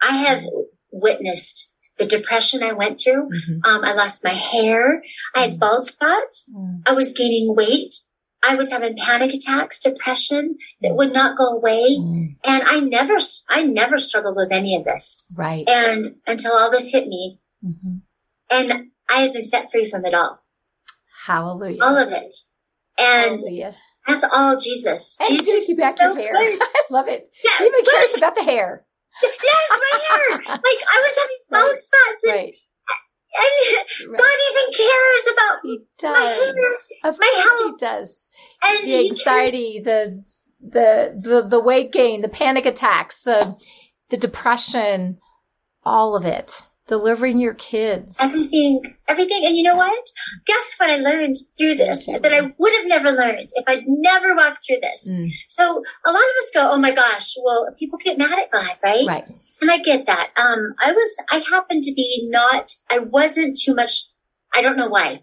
I 0.02 0.17
have 0.17 0.43
witnessed 0.91 1.74
the 1.98 2.06
depression 2.06 2.63
I 2.63 2.72
went 2.72 3.00
through. 3.00 3.30
Mhm. 3.30 3.60
Um, 3.65 3.84
I 3.84 3.93
lost 3.93 4.24
my 4.24 4.32
hair. 4.32 5.04
I 5.36 5.41
had 5.41 5.60
bald 5.60 5.86
spots. 5.86 6.50
Mm. 6.56 6.82
I 6.88 6.93
was 6.93 7.12
gaining 7.13 7.54
weight. 7.56 7.93
I 8.41 8.56
was 8.56 8.72
having 8.72 8.95
panic 8.95 9.34
attacks, 9.34 9.80
depression 9.80 10.56
that 10.82 10.95
would 10.95 11.12
not 11.12 11.38
go 11.38 11.48
away. 11.58 11.98
Mm. 12.00 12.38
And 12.45 12.63
I 12.65 12.80
never, 12.80 13.17
I 13.50 13.63
never 13.63 13.98
struggled 13.98 14.38
with 14.38 14.52
any 14.54 14.76
of 14.78 14.86
this. 14.86 15.26
Right. 15.36 15.62
And 15.67 16.15
until 16.26 16.54
all 16.54 16.72
this 16.72 16.91
hit 16.93 17.08
me, 17.08 17.39
Mhm. 17.65 18.02
and 18.50 18.91
I 19.10 19.22
have 19.24 19.34
been 19.34 19.43
set 19.43 19.69
free 19.69 19.84
from 19.84 20.06
it 20.06 20.13
all, 20.13 20.39
Hallelujah. 21.26 21.84
all 21.84 21.98
of 21.98 22.13
it. 22.13 22.34
And 22.98 23.32
Hallelujah. 23.39 23.76
That's 24.10 24.26
all 24.36 24.58
Jesus. 24.58 25.17
And 25.22 25.30
Jesus 25.30 25.45
gives 25.45 25.69
you 25.69 25.76
back 25.76 25.98
so 25.98 26.13
your 26.13 26.15
hair. 26.15 26.34
good. 26.34 26.60
I 26.62 26.84
love 26.89 27.08
it. 27.08 27.30
Yeah, 27.43 27.58
He 27.60 27.65
even 27.65 27.86
cares 27.86 28.17
about 28.17 28.36
the 28.36 28.43
hair. 28.43 28.86
Yes, 29.22 29.69
my 29.69 30.00
hair. 30.00 30.38
Like 30.48 30.82
I 30.88 31.04
was 31.04 31.15
having 31.17 31.38
bald 31.50 31.72
Right. 31.72 31.80
spots, 31.82 32.24
and, 32.26 32.36
Right. 32.36 32.56
and 33.36 34.12
right. 34.12 34.19
God 34.19 34.38
even 34.52 34.74
cares 34.78 35.28
about 35.34 35.60
He 35.63 35.80
my 36.04 36.19
hair, 36.19 37.12
Of 37.12 37.19
my 37.19 37.43
health. 37.43 37.76
he 37.80 37.86
does. 37.86 38.30
and 38.63 38.88
The 38.88 39.08
anxiety, 39.10 39.80
the 39.80 40.24
the 40.62 41.19
the 41.22 41.48
the 41.48 41.60
weight 41.60 41.91
gain, 41.91 42.22
the 42.22 42.30
panic 42.30 42.65
attacks, 42.65 43.22
the 43.24 43.56
the 44.10 44.17
depression, 44.17 45.19
all 45.84 46.15
of 46.15 46.26
it. 46.26 46.63
Delivering 46.89 47.39
your 47.39 47.54
kids. 47.54 48.15
everything, 48.19 48.82
everything. 49.08 49.45
And 49.45 49.56
you 49.56 49.63
know 49.63 49.75
what? 49.78 50.04
Guess 50.45 50.75
what 50.78 50.89
I 50.89 50.97
learned 50.97 51.36
through 51.58 51.75
this 51.75 52.08
that 52.08 52.34
I 52.34 52.41
would 52.58 52.73
have 52.73 52.88
never 52.88 53.12
learned 53.12 53.49
if 53.56 53.63
I'd 53.67 53.84
never 53.88 54.36
walked 54.36 54.65
through 54.67 54.80
this. 54.82 55.10
Mm, 55.10 55.30
So 55.47 55.63
a 56.06 56.12
lot 56.12 56.17
of 56.32 56.36
us 56.39 56.52
go, 56.54 56.71
"Oh 56.73 56.80
my 56.80 56.91
gosh!" 56.91 57.36
Well, 57.43 57.67
people 57.78 57.99
get 58.04 58.17
mad 58.17 58.38
at 58.38 58.52
God, 58.52 58.75
right? 58.84 59.06
right. 59.08 59.28
And 59.62 59.69
I 59.69 59.78
get 59.78 60.06
that. 60.08 60.32
Um, 60.38 60.73
I 60.82 60.91
was, 60.93 61.17
I 61.30 61.38
happened 61.49 61.84
to 61.84 61.93
be 61.93 62.28
not, 62.32 62.71
I 62.89 62.99
wasn't 62.99 63.58
too 63.62 63.75
much. 63.75 64.06
I 64.56 64.62
don't 64.62 64.78
know 64.78 64.88
why. 64.88 65.17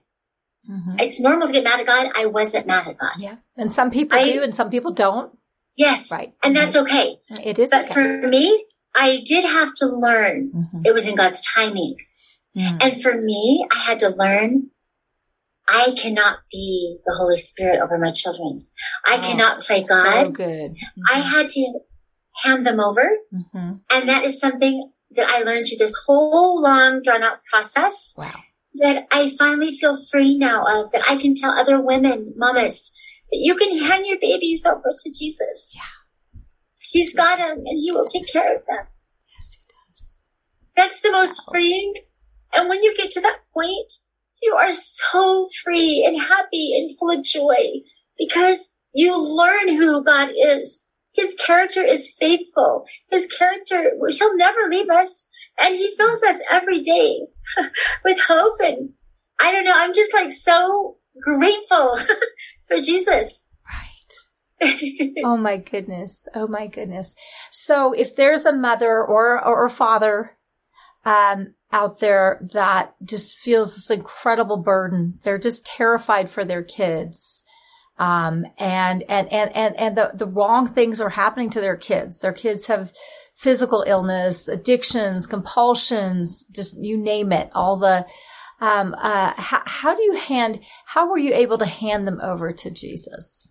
Mhm. 0.71 1.01
It's 1.01 1.21
normal 1.21 1.47
to 1.49 1.53
get 1.55 1.65
mad 1.65 1.81
at 1.81 1.87
God. 1.87 2.11
I 2.15 2.27
wasn't 2.27 2.67
mad 2.67 2.87
at 2.87 2.99
God. 2.99 3.15
Yeah. 3.19 3.37
And 3.57 3.73
some 3.73 3.91
people 3.91 4.19
I- 4.19 4.31
do 4.33 4.43
and 4.43 4.55
some 4.55 4.69
people 4.69 4.91
don't. 4.93 5.33
Yes, 5.75 6.11
Right. 6.13 6.35
and 6.43 6.55
that's 6.55 6.77
okay. 6.77 7.17
It 7.43 7.59
is 7.59 7.71
But 7.71 7.85
okay. 7.87 7.95
for 7.95 8.29
me, 8.29 8.66
I 8.97 9.23
did 9.25 9.45
have 9.45 9.75
to 9.75 9.87
learn. 9.87 10.51
Mhm. 10.55 10.83
It 10.87 10.93
was 10.93 11.07
in 11.07 11.15
God's 11.15 11.41
timing, 11.55 11.97
Mm. 12.57 12.83
and 12.83 13.03
for 13.03 13.15
me, 13.21 13.67
I 13.71 13.77
had 13.79 13.99
to 14.01 14.09
learn. 14.09 14.71
I 15.69 15.93
cannot 15.97 16.39
be 16.51 16.99
the 17.05 17.15
Holy 17.15 17.37
Spirit 17.37 17.81
over 17.83 17.99
my 17.99 18.11
children. 18.11 18.67
I 19.05 19.17
Oh, 19.17 19.21
cannot 19.21 19.61
play 19.61 19.83
So 19.83 19.89
God. 19.89 20.35
good. 20.35 20.77
I 21.11 21.19
had 21.21 21.49
to 21.51 21.81
hand 22.45 22.65
them 22.65 22.79
over. 22.81 23.09
hmm 23.33 23.73
And 23.91 24.09
that 24.09 24.25
is 24.25 24.39
something 24.39 24.93
that 25.11 25.29
I 25.29 25.43
learned 25.43 25.67
through 25.67 25.79
this 25.79 25.95
whole 26.07 26.61
long 26.63 27.03
drawn 27.03 27.23
out 27.23 27.39
process 27.53 28.15
Wow. 28.17 28.35
that 28.75 29.07
I 29.11 29.31
finally 29.31 29.77
feel 29.77 29.97
free 30.11 30.37
now 30.39 30.65
of, 30.65 30.91
that 30.93 31.03
I 31.09 31.17
can 31.17 31.35
tell 31.35 31.51
other 31.53 31.81
women, 31.81 32.33
mamas, 32.37 32.91
that 33.31 33.39
you 33.41 33.55
can 33.57 33.77
hand 33.79 34.07
your 34.07 34.19
babies 34.21 34.65
over 34.65 34.93
to 35.03 35.11
Jesus. 35.11 35.73
Yeah. 35.75 35.83
He's 36.91 37.15
got 37.15 37.39
them 37.39 37.59
and 37.59 37.79
he 37.79 37.93
will 37.93 38.07
take 38.07 38.31
care 38.31 38.55
of 38.57 38.63
them. 38.69 38.87
Yes, 39.35 39.59
he 39.59 39.61
does. 39.69 40.29
That's 40.77 41.01
the 41.01 41.13
most 41.13 41.43
freeing. 41.51 41.95
And 42.55 42.69
when 42.69 42.83
you 42.83 42.95
get 42.97 43.11
to 43.13 43.21
that 43.21 43.41
point, 43.53 43.93
you 44.43 44.55
are 44.55 44.73
so 44.73 45.47
free 45.63 46.05
and 46.07 46.19
happy 46.19 46.77
and 46.77 46.97
full 46.97 47.11
of 47.11 47.25
joy 47.25 47.81
because 48.19 48.75
you 48.95 49.15
learn 49.17 49.77
who 49.77 50.05
God 50.05 50.31
is. 50.37 50.91
His 51.13 51.35
character 51.35 51.83
is 51.83 52.15
faithful. 52.19 52.87
His 53.11 53.27
character, 53.27 53.93
he'll 54.09 54.37
never 54.37 54.61
leave 54.69 54.91
us. 54.91 55.27
And 55.61 55.75
he 55.75 55.95
fills 55.97 56.23
us 56.23 56.41
every 56.51 56.81
day 56.81 57.21
with 58.05 58.21
hope. 58.21 58.59
And 58.63 58.91
I 59.41 59.51
don't 59.51 59.65
know, 59.65 59.73
I'm 59.75 59.95
just 59.95 60.13
like 60.13 60.31
so 60.31 60.99
grateful 61.21 61.97
for 62.69 62.81
Jesus. 62.81 63.49
Oh 65.25 65.37
my 65.37 65.57
goodness. 65.57 66.29
Oh 66.35 66.47
my 66.47 66.67
goodness. 66.67 67.17
So 67.51 67.93
if 67.93 68.15
there's 68.15 68.45
a 68.45 68.53
mother 68.53 69.03
or, 69.03 69.45
or 69.45 69.69
father, 69.69 70.37
um, 71.05 71.55
out 71.73 72.01
there 72.01 72.41
that 72.53 72.95
just 73.05 73.37
feels 73.39 73.75
this 73.75 73.91
incredible 73.91 74.59
burden, 74.59 75.19
they're 75.23 75.39
just 75.39 75.67
terrified 75.67 76.31
for 76.31 76.45
their 76.45 76.63
kids. 76.63 77.45
Um, 77.99 78.45
and, 78.59 79.03
and, 79.09 79.33
and, 79.33 79.55
and, 79.57 79.77
and 79.77 79.97
the, 79.97 80.13
the 80.15 80.27
wrong 80.27 80.67
things 80.67 81.01
are 81.01 81.09
happening 81.09 81.51
to 81.51 81.61
their 81.61 81.77
kids. 81.77 82.21
Their 82.21 82.33
kids 82.33 82.67
have 82.67 82.93
physical 83.37 83.85
illness, 83.87 84.49
addictions, 84.49 85.27
compulsions, 85.27 86.47
just 86.47 86.77
you 86.79 86.97
name 86.97 87.33
it, 87.33 87.51
all 87.55 87.77
the, 87.77 88.07
um, 88.61 88.95
uh, 88.99 89.33
how, 89.37 89.63
how 89.67 89.95
do 89.95 90.03
you 90.03 90.17
hand, 90.17 90.61
how 90.87 91.11
were 91.11 91.19
you 91.19 91.35
able 91.35 91.59
to 91.59 91.67
hand 91.67 92.07
them 92.07 92.21
over 92.23 92.53
to 92.53 92.71
Jesus? 92.71 93.49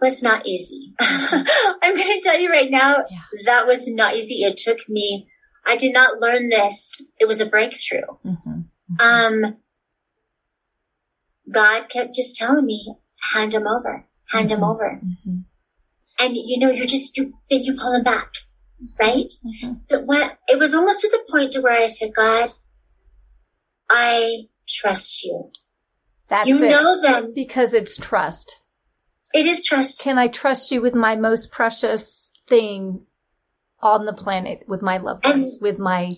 Was 0.00 0.22
not 0.22 0.46
easy. 0.46 0.92
I'm 1.00 1.96
going 1.96 2.12
to 2.12 2.20
tell 2.22 2.38
you 2.38 2.50
right 2.50 2.70
now, 2.70 2.96
Yeah. 3.10 3.18
that 3.46 3.66
was 3.66 3.88
not 3.88 4.14
easy. 4.16 4.42
It 4.44 4.56
took 4.56 4.88
me, 4.88 5.28
I 5.66 5.76
did 5.76 5.92
not 5.92 6.20
learn 6.20 6.48
this. 6.48 7.02
It 7.18 7.26
was 7.26 7.40
a 7.40 7.46
breakthrough. 7.46 8.02
Mm-hmm. 8.24 8.60
Um, 9.00 9.56
God 11.52 11.88
kept 11.88 12.14
just 12.14 12.36
telling 12.36 12.66
me, 12.66 12.94
hand 13.32 13.54
him 13.54 13.66
over, 13.66 14.06
hand 14.30 14.50
him 14.50 14.60
Mhm. 14.60 14.74
over. 14.74 15.00
Mm-hmm. 15.04 15.38
And 16.18 16.36
you 16.36 16.58
know, 16.58 16.70
you're 16.70 16.86
just, 16.86 17.16
you, 17.16 17.34
then 17.50 17.62
you 17.62 17.74
pull 17.74 17.92
him 17.92 18.02
back, 18.02 18.32
right? 18.98 19.30
Mm-hmm. 19.44 19.72
But 19.88 20.02
when 20.06 20.30
it 20.48 20.58
was 20.58 20.74
almost 20.74 21.00
to 21.02 21.08
the 21.08 21.24
point 21.30 21.52
to 21.52 21.60
where 21.60 21.72
I 21.80 21.86
said, 21.86 22.10
God, 22.14 22.50
I 23.90 24.46
trust 24.68 25.24
you. 25.24 25.50
That's 26.28 26.48
you 26.48 26.62
it. 26.64 26.70
know 26.70 27.00
them. 27.00 27.32
because 27.34 27.72
it's 27.74 27.96
trust. 27.96 28.56
It 29.34 29.46
is 29.46 29.64
trust. 29.64 30.00
Can 30.02 30.18
I 30.18 30.28
trust 30.28 30.70
you 30.70 30.80
with 30.80 30.94
my 30.94 31.16
most 31.16 31.50
precious 31.50 32.32
thing 32.48 33.06
on 33.80 34.06
the 34.06 34.12
planet, 34.12 34.64
with 34.66 34.82
my 34.82 34.98
loved 34.98 35.26
And- 35.26 35.42
ones, 35.42 35.58
with 35.60 35.78
my, 35.78 36.16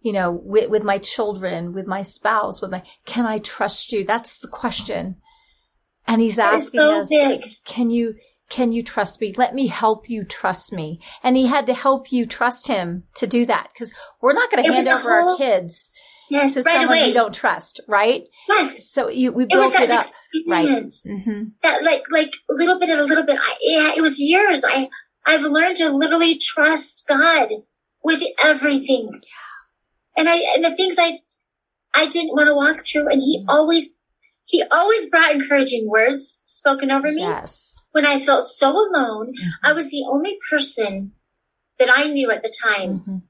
you 0.00 0.12
know, 0.12 0.30
with, 0.30 0.70
with 0.70 0.84
my 0.84 0.98
children, 0.98 1.72
with 1.72 1.86
my 1.86 2.02
spouse, 2.02 2.60
with 2.60 2.70
my, 2.70 2.82
can 3.06 3.26
I 3.26 3.38
trust 3.38 3.92
you? 3.92 4.04
That's 4.04 4.38
the 4.38 4.48
question. 4.48 5.16
And 6.06 6.20
he's 6.20 6.38
asking 6.38 6.80
so 6.80 6.90
us, 7.00 7.08
big. 7.08 7.44
can 7.64 7.90
you, 7.90 8.16
can 8.50 8.72
you 8.72 8.82
trust 8.82 9.20
me? 9.20 9.32
Let 9.36 9.54
me 9.54 9.68
help 9.68 10.10
you 10.10 10.24
trust 10.24 10.72
me. 10.72 11.00
And 11.22 11.36
he 11.36 11.46
had 11.46 11.66
to 11.66 11.74
help 11.74 12.12
you 12.12 12.26
trust 12.26 12.66
him 12.66 13.04
to 13.14 13.26
do 13.26 13.46
that 13.46 13.68
because 13.72 13.92
we're 14.20 14.32
not 14.34 14.50
going 14.50 14.64
to 14.64 14.72
hand 14.72 14.88
over 14.88 15.10
our 15.10 15.36
kids 15.36 15.92
Yes, 16.32 16.54
to 16.54 16.62
right 16.62 16.72
someone 16.80 16.98
away. 16.98 17.08
you 17.08 17.14
don't 17.14 17.34
trust, 17.34 17.80
right? 17.86 18.22
yes. 18.48 18.90
So 18.90 19.08
you, 19.08 19.32
we 19.32 19.44
It 19.44 19.50
built 19.50 19.72
that 19.74 19.82
it 19.84 19.90
up. 19.90 20.06
Right. 20.48 20.64
experience. 20.64 21.02
hmm 21.06 21.42
that 21.62 21.82
like 21.84 22.04
like 22.10 22.32
a 22.50 22.54
little 22.54 22.78
bit 22.80 22.88
at 22.90 22.98
a 22.98 23.04
little 23.04 23.24
bit 23.26 23.38
I, 23.40 23.56
yeah, 23.60 23.92
it 23.96 24.00
was 24.00 24.18
years 24.18 24.64
i 24.66 24.88
i've 25.26 25.42
learned 25.42 25.76
to 25.76 25.90
literally 25.90 26.36
trust 26.38 27.04
god 27.06 27.48
with 28.02 28.22
everything 28.42 29.10
yeah. 29.12 30.16
and 30.16 30.28
i 30.30 30.36
and 30.54 30.64
the 30.64 30.74
things 30.74 30.96
i 30.98 31.18
i 31.94 32.06
didn't 32.06 32.34
want 32.36 32.46
to 32.48 32.54
walk 32.54 32.78
through 32.86 33.08
and 33.12 33.20
he 33.20 33.44
always 33.48 33.98
he 34.46 34.64
always 34.72 35.08
brought 35.10 35.32
encouraging 35.32 35.84
words 35.88 36.42
spoken 36.46 36.90
over 36.90 37.08
me. 37.12 37.20
Yes. 37.22 37.80
When 37.92 38.04
I 38.04 38.18
felt 38.18 38.42
so 38.44 38.70
alone, 38.72 39.34
Mhm. 39.34 39.50
I 39.62 39.72
was 39.72 39.90
the 39.90 40.04
only 40.10 40.36
person 40.50 41.12
that 41.78 41.88
I 41.94 42.04
knew 42.08 42.28
at 42.30 42.42
the 42.42 42.52
time. 42.64 42.90
Mhm. 43.06 43.22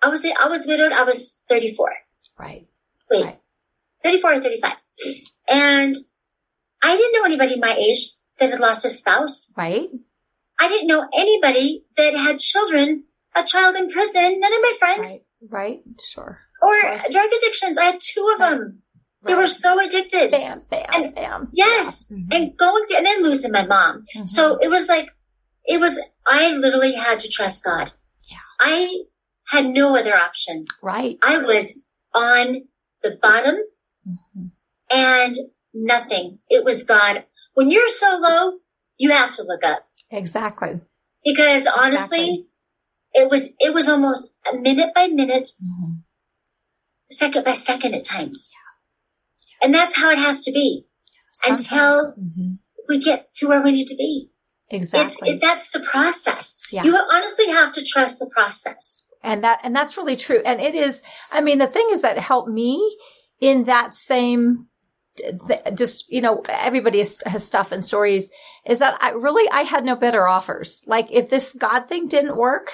I 0.00 0.08
was 0.10 0.24
I 0.24 0.48
was 0.48 0.64
widowed. 0.66 0.92
I 0.92 1.02
was 1.02 1.42
34. 1.48 1.90
Right. 2.38 2.66
Wait, 3.10 3.24
Right. 3.24 3.38
34 4.02 4.32
or 4.34 4.40
35. 4.40 4.72
And 5.50 5.94
I 6.82 6.96
didn't 6.96 7.12
know 7.14 7.24
anybody 7.24 7.58
my 7.58 7.74
age 7.74 8.10
that 8.38 8.50
had 8.50 8.60
lost 8.60 8.84
a 8.84 8.90
spouse. 8.90 9.52
Right. 9.56 9.88
I 10.60 10.68
didn't 10.68 10.88
know 10.88 11.08
anybody 11.14 11.84
that 11.96 12.14
had 12.14 12.38
children, 12.38 13.04
a 13.34 13.44
child 13.44 13.76
in 13.76 13.90
prison. 13.90 14.40
None 14.40 14.52
of 14.52 14.60
my 14.60 14.72
friends 14.78 15.06
Right. 15.08 15.20
Right. 15.50 15.80
Sure. 16.12 16.40
or 16.62 16.80
course. 16.80 17.12
drug 17.12 17.28
addictions. 17.36 17.78
I 17.78 17.84
had 17.84 18.00
two 18.00 18.30
of 18.34 18.40
Right. 18.40 18.50
them. 18.58 18.82
They 19.24 19.34
were 19.34 19.46
so 19.46 19.80
addicted. 19.84 20.30
bam, 20.30 20.60
bam, 20.70 20.86
and- 20.92 21.14
bam. 21.14 21.48
Yes. 21.52 22.06
Yeah. 22.10 22.16
Mhm. 22.18 22.28
And 22.34 22.56
going 22.56 22.84
through, 22.86 22.96
and 22.98 23.06
then 23.06 23.22
losing 23.22 23.52
my 23.52 23.66
mom. 23.66 24.04
Mhm. 24.16 24.28
So 24.28 24.56
it 24.58 24.68
was 24.68 24.88
like, 24.88 25.08
it 25.66 25.78
was, 25.78 25.98
I 26.26 26.50
literally 26.54 26.92
had 26.94 27.18
to 27.20 27.28
trust 27.28 27.64
God. 27.64 27.92
Yeah. 28.30 28.38
I 28.60 29.02
had 29.48 29.66
no 29.66 29.96
other 29.96 30.14
option. 30.16 30.66
right. 30.82 31.18
I 31.22 31.38
was 31.38 31.84
on 32.18 32.68
the 33.02 33.12
bottom 33.22 33.56
Mhm. 34.06 34.50
and 34.90 35.34
nothing. 35.72 36.40
It 36.48 36.64
was 36.64 36.82
God. 36.82 37.24
When 37.54 37.70
you're 37.70 37.88
so 37.88 38.16
low, 38.20 38.58
you 38.98 39.10
have 39.10 39.32
to 39.34 39.42
look 39.44 39.64
up 39.64 39.84
Exactly. 40.10 40.80
because 41.24 41.66
honestly, 41.66 42.18
Exactly. 42.18 42.46
it 43.14 43.30
was, 43.30 43.50
it 43.60 43.72
was 43.72 43.88
almost 43.88 44.32
a 44.52 44.56
minute 44.56 44.92
by 44.94 45.06
minute, 45.08 45.48
Mhm. 45.62 46.02
second 47.10 47.44
by 47.44 47.54
second 47.54 47.94
at 47.94 48.04
times. 48.04 48.50
And 49.62 49.72
that's 49.74 49.96
how 49.96 50.10
it 50.10 50.18
has 50.18 50.40
to 50.42 50.52
be. 50.52 50.86
Until- 51.44 51.58
Sometimes- 51.58 52.18
Mhm. 52.18 52.58
We 52.88 52.98
get 52.98 53.34
to 53.34 53.46
where 53.48 53.60
we 53.60 53.70
need 53.72 53.86
to 53.88 53.96
be. 53.96 54.30
It's, 54.70 54.92
exactly. 54.94 55.30
it, 55.30 55.40
that's 55.42 55.70
the 55.70 55.80
process. 55.80 56.58
Yeah. 56.72 56.84
You 56.84 56.96
honestly 56.96 57.48
have 57.48 57.70
to 57.72 57.84
trust 57.84 58.18
the 58.18 58.30
process. 58.34 59.04
And 59.22 59.44
that 59.44 59.60
and 59.62 59.74
that's 59.74 59.96
really 59.96 60.16
true. 60.16 60.40
And 60.44 60.60
it 60.60 60.74
is 60.74 61.02
i 61.32 61.40
mean 61.40 61.58
the 61.58 61.66
thing 61.66 61.88
is 61.90 62.02
that 62.02 62.18
helped 62.18 62.48
me 62.50 62.96
in 63.40 63.64
that 63.64 63.94
same 63.94 64.66
just 65.74 66.10
you 66.10 66.20
know 66.20 66.42
everybody 66.48 66.98
has, 66.98 67.18
stuff 67.44 67.72
and 67.72 67.84
stories 67.84 68.30
is 68.64 68.78
that 68.78 68.96
i 69.02 69.10
really 69.10 69.48
i 69.50 69.62
had 69.62 69.84
no 69.84 69.96
better 69.96 70.26
offers. 70.28 70.82
Like 70.86 71.10
if 71.10 71.28
this 71.28 71.54
god 71.54 71.88
thing 71.88 72.06
didn't 72.08 72.36
work 72.36 72.70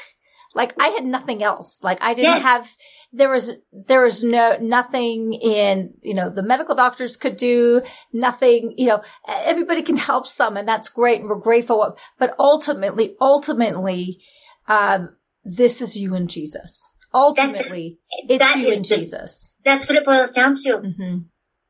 like 0.54 0.74
i 0.80 0.88
had 0.88 1.04
nothing 1.04 1.42
else. 1.42 1.82
Like 1.82 2.02
i 2.02 2.14
didn't 2.14 2.24
Yes. 2.24 2.42
have 2.42 2.76
there 3.12 3.30
was 3.30 3.52
there 3.72 4.02
was 4.02 4.22
no 4.24 4.56
nothing 4.60 5.32
in 5.34 5.94
you 6.02 6.14
know 6.14 6.28
the 6.30 6.42
medical 6.42 6.74
doctors 6.74 7.16
could 7.16 7.36
do 7.36 7.80
nothing 8.12 8.74
you 8.76 8.86
know 8.86 9.02
everybody 9.26 9.82
can 9.82 9.96
help 9.96 10.26
some 10.26 10.56
and 10.56 10.68
that's 10.68 10.88
great 10.90 11.20
and 11.20 11.28
we're 11.30 11.36
grateful. 11.36 11.96
But 12.18 12.34
ultimately 12.38 13.16
ultimately 13.20 14.20
um 14.68 15.16
this 15.44 15.80
is 15.80 15.96
you 15.96 16.14
and 16.14 16.28
jesus 16.30 16.80
ultimately 17.12 17.98
it's 18.28 18.54
you 18.56 18.66
and 18.72 18.84
the- 18.84 18.96
jesus 18.96 19.54
That's 19.64 19.88
what 19.88 19.96
it 19.98 20.04
boils 20.04 20.32
down 20.32 20.54
to. 20.64 20.78
hmm 20.78 21.16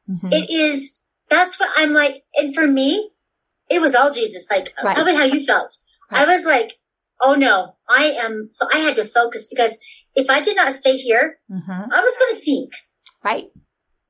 hmm 0.06 0.32
It 0.32 0.50
is, 0.50 1.00
that's 1.30 1.58
what 1.58 1.70
I'm 1.76 1.92
like. 1.92 2.22
And 2.36 2.54
for 2.54 2.66
me, 2.66 3.10
it 3.70 3.80
was 3.80 3.94
all 3.94 4.10
Jesus. 4.12 4.46
Like, 4.50 4.72
Right. 4.82 4.94
probably 4.94 5.14
how 5.14 5.24
you 5.24 5.44
felt. 5.44 5.74
I 6.10 6.26
was 6.26 6.44
like, 6.44 6.74
oh 7.20 7.34
no, 7.34 7.76
I 7.88 8.04
am, 8.24 8.50
I 8.72 8.78
had 8.78 8.96
to 8.96 9.04
focus 9.04 9.46
because 9.46 9.78
if 10.14 10.28
I 10.30 10.40
did 10.40 10.56
not 10.56 10.72
stay 10.72 10.96
here, 10.96 11.38
hmm 11.48 11.70
I 11.70 12.00
was 12.00 12.14
going 12.18 12.32
to 12.34 12.40
sink. 12.40 12.72
right 13.24 13.46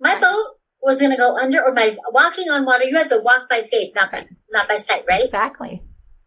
My 0.00 0.14
Right. 0.14 0.22
boat 0.22 0.46
was 0.82 1.00
going 1.00 1.12
to 1.12 1.16
go 1.16 1.36
under 1.36 1.62
or 1.64 1.72
my 1.72 1.96
walking 2.12 2.48
on 2.50 2.64
water. 2.64 2.84
You 2.84 2.96
had 2.96 3.08
to 3.10 3.20
walk 3.20 3.48
by 3.48 3.62
faith, 3.62 3.94
not 3.94 4.10
by, 4.12 4.26
not 4.50 4.68
by 4.68 4.76
sight, 4.76 5.04
right? 5.08 5.22
exactly 5.22 5.82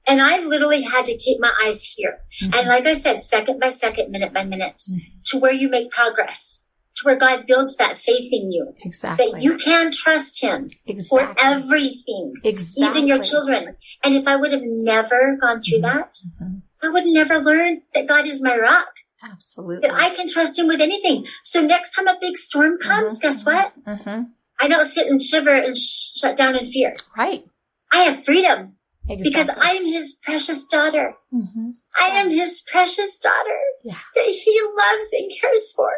And 0.08 0.22
I 0.22 0.40
literally 0.40 0.84
had 0.84 1.06
to 1.06 1.18
keep 1.18 1.40
my 1.40 1.52
eyes 1.64 1.84
here. 1.84 2.20
Mhm. 2.42 2.56
And 2.58 2.68
like 2.68 2.86
I 2.86 2.94
said, 2.94 3.22
second 3.22 3.60
by 3.60 3.70
second, 3.70 4.12
minute 4.12 4.34
by 4.34 4.44
minute, 4.46 4.82
Mhm. 4.90 5.02
to 5.26 5.38
where 5.38 5.52
you 5.54 5.68
make 5.70 5.92
progress, 5.92 6.64
to 6.96 7.02
where 7.06 7.16
God 7.16 7.46
builds 7.46 7.76
that 7.78 7.98
faith 7.98 8.30
in 8.32 8.52
you, 8.52 8.74
exactly 8.84 9.32
that 9.32 9.42
you 9.44 9.58
can 9.58 9.92
trust 9.92 10.42
Him 10.42 10.70
for 11.10 11.36
everything, 11.40 12.34
exactly 12.44 12.88
even 12.88 13.08
your 13.08 13.22
children. 13.22 13.76
And 14.04 14.16
if 14.16 14.28
I 14.28 14.36
would 14.38 14.52
have 14.54 14.62
never 14.64 15.38
gone 15.40 15.62
through 15.62 15.80
Mhm. 15.80 15.84
that, 15.84 16.14
Mhm. 16.42 16.62
I 16.82 16.90
would 16.90 17.06
never 17.06 17.40
learn 17.40 17.82
that 17.94 18.08
God 18.08 18.26
is 18.26 18.42
my 18.42 18.56
rock, 18.58 18.94
absolutely 19.24 19.88
that 19.90 19.96
I 19.96 20.10
can 20.12 20.30
trust 20.30 20.58
Him 20.58 20.68
with 20.68 20.80
anything. 20.80 21.26
So 21.44 21.60
next 21.62 21.94
time 21.96 22.08
a 22.08 22.18
big 22.22 22.38
storm 22.38 22.78
comes, 22.78 23.20
Mhm. 23.20 23.22
guess 23.22 23.46
what? 23.46 23.74
hmm 23.86 24.22
I 24.60 24.68
don't 24.68 24.86
sit 24.86 25.06
and 25.08 25.22
shiver 25.22 25.52
and 25.54 25.76
sh- 25.78 26.14
shut 26.18 26.36
down 26.36 26.56
in 26.56 26.66
fear. 26.66 26.96
right 27.18 27.46
I 27.92 28.00
have 28.04 28.24
freedom 28.24 28.77
exactly. 29.10 29.30
because 29.30 29.50
I'm 29.58 29.86
His 29.86 30.18
precious 30.24 30.66
daughter. 30.66 31.16
hmm 31.32 31.72
I 32.00 32.08
am 32.10 32.30
His 32.30 32.64
precious 32.72 33.18
daughter. 33.18 33.60
Yeah. 33.84 33.98
that 34.16 34.26
he 34.28 34.62
loves 34.78 35.08
and 35.14 35.32
cares 35.42 35.72
for, 35.76 35.90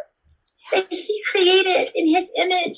that 0.71 0.87
he 0.91 1.21
created 1.31 1.91
in 1.95 2.07
his 2.07 2.31
image, 2.37 2.77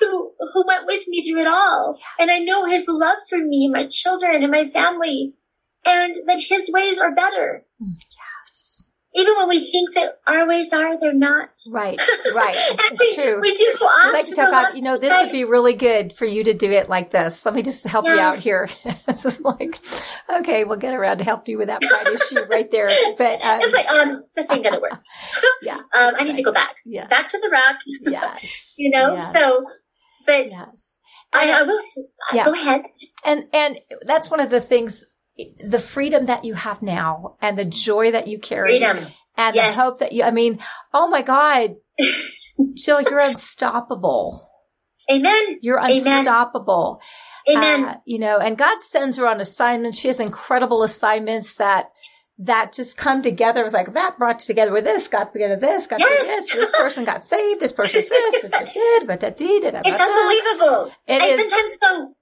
who 0.00 0.32
who 0.52 0.64
went 0.66 0.86
with 0.86 1.02
me 1.08 1.22
through 1.28 1.40
it 1.40 1.46
all. 1.48 1.98
And 2.20 2.30
I 2.30 2.38
know 2.40 2.64
his 2.66 2.86
love 2.88 3.18
for 3.28 3.38
me, 3.38 3.68
my 3.68 3.86
children, 3.86 4.42
and 4.42 4.52
my 4.52 4.66
family, 4.66 5.34
and 5.86 6.14
that 6.26 6.40
his 6.40 6.70
ways 6.72 6.98
are 6.98 7.14
better. 7.14 7.64
yes 7.80 7.96
Even 9.18 9.34
when 9.36 9.48
we 9.48 9.70
think 9.70 9.94
that 9.94 10.20
our 10.26 10.46
ways 10.48 10.72
are, 10.72 10.98
they're 11.00 11.12
not. 11.12 11.50
right 11.72 12.00
right 12.34 12.56
and 12.70 12.98
we, 12.98 13.14
true 13.14 13.40
we 13.40 13.52
do 13.52 13.74
go 13.78 13.86
off 13.86 14.12
like 14.12 14.24
to 14.26 14.34
tell 14.34 14.50
God, 14.50 14.74
you 14.74 14.82
know, 14.82 14.96
this 14.96 15.12
would 15.12 15.32
be 15.32 15.44
really 15.44 15.74
good 15.74 16.12
for 16.12 16.24
you 16.24 16.44
to 16.44 16.54
do 16.54 16.70
it 16.70 16.88
like 16.88 17.10
this. 17.10 17.44
Let 17.44 17.54
me 17.54 17.62
just 17.62 17.84
help 17.86 18.06
you 18.06 18.18
out 18.18 18.36
here. 18.38 18.68
this 19.06 19.24
is 19.26 19.40
like, 19.40 19.78
okay, 20.38 20.64
we'll 20.64 20.78
get 20.78 20.94
around 20.94 21.18
to 21.18 21.24
help 21.24 21.48
you 21.48 21.58
with 21.58 21.68
that 21.68 21.82
pride 21.82 22.06
issue 22.14 22.44
right 22.48 22.70
there. 22.70 22.88
But 23.16 23.42
um, 23.44 23.60
It's 23.62 23.72
like, 23.72 23.88
um, 23.90 24.22
this 24.34 24.50
ain't 24.50 24.62
gonna 24.64 24.80
work. 24.80 25.02
yeah, 25.62 25.74
Um, 25.94 26.14
I 26.18 26.24
need 26.24 26.36
to 26.36 26.42
go 26.42 26.52
back, 26.52 26.76
yeah, 26.86 27.06
back 27.06 27.28
to 27.30 27.38
the 27.40 27.48
rock. 27.48 27.76
yes, 28.02 28.74
You 28.78 28.90
know. 28.90 29.14
yes, 29.14 29.32
So, 29.32 29.64
but 30.26 30.46
yes. 30.50 30.96
I, 31.32 31.50
I 31.52 31.62
will. 31.64 31.80
Yeah. 32.32 32.44
Go 32.46 32.52
ahead. 32.54 32.82
and 33.24 33.44
and 33.52 33.78
that's 34.02 34.30
one 34.30 34.40
of 34.40 34.48
the 34.50 34.60
things 34.60 35.04
the 35.64 35.78
freedom 35.78 36.26
that 36.26 36.44
you 36.44 36.54
have 36.54 36.82
now 36.82 37.36
and 37.40 37.58
the 37.58 37.64
joy 37.64 38.10
that 38.10 38.26
you 38.28 38.38
carry 38.38 38.68
Freedom. 38.78 39.06
and 39.36 39.54
Yes. 39.54 39.76
the 39.76 39.82
hope 39.82 39.98
that 40.00 40.12
you 40.12 40.24
i 40.24 40.30
mean 40.30 40.58
oh 40.92 41.08
my 41.08 41.22
god 41.22 41.76
jill 42.74 43.00
you're 43.02 43.18
unstoppable 43.20 44.48
Amen. 45.10 45.58
you're 45.62 45.78
unstoppable 45.78 47.00
Amen. 47.48 47.84
Uh, 47.84 47.96
you 48.04 48.18
know 48.18 48.38
and 48.38 48.58
god 48.58 48.80
sends 48.80 49.16
her 49.16 49.26
on 49.26 49.40
assignments 49.40 49.98
she 49.98 50.08
has 50.08 50.20
incredible 50.20 50.82
assignments 50.82 51.54
that 51.56 51.90
that 52.40 52.72
just 52.72 52.96
come 52.96 53.22
together 53.22 53.64
it's 53.64 53.74
like 53.74 53.94
that 53.94 54.16
brought 54.18 54.38
together 54.38 54.72
with 54.72 54.84
this 54.84 55.08
got 55.08 55.32
together 55.32 55.56
this 55.56 55.86
got 55.86 55.96
together 55.98 56.14
Yes. 56.22 56.46
this 56.46 56.54
this 56.56 56.70
person 56.76 57.04
got 57.04 57.24
saved 57.24 57.60
this 57.60 57.72
person's 57.78 58.08
this 58.08 58.42
da, 58.50 58.58
da, 58.60 59.16
da, 59.16 59.70
da, 59.70 59.82
It's 59.84 60.00
unbelievable. 60.00 60.92
It 61.06 61.22
I 61.22 61.26
is- 61.26 61.40
sometimes 61.50 61.78
go, 61.78 62.14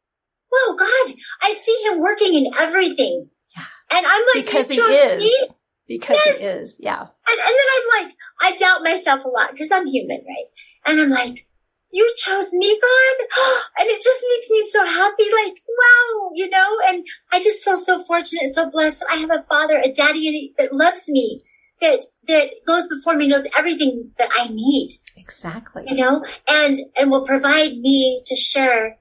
"Whoa, 0.57 0.75
God! 0.75 1.15
I 1.43 1.53
see 1.53 1.77
Him 1.87 2.01
working 2.01 2.35
in 2.35 2.51
everything." 2.59 3.29
Yeah. 3.57 3.65
and 3.91 4.07
I'm 4.07 4.23
like, 4.35 4.45
because 4.47 4.69
he 4.71 4.81
is 4.81 5.23
me?" 5.23 5.49
because 5.89 6.19
Yes. 6.27 6.39
he 6.39 6.45
is 6.47 6.77
yeah 6.81 7.01
And, 7.01 7.39
and 7.47 7.55
then 7.59 7.69
I'm 7.77 8.05
like, 8.05 8.15
I 8.41 8.57
doubt 8.57 8.83
myself 8.83 9.25
a 9.25 9.29
lot 9.29 9.53
because 9.53 9.71
I'm 9.71 9.87
human, 9.87 10.19
right? 10.19 10.49
And 10.85 11.01
I'm 11.01 11.11
like, 11.11 11.47
"You 11.93 12.13
chose 12.17 12.53
me, 12.53 12.79
God," 12.81 13.27
and 13.79 13.89
it 13.89 14.03
just 14.03 14.25
makes 14.33 14.51
me 14.51 14.63
so 14.63 14.85
happy. 14.87 15.25
Like, 15.45 15.57
wow, 15.79 16.31
you 16.35 16.49
know. 16.51 16.71
And 16.89 17.07
I 17.33 17.41
just 17.41 17.65
feel 17.65 17.77
so 17.77 18.03
fortunate, 18.03 18.53
so 18.53 18.69
blessed. 18.71 19.05
I 19.11 19.17
have 19.17 19.31
a 19.31 19.45
father, 19.49 19.79
a 19.79 19.93
daddy 19.93 20.53
that 20.59 20.73
loves 20.75 21.09
me, 21.09 21.43
that 21.81 22.05
that 22.27 22.51
goes 22.67 22.89
before 22.89 23.15
me, 23.15 23.29
knows 23.29 23.47
everything 23.59 24.11
that 24.19 24.31
I 24.39 24.49
need. 24.49 24.91
exactly 25.17 25.85
you 25.87 25.97
know, 25.97 26.25
and 26.49 26.77
and 26.97 27.11
will 27.11 27.25
provide 27.25 27.73
me 27.79 28.21
to 28.27 28.35
share, 28.35 28.99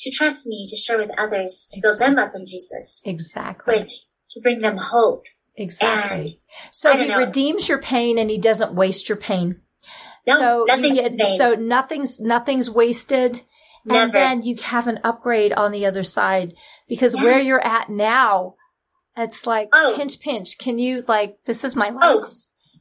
to 0.00 0.10
trust 0.10 0.46
me 0.46 0.66
to 0.68 0.76
share 0.76 0.98
with 0.98 1.10
others, 1.18 1.66
to 1.72 1.80
build 1.80 1.98
them 2.00 2.18
up 2.18 2.32
in 2.34 2.44
Jesus, 2.44 3.02
exactly 3.04 3.88
to 4.30 4.40
bring 4.40 4.60
them 4.60 4.76
hope. 4.76 5.26
Exactly. 5.56 6.40
So 6.70 6.96
he 6.96 7.08
know. 7.08 7.18
redeems 7.18 7.68
your 7.68 7.78
pain 7.80 8.18
and 8.18 8.30
he 8.30 8.38
doesn't 8.38 8.74
waste 8.74 9.08
your 9.08 9.18
pain. 9.18 9.60
No, 10.26 10.38
so 10.38 10.64
nothing 10.68 10.96
you 10.96 11.02
in 11.02 11.18
so 11.36 11.54
nothing's 11.54 12.20
nothing's 12.20 12.70
wasted. 12.70 13.42
And 13.88 14.12
then 14.12 14.42
you 14.42 14.56
have 14.56 14.86
an 14.88 15.00
upgrade 15.04 15.54
on 15.54 15.72
the 15.72 15.86
other 15.86 16.04
side 16.04 16.54
because 16.86 17.16
where 17.16 17.40
you're 17.40 17.64
at 17.64 17.88
now, 17.88 18.56
it's 19.16 19.46
like 19.46 19.70
Oh. 19.72 19.94
pinch 19.96 20.20
pinch. 20.20 20.58
Can 20.58 20.78
you 20.78 21.02
like 21.08 21.38
this 21.46 21.64
is 21.64 21.74
my 21.74 21.88
life? 21.88 22.02
Oh. 22.04 22.30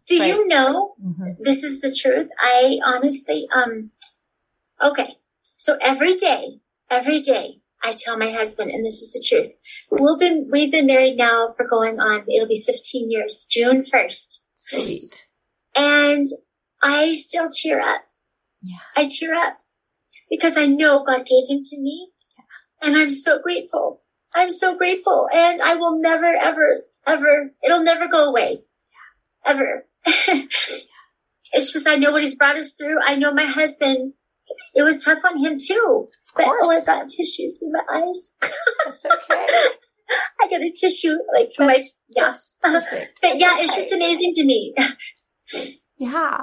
Do 0.07 0.15
you 0.24 0.47
know 0.47 0.95
Mhm. 1.01 1.38
this 1.39 1.63
is 1.63 1.80
the 1.82 1.95
truth? 1.95 2.30
I 2.39 2.80
honestly, 2.84 3.47
um, 3.51 3.91
okay. 4.82 5.15
So 5.55 5.78
every 5.82 6.15
day, 6.15 6.59
every 6.89 7.19
day, 7.19 7.61
I 7.83 7.93
tell 7.93 8.17
my 8.17 8.31
husband, 8.31 8.71
and 8.71 8.85
this 8.85 9.01
is 9.01 9.13
the 9.13 9.25
truth. 9.27 9.55
We've 9.89 10.19
been 10.19 10.49
we've 10.51 10.71
been 10.71 10.87
married 10.87 11.17
now 11.17 11.53
for 11.55 11.65
going 11.67 11.99
on. 11.99 12.25
It'll 12.29 12.47
be 12.47 12.61
15 12.61 13.09
years, 13.09 13.47
June 13.49 13.83
1st, 13.83 14.39
Sweet. 14.53 15.25
and 15.75 16.25
I 16.83 17.15
still 17.15 17.49
cheer 17.51 17.79
up. 17.79 18.01
Yeah. 18.61 18.77
I 18.95 19.07
cheer 19.07 19.33
up 19.33 19.59
because 20.29 20.57
I 20.57 20.65
know 20.65 21.03
God 21.03 21.25
gave 21.25 21.47
him 21.49 21.61
to 21.63 21.81
me. 21.81 22.09
Yeah. 22.37 22.87
And 22.87 22.97
I'm 22.97 23.09
so 23.09 23.41
grateful. 23.41 24.01
I'm 24.33 24.51
so 24.51 24.77
grateful. 24.77 25.27
And 25.33 25.61
I 25.61 25.75
will 25.75 26.01
never, 26.01 26.25
ever, 26.25 26.83
ever, 27.07 27.51
it'll 27.63 27.83
never 27.83 28.07
go 28.07 28.25
away. 28.25 28.61
Yeah. 29.45 29.51
Ever. 29.51 29.85
it's 31.53 31.73
just, 31.73 31.87
I 31.87 31.95
know 31.95 32.11
what 32.11 32.21
he's 32.21 32.35
brought 32.35 32.57
us 32.57 32.73
through. 32.73 32.97
I 33.03 33.15
know 33.15 33.33
my 33.33 33.45
husband, 33.45 34.13
it 34.76 34.84
was 34.84 35.04
tough 35.04 35.24
on 35.26 35.39
him 35.39 35.58
too. 35.60 36.10
But 36.36 36.47
oh, 36.47 36.70
I 36.70 36.84
got 36.84 37.10
tissues 37.10 37.60
in 37.62 37.72
my 37.72 37.82
eyes. 37.91 38.34
That's 38.86 39.06
okay. 39.06 39.47
I 40.41 40.47
got 40.50 40.62
a 40.62 40.72
tissue 40.72 41.16
like 41.36 41.52
for 41.56 41.66
That's, 41.66 41.91
my, 42.16 42.22
yeah. 42.24 42.34
Perfect. 42.64 43.20
but 43.22 43.38
yeah, 43.38 43.58
it's 43.60 43.76
just 43.76 43.93
amazing 43.93 44.34
to 44.36 44.45
me. 44.45 44.74
yeah. 45.97 46.38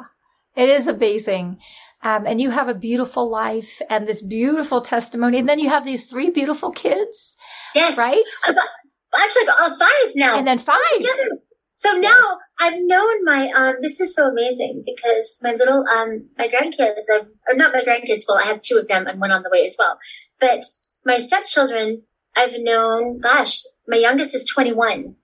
It 0.56 0.68
is 0.68 0.86
amazing. 0.86 1.58
Um, 2.02 2.26
and 2.26 2.40
you 2.40 2.50
have 2.50 2.68
a 2.68 2.74
beautiful 2.74 3.28
life 3.28 3.82
and 3.90 4.06
this 4.06 4.22
beautiful 4.22 4.80
testimony. 4.80 5.38
And 5.38 5.48
then 5.48 5.58
you 5.58 5.68
have 5.68 5.84
these 5.84 6.06
three 6.06 6.30
beautiful 6.30 6.70
kids. 6.70 7.36
Yes. 7.74 7.98
Right? 7.98 8.22
Got, 8.46 8.56
actually, 9.18 9.46
got 9.46 9.60
uh, 9.60 9.76
five 9.76 10.12
now. 10.14 10.38
And 10.38 10.46
then 10.46 10.58
five. 10.58 10.78
Together. 10.96 11.40
So 11.76 11.92
now 11.92 12.08
yes. 12.08 12.38
I've 12.58 12.78
known 12.78 13.24
my, 13.24 13.50
um, 13.54 13.74
this 13.82 14.00
is 14.00 14.14
so 14.14 14.28
amazing 14.28 14.82
because 14.84 15.38
my 15.42 15.52
little, 15.52 15.86
um, 15.86 16.30
my 16.38 16.48
grandkids, 16.48 17.04
I've, 17.12 17.28
or 17.46 17.54
not 17.54 17.74
my 17.74 17.82
grandkids, 17.82 18.22
well, 18.26 18.38
I 18.38 18.44
have 18.44 18.60
two 18.60 18.78
of 18.78 18.88
them 18.88 19.06
and 19.06 19.20
one 19.20 19.30
on 19.30 19.42
the 19.42 19.50
way 19.52 19.66
as 19.66 19.76
well. 19.78 19.98
But 20.40 20.64
my 21.04 21.18
stepchildren, 21.18 22.02
I've 22.34 22.54
known, 22.56 23.20
gosh, 23.20 23.60
my 23.86 23.98
youngest 23.98 24.34
is 24.34 24.44
21. 24.46 25.16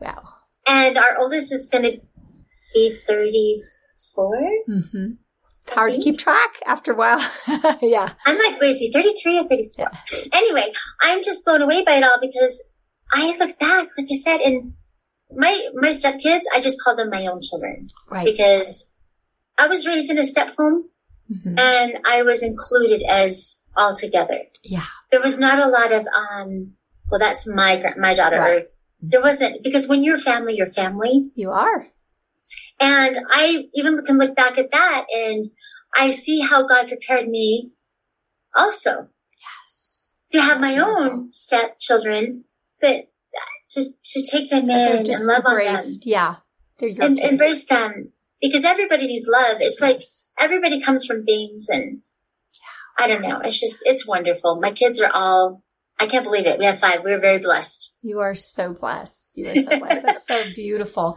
Wow. 0.00 0.22
And 0.66 0.96
our 0.96 1.18
oldest 1.18 1.52
is 1.52 1.68
going 1.70 1.84
to 1.84 2.00
be 2.72 2.94
34. 3.06 4.40
Mm-hmm. 4.68 5.06
It's 5.64 5.74
hard 5.74 5.92
to 5.92 6.00
keep 6.00 6.18
track 6.18 6.58
after 6.66 6.92
a 6.92 6.96
while. 6.96 7.20
yeah. 7.82 8.14
I'm 8.24 8.38
like, 8.38 8.58
wait, 8.58 8.70
is 8.70 8.78
he 8.78 8.90
33 8.90 9.40
or 9.40 9.46
34? 9.46 9.86
Yeah. 9.86 9.98
Anyway, 10.32 10.72
I'm 11.02 11.22
just 11.22 11.44
blown 11.44 11.60
away 11.60 11.84
by 11.84 11.96
it 11.96 12.04
all 12.04 12.16
because 12.18 12.66
I 13.12 13.36
look 13.38 13.58
back, 13.58 13.88
like 13.98 14.08
I 14.10 14.14
said, 14.14 14.38
and 14.40 14.72
my 15.34 15.68
my 15.74 15.88
stepkids, 15.88 16.42
I 16.52 16.60
just 16.60 16.82
call 16.82 16.96
them 16.96 17.10
my 17.10 17.26
own 17.26 17.40
children, 17.40 17.88
right? 18.10 18.24
Because 18.24 18.90
I 19.58 19.68
was 19.68 19.86
raised 19.86 20.10
in 20.10 20.18
a 20.18 20.24
step 20.24 20.54
home, 20.56 20.88
mm-hmm. 21.30 21.58
and 21.58 21.98
I 22.06 22.22
was 22.22 22.42
included 22.42 23.02
as 23.08 23.60
all 23.76 23.94
together. 23.94 24.40
Yeah, 24.62 24.86
there 25.10 25.20
was 25.20 25.38
not 25.38 25.62
a 25.62 25.68
lot 25.68 25.92
of 25.92 26.06
um. 26.06 26.74
Well, 27.10 27.18
that's 27.18 27.48
my 27.48 27.82
my 27.96 28.14
daughter. 28.14 28.38
Right. 28.38 28.66
There 29.00 29.22
wasn't 29.22 29.62
because 29.62 29.88
when 29.88 30.02
you're 30.02 30.18
family, 30.18 30.54
you're 30.56 30.66
family. 30.66 31.30
You 31.34 31.50
are. 31.50 31.88
And 32.80 33.16
I 33.30 33.68
even 33.74 34.04
can 34.04 34.18
look 34.18 34.36
back 34.36 34.56
at 34.56 34.70
that 34.70 35.06
and 35.12 35.44
I 35.96 36.10
see 36.10 36.40
how 36.40 36.66
God 36.66 36.88
prepared 36.88 37.28
me 37.28 37.72
also. 38.54 39.08
Yes. 39.40 40.14
To 40.32 40.40
have 40.40 40.60
my 40.60 40.78
own 40.78 41.32
stepchildren, 41.32 42.44
but 42.80 43.08
to, 43.78 43.92
to 44.02 44.30
take 44.30 44.50
them 44.50 44.68
in 44.70 45.10
and 45.10 45.26
love 45.26 45.44
embraced. 45.46 45.76
on 45.76 45.84
them. 45.84 45.98
Yeah. 46.04 46.34
and 46.80 47.18
embrace 47.18 47.64
them 47.64 48.12
because 48.40 48.64
everybody 48.64 49.06
needs 49.06 49.28
love. 49.28 49.58
It's 49.60 49.80
like 49.80 50.02
everybody 50.38 50.80
comes 50.80 51.04
from 51.06 51.24
things 51.24 51.68
and. 51.68 52.02
I 52.98 53.06
don't 53.06 53.22
know. 53.22 53.40
It's 53.44 53.60
just, 53.60 53.82
it's 53.86 54.08
wonderful. 54.08 54.58
My 54.60 54.72
kids 54.72 55.00
are 55.00 55.10
all, 55.14 55.62
I 56.00 56.08
can't 56.08 56.24
believe 56.24 56.46
it. 56.46 56.58
We 56.58 56.64
have 56.64 56.80
five. 56.80 57.04
We're 57.04 57.20
very 57.20 57.38
blessed. 57.38 57.96
You 58.02 58.18
are 58.18 58.34
so 58.34 58.72
blessed. 58.72 59.32
You 59.36 59.50
are 59.50 59.54
so 59.54 59.78
blessed. 59.78 60.02
That's 60.02 60.26
so 60.26 60.42
beautiful. 60.56 61.16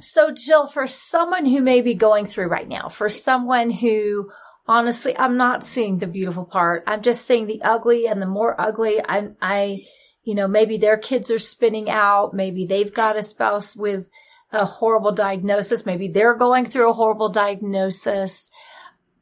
So 0.00 0.30
Jill, 0.30 0.68
for 0.68 0.86
someone 0.86 1.44
who 1.44 1.62
may 1.62 1.80
be 1.80 1.94
going 1.94 2.26
through 2.26 2.46
right 2.46 2.68
now, 2.68 2.88
for 2.88 3.08
someone 3.08 3.70
who 3.70 4.30
honestly, 4.68 5.18
I'm 5.18 5.36
not 5.36 5.64
seeing 5.64 5.98
the 5.98 6.06
beautiful 6.06 6.44
part. 6.44 6.84
I'm 6.86 7.02
just 7.02 7.26
seeing 7.26 7.46
the 7.46 7.62
ugly 7.62 8.06
and 8.06 8.22
the 8.22 8.26
more 8.26 8.60
ugly 8.60 9.00
I'm, 9.04 9.36
I, 9.42 9.78
you 10.26 10.34
know, 10.34 10.48
maybe 10.48 10.76
their 10.76 10.96
kids 10.96 11.30
are 11.30 11.38
spinning 11.38 11.88
out. 11.88 12.34
Maybe 12.34 12.66
they've 12.66 12.92
got 12.92 13.16
a 13.16 13.22
spouse 13.22 13.76
with 13.76 14.10
a 14.50 14.66
horrible 14.66 15.12
diagnosis. 15.12 15.86
Maybe 15.86 16.08
they're 16.08 16.34
going 16.34 16.64
through 16.66 16.90
a 16.90 16.94
horrible 16.94 17.28
diagnosis. 17.28 18.50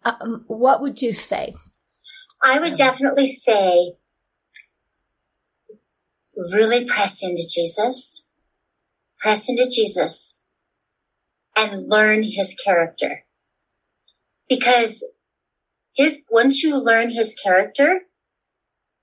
Um, 0.03 0.45
what 0.47 0.81
would 0.81 1.03
you 1.03 1.13
say? 1.13 1.55
I 2.43 2.59
would 2.59 2.73
definitely 2.73 3.27
say 3.27 3.93
really 6.35 6.87
press 6.87 7.23
into 7.23 7.47
Jesus, 7.55 8.27
press 9.19 9.47
into 9.47 9.71
Jesus 9.71 10.41
and 11.55 11.87
learn 11.87 12.23
his 12.23 12.57
character. 12.65 13.27
Because 14.49 15.07
his, 15.95 16.25
once 16.31 16.63
you 16.63 16.83
learn 16.83 17.11
his 17.11 17.35
character, 17.35 18.01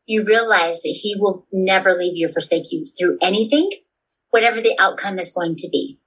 you 0.06 0.24
realize 0.24 0.82
that 0.82 1.00
he 1.02 1.16
will 1.18 1.46
never 1.52 1.94
leave 1.94 2.18
you, 2.18 2.28
or 2.28 2.30
forsake 2.30 2.72
you 2.72 2.86
through 2.86 3.18
anything, 3.22 3.70
whatever 4.30 4.62
the 4.62 4.76
outcome 4.80 5.20
is 5.20 5.34
going 5.34 5.56
to 5.58 5.70
be. 5.70 6.00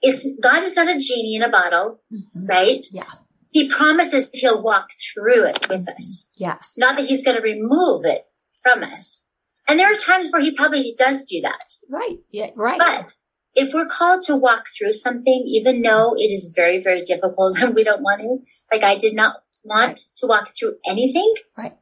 It's 0.00 0.28
God 0.42 0.62
is 0.62 0.76
not 0.76 0.88
a 0.88 0.98
genie 0.98 1.36
in 1.36 1.42
a 1.42 1.48
bottle, 1.48 2.00
mm-hmm. 2.12 2.46
right? 2.46 2.84
Yeah. 2.92 3.04
He 3.50 3.68
promises 3.68 4.30
he'll 4.32 4.62
walk 4.62 4.88
through 4.92 5.46
it 5.46 5.68
with 5.68 5.88
us. 5.88 6.26
Yes. 6.36 6.74
Not 6.78 6.96
that 6.96 7.06
he's 7.06 7.22
going 7.22 7.36
to 7.36 7.42
remove 7.42 8.04
it 8.04 8.24
from 8.62 8.82
us. 8.82 9.26
And 9.68 9.78
there 9.78 9.92
are 9.92 9.96
times 9.96 10.30
where 10.32 10.42
he 10.42 10.50
probably 10.50 10.94
does 10.96 11.24
do 11.24 11.40
that. 11.42 11.74
Right. 11.90 12.18
Yeah. 12.30 12.50
Right. 12.56 12.78
But 12.78 13.14
if 13.54 13.74
we're 13.74 13.86
called 13.86 14.22
to 14.22 14.36
walk 14.36 14.66
through 14.76 14.92
something, 14.92 15.44
even 15.46 15.82
though 15.82 16.14
it 16.16 16.30
is 16.30 16.52
very, 16.56 16.80
very 16.80 17.02
difficult 17.02 17.58
and 17.62 17.74
we 17.74 17.84
don't 17.84 18.02
want 18.02 18.22
to, 18.22 18.38
like 18.72 18.82
I 18.82 18.96
did 18.96 19.14
not 19.14 19.36
want 19.62 19.88
right. 19.88 19.96
to 20.16 20.26
walk 20.26 20.52
through 20.58 20.76
anything. 20.86 21.32
Right. 21.56 21.76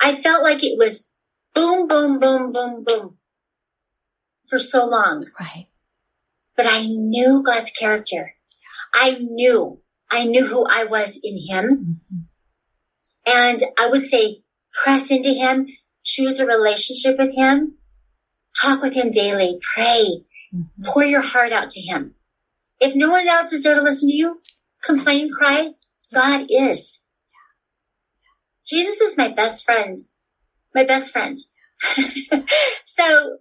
I 0.00 0.14
felt 0.14 0.42
like 0.42 0.62
it 0.62 0.78
was 0.78 1.10
boom, 1.54 1.88
boom, 1.88 2.18
boom, 2.18 2.52
boom, 2.52 2.84
boom 2.84 3.18
for 4.48 4.58
so 4.58 4.86
long. 4.86 5.26
Right. 5.38 5.68
But 6.56 6.66
I 6.68 6.86
knew 6.86 7.42
God's 7.42 7.70
character. 7.70 8.34
I 8.94 9.18
knew, 9.20 9.82
I 10.10 10.24
knew 10.24 10.46
who 10.46 10.66
I 10.66 10.84
was 10.84 11.20
in 11.22 11.36
him. 11.48 12.00
Mm-hmm. 12.10 12.20
And 13.26 13.60
I 13.78 13.88
would 13.88 14.02
say, 14.02 14.42
press 14.72 15.10
into 15.10 15.30
him, 15.30 15.68
choose 16.02 16.40
a 16.40 16.46
relationship 16.46 17.18
with 17.18 17.34
him, 17.36 17.74
talk 18.60 18.80
with 18.80 18.94
him 18.94 19.10
daily, 19.10 19.58
pray, 19.74 20.24
mm-hmm. 20.54 20.82
pour 20.84 21.04
your 21.04 21.20
heart 21.20 21.52
out 21.52 21.68
to 21.70 21.80
him. 21.80 22.14
If 22.80 22.94
no 22.94 23.10
one 23.10 23.28
else 23.28 23.52
is 23.52 23.64
there 23.64 23.74
to 23.74 23.82
listen 23.82 24.08
to 24.08 24.16
you, 24.16 24.40
complain, 24.82 25.30
cry, 25.32 25.72
God 26.14 26.46
is. 26.48 27.04
Jesus 28.68 29.00
is 29.00 29.16
my 29.16 29.28
best 29.28 29.64
friend, 29.64 29.98
my 30.74 30.84
best 30.84 31.12
friend. 31.12 31.38
so 32.84 33.38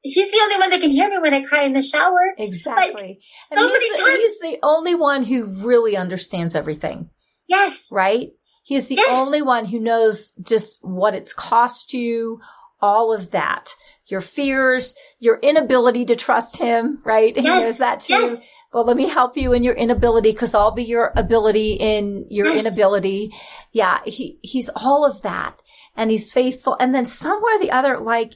he's 0.00 0.32
the 0.32 0.40
only 0.42 0.56
one 0.58 0.70
that 0.70 0.80
can 0.80 0.90
hear 0.90 1.08
me 1.08 1.18
when 1.18 1.34
I 1.34 1.42
cry 1.42 1.62
in 1.62 1.72
the 1.72 1.82
shower. 1.82 2.34
Exactly. 2.36 2.92
Like, 2.92 3.18
so 3.44 3.68
many 3.68 3.90
the, 3.90 3.98
times. 3.98 4.16
He's 4.16 4.40
the 4.40 4.58
only 4.62 4.94
one 4.94 5.22
who 5.22 5.44
really 5.66 5.96
understands 5.96 6.56
everything. 6.56 7.10
Yes. 7.46 7.90
Right? 7.92 8.30
He's 8.64 8.88
the 8.88 8.96
yes. 8.96 9.08
only 9.10 9.40
one 9.40 9.64
who 9.64 9.78
knows 9.78 10.32
just 10.42 10.78
what 10.82 11.14
it's 11.14 11.32
cost 11.32 11.94
you, 11.94 12.40
all 12.80 13.14
of 13.14 13.30
that. 13.30 13.74
Your 14.06 14.20
fears, 14.20 14.94
your 15.18 15.38
inability 15.38 16.06
to 16.06 16.16
trust 16.16 16.56
him, 16.56 17.00
right? 17.04 17.34
Yes. 17.36 17.44
He 17.44 17.50
knows 17.50 17.78
that 17.78 18.00
too. 18.00 18.14
Yes 18.14 18.48
well, 18.72 18.84
let 18.84 18.96
me 18.96 19.08
help 19.08 19.36
you 19.36 19.52
in 19.52 19.62
your 19.62 19.74
inability 19.74 20.32
because 20.32 20.54
I'll 20.54 20.72
be 20.72 20.84
your 20.84 21.12
ability 21.16 21.72
in 21.72 22.26
your 22.28 22.46
yes. 22.46 22.60
inability. 22.60 23.32
Yeah. 23.72 24.00
He, 24.04 24.38
he's 24.42 24.68
all 24.76 25.06
of 25.06 25.22
that 25.22 25.60
and 25.96 26.10
he's 26.10 26.30
faithful. 26.30 26.76
And 26.78 26.94
then 26.94 27.06
somewhere 27.06 27.56
or 27.56 27.60
the 27.60 27.70
other, 27.70 27.98
like 27.98 28.34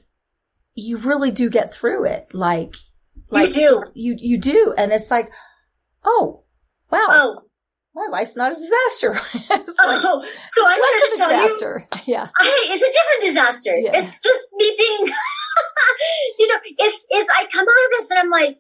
you 0.75 0.97
really 0.97 1.31
do 1.31 1.51
get 1.51 1.75
through 1.75 2.07
it. 2.07 2.35
Like, 2.35 2.75
like 3.31 3.55
you 3.57 3.85
do. 3.85 3.85
You, 3.95 4.17
you 4.19 4.39
do. 4.39 4.75
And 4.77 4.91
it's 4.91 5.11
like, 5.11 5.31
oh, 6.05 6.45
wow. 6.91 7.07
Oh. 7.11 7.43
My 7.95 8.07
life's 8.11 8.37
not 8.37 8.53
a 8.53 8.55
disaster. 8.55 9.11
like, 9.51 9.69
oh, 9.79 10.27
so 10.51 10.63
I 10.65 10.79
wanted 10.79 11.13
to 11.13 11.19
tell 11.19 11.29
disaster. 11.29 11.89
you, 12.07 12.15
yeah, 12.15 12.29
I, 12.41 12.67
it's 12.71 12.83
a 12.83 12.87
different 12.87 13.21
disaster. 13.21 13.79
Yeah. 13.79 13.91
It's 13.93 14.19
just 14.19 14.49
me 14.55 14.75
being, 14.79 15.13
you 16.39 16.49
know, 16.49 16.59
it's 16.65 17.07
it's. 17.11 17.31
I 17.39 17.45
come 17.53 17.67
out 17.69 17.85
of 17.85 17.91
this 17.91 18.11
and 18.11 18.21
I'm 18.21 18.31
like, 18.31 18.57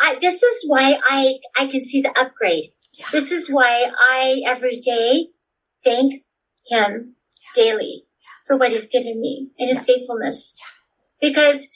I, 0.00 0.16
this 0.20 0.42
is 0.42 0.64
why 0.66 0.98
I, 1.08 1.38
I 1.56 1.66
can 1.66 1.82
see 1.82 2.00
the 2.00 2.18
upgrade. 2.18 2.66
Yeah. 2.92 3.06
This 3.12 3.32
is 3.32 3.50
why 3.50 3.90
I 3.98 4.42
every 4.46 4.76
day 4.76 5.28
thank 5.82 6.22
him 6.68 7.16
daily 7.54 8.04
for 8.46 8.56
what 8.56 8.70
he's 8.70 8.88
given 8.88 9.20
me 9.20 9.50
and 9.58 9.68
his 9.68 9.84
faithfulness 9.84 10.54
because 11.20 11.68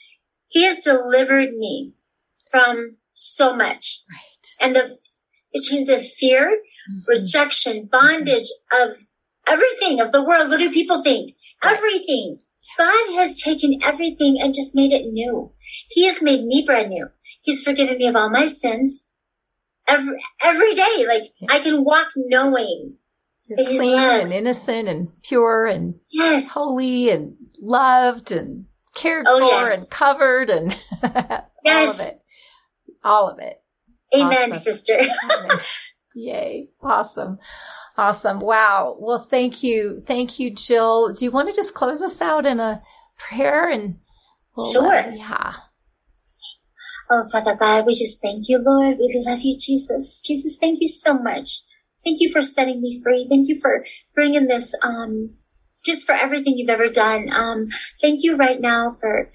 he 0.48 0.64
has 0.64 0.80
delivered 0.80 1.50
me 1.50 1.94
from 2.50 2.96
so 3.12 3.54
much. 3.54 4.02
Right. 4.10 4.50
And 4.60 4.74
the, 4.74 4.98
the 5.52 5.60
chains 5.60 5.88
of 5.88 6.06
fear, 6.06 6.58
mm-hmm. 6.90 7.00
rejection, 7.06 7.88
bondage 7.90 8.48
mm-hmm. 8.72 8.90
of 8.90 8.98
everything 9.46 10.00
of 10.00 10.12
the 10.12 10.22
world. 10.22 10.48
What 10.48 10.58
do 10.58 10.70
people 10.70 11.02
think? 11.02 11.32
Everything. 11.62 12.38
God 12.76 13.14
has 13.16 13.40
taken 13.40 13.80
everything 13.82 14.38
and 14.40 14.54
just 14.54 14.74
made 14.74 14.92
it 14.92 15.04
new. 15.06 15.52
He 15.90 16.04
has 16.06 16.22
made 16.22 16.44
me 16.44 16.64
brand 16.64 16.90
new. 16.90 17.08
He's 17.42 17.62
forgiven 17.62 17.98
me 17.98 18.06
of 18.06 18.16
all 18.16 18.30
my 18.30 18.46
sins 18.46 19.08
every, 19.86 20.22
every 20.42 20.74
day. 20.74 21.04
Like 21.06 21.24
yeah. 21.40 21.48
I 21.50 21.58
can 21.60 21.84
walk 21.84 22.08
knowing 22.16 22.98
You're 23.46 23.64
clean 23.64 23.98
and 23.98 24.32
innocent 24.32 24.88
and 24.88 25.08
pure 25.22 25.66
and 25.66 25.94
yes. 26.10 26.52
holy 26.52 27.10
and 27.10 27.36
loved 27.60 28.32
and 28.32 28.66
cared 28.94 29.26
oh, 29.28 29.38
for 29.38 29.44
yes. 29.44 29.80
and 29.80 29.90
covered 29.90 30.50
and 30.50 30.76
yes. 31.64 31.64
all 31.64 31.90
of 31.90 32.00
it. 32.00 32.14
All 33.04 33.28
of 33.30 33.38
it. 33.38 33.62
Amen, 34.14 34.52
awesome. 34.52 34.58
sister. 34.58 35.00
Yay. 36.14 36.68
Awesome. 36.82 37.38
Awesome. 37.99 38.38
Wow. 38.38 38.96
Well, 39.01 39.18
thank 39.18 39.64
you. 39.64 40.05
Thank 40.07 40.38
you, 40.38 40.51
Jill. 40.51 41.12
Do 41.12 41.24
you 41.24 41.32
want 41.32 41.49
to 41.49 41.55
just 41.55 41.74
close 41.74 42.01
us 42.01 42.22
out 42.22 42.46
in 42.46 42.61
a 42.61 42.80
prayer 43.18 43.68
and 43.68 43.99
we'll, 44.57 44.70
sure. 44.70 44.94
Uh, 44.94 45.11
yeah. 45.11 45.55
Oh, 47.11 47.24
Father 47.32 47.57
God, 47.57 47.86
we 47.86 47.94
just 47.94 48.22
thank 48.22 48.49
you, 48.49 48.59
Lord. 48.59 48.99
We 48.99 49.24
love 49.26 49.40
you, 49.42 49.59
Jesus. 49.59 50.20
Jesus, 50.20 50.59
thank 50.61 50.78
you 50.80 50.86
so 50.86 51.12
much. 51.12 51.62
Thank 52.05 52.20
you 52.20 52.30
for 52.30 52.40
setting 52.40 52.80
me 52.80 53.01
free. 53.03 53.26
Thank 53.28 53.49
you 53.49 53.59
for 53.59 53.84
bringing 54.14 54.46
this, 54.46 54.76
um, 54.84 55.34
just 55.84 56.07
for 56.07 56.12
everything 56.12 56.57
you've 56.57 56.70
ever 56.70 56.88
done. 56.88 57.32
Um, 57.32 57.66
thank 58.01 58.22
you 58.22 58.36
right 58.36 58.61
now 58.61 58.90
for, 58.90 59.32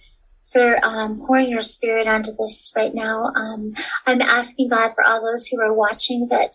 for, 0.49 0.79
um, 0.85 1.17
pouring 1.17 1.49
your 1.49 1.61
spirit 1.61 2.07
onto 2.07 2.31
this 2.31 2.71
right 2.77 2.95
now. 2.95 3.25
Um, 3.35 3.73
I'm 4.07 4.21
asking 4.21 4.69
God 4.69 4.93
for 4.95 5.03
all 5.03 5.19
those 5.19 5.47
who 5.47 5.59
are 5.59 5.73
watching 5.73 6.27
that, 6.29 6.53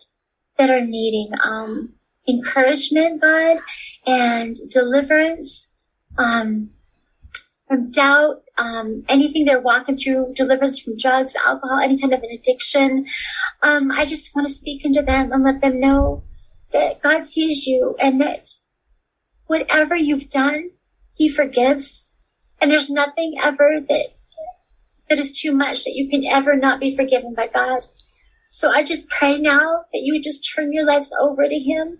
that 0.57 0.71
are 0.71 0.81
needing, 0.81 1.33
um, 1.43 1.93
encouragement, 2.29 3.21
God, 3.21 3.57
and 4.05 4.55
deliverance, 4.71 5.73
um, 6.17 6.71
from 7.67 7.91
doubt, 7.91 8.43
um, 8.57 9.03
anything 9.07 9.45
they're 9.45 9.61
walking 9.61 9.95
through, 9.95 10.33
deliverance 10.35 10.79
from 10.79 10.97
drugs, 10.97 11.35
alcohol, 11.45 11.79
any 11.79 11.99
kind 11.99 12.13
of 12.13 12.23
an 12.23 12.29
addiction. 12.31 13.05
Um, 13.61 13.91
I 13.91 14.05
just 14.05 14.35
want 14.35 14.47
to 14.47 14.53
speak 14.53 14.83
into 14.85 15.01
them 15.01 15.31
and 15.31 15.43
let 15.43 15.61
them 15.61 15.79
know 15.79 16.23
that 16.71 17.01
God 17.01 17.23
sees 17.23 17.67
you 17.67 17.95
and 18.01 18.19
that 18.21 18.47
whatever 19.45 19.95
you've 19.95 20.29
done, 20.29 20.71
He 21.13 21.29
forgives. 21.29 22.07
And 22.61 22.69
there's 22.69 22.89
nothing 22.89 23.35
ever 23.41 23.79
that 23.87 24.07
that 25.09 25.19
is 25.19 25.39
too 25.39 25.55
much 25.55 25.83
that 25.83 25.95
you 25.95 26.07
can 26.09 26.23
ever 26.25 26.55
not 26.55 26.79
be 26.79 26.95
forgiven 26.95 27.33
by 27.33 27.47
God. 27.47 27.85
So 28.51 28.71
I 28.71 28.83
just 28.83 29.09
pray 29.09 29.37
now 29.37 29.83
that 29.91 30.01
you 30.01 30.13
would 30.13 30.23
just 30.23 30.49
turn 30.55 30.71
your 30.71 30.85
lives 30.85 31.13
over 31.19 31.47
to 31.47 31.59
Him. 31.59 31.99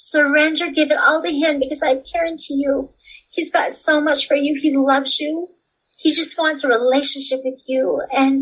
Surrender, 0.00 0.70
give 0.70 0.90
it 0.90 0.98
all 0.98 1.20
to 1.22 1.30
Him 1.30 1.58
because 1.58 1.82
I 1.82 1.96
guarantee 1.96 2.62
you 2.64 2.94
He's 3.28 3.52
got 3.52 3.72
so 3.72 4.00
much 4.00 4.26
for 4.26 4.34
you. 4.36 4.58
He 4.60 4.76
loves 4.76 5.20
you. 5.20 5.50
He 5.96 6.12
just 6.12 6.38
wants 6.38 6.64
a 6.64 6.68
relationship 6.68 7.40
with 7.44 7.62
you. 7.68 8.02
And 8.10 8.40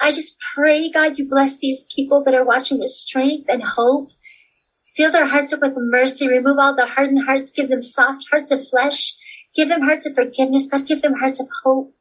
I 0.00 0.12
just 0.12 0.36
pray, 0.54 0.90
God, 0.90 1.18
you 1.18 1.28
bless 1.28 1.58
these 1.58 1.86
people 1.94 2.22
that 2.24 2.34
are 2.34 2.44
watching 2.44 2.78
with 2.78 2.90
strength 2.90 3.44
and 3.48 3.62
hope. 3.62 4.10
Fill 4.88 5.12
their 5.12 5.26
hearts 5.26 5.52
up 5.52 5.60
with 5.60 5.74
mercy. 5.76 6.26
Remove 6.26 6.58
all 6.58 6.74
the 6.74 6.86
hardened 6.86 7.24
hearts. 7.26 7.52
Give 7.52 7.68
them 7.68 7.82
soft 7.82 8.26
hearts 8.30 8.50
of 8.50 8.66
flesh. 8.66 9.14
Give 9.54 9.68
them 9.68 9.82
hearts 9.82 10.06
of 10.06 10.14
forgiveness. 10.14 10.66
God, 10.66 10.86
give 10.86 11.02
them 11.02 11.14
hearts 11.14 11.40
of 11.40 11.48
hope. 11.64 11.92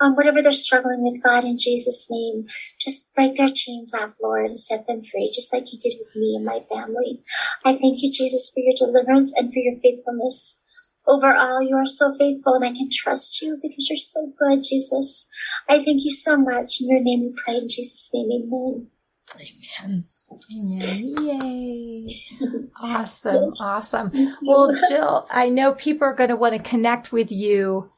Um, 0.00 0.14
whatever 0.14 0.40
they're 0.40 0.52
struggling 0.52 1.02
with, 1.02 1.22
God, 1.22 1.44
in 1.44 1.56
Jesus' 1.58 2.06
name, 2.08 2.46
just 2.80 3.07
break 3.18 3.34
their 3.34 3.50
chains 3.52 3.92
off, 3.94 4.16
Lord, 4.22 4.46
and 4.46 4.60
set 4.60 4.86
them 4.86 5.02
free, 5.02 5.28
just 5.34 5.52
like 5.52 5.72
you 5.72 5.78
did 5.80 5.94
with 5.98 6.14
me 6.14 6.36
and 6.36 6.44
my 6.44 6.60
family. 6.72 7.20
I 7.64 7.72
thank 7.72 8.00
you, 8.00 8.12
Jesus, 8.12 8.48
for 8.54 8.60
your 8.60 8.74
deliverance 8.76 9.34
and 9.36 9.52
for 9.52 9.58
your 9.58 9.74
faithfulness. 9.82 10.60
Overall, 11.04 11.60
you 11.60 11.74
are 11.74 11.84
so 11.84 12.14
faithful 12.16 12.54
and 12.54 12.64
I 12.64 12.68
can 12.68 12.88
trust 12.92 13.42
you 13.42 13.58
because 13.60 13.88
you're 13.88 13.96
so 13.96 14.32
good, 14.38 14.62
Jesus. 14.62 15.28
I 15.68 15.82
thank 15.82 16.04
you 16.04 16.12
so 16.12 16.36
much. 16.36 16.80
In 16.80 16.90
your 16.90 17.00
name 17.00 17.22
we 17.22 17.34
pray. 17.44 17.54
In 17.54 17.66
Jesus' 17.66 18.08
name, 18.14 18.30
amen. 18.30 18.86
Amen. 19.80 20.04
Amen. 20.54 21.40
Yay. 21.42 22.14
awesome. 22.80 23.52
Awesome. 23.58 24.12
Well, 24.42 24.72
Jill, 24.88 25.26
I 25.28 25.48
know 25.48 25.72
people 25.72 26.06
are 26.06 26.14
going 26.14 26.30
to 26.30 26.36
want 26.36 26.54
to 26.54 26.62
connect 26.62 27.10
with 27.10 27.32
you. 27.32 27.90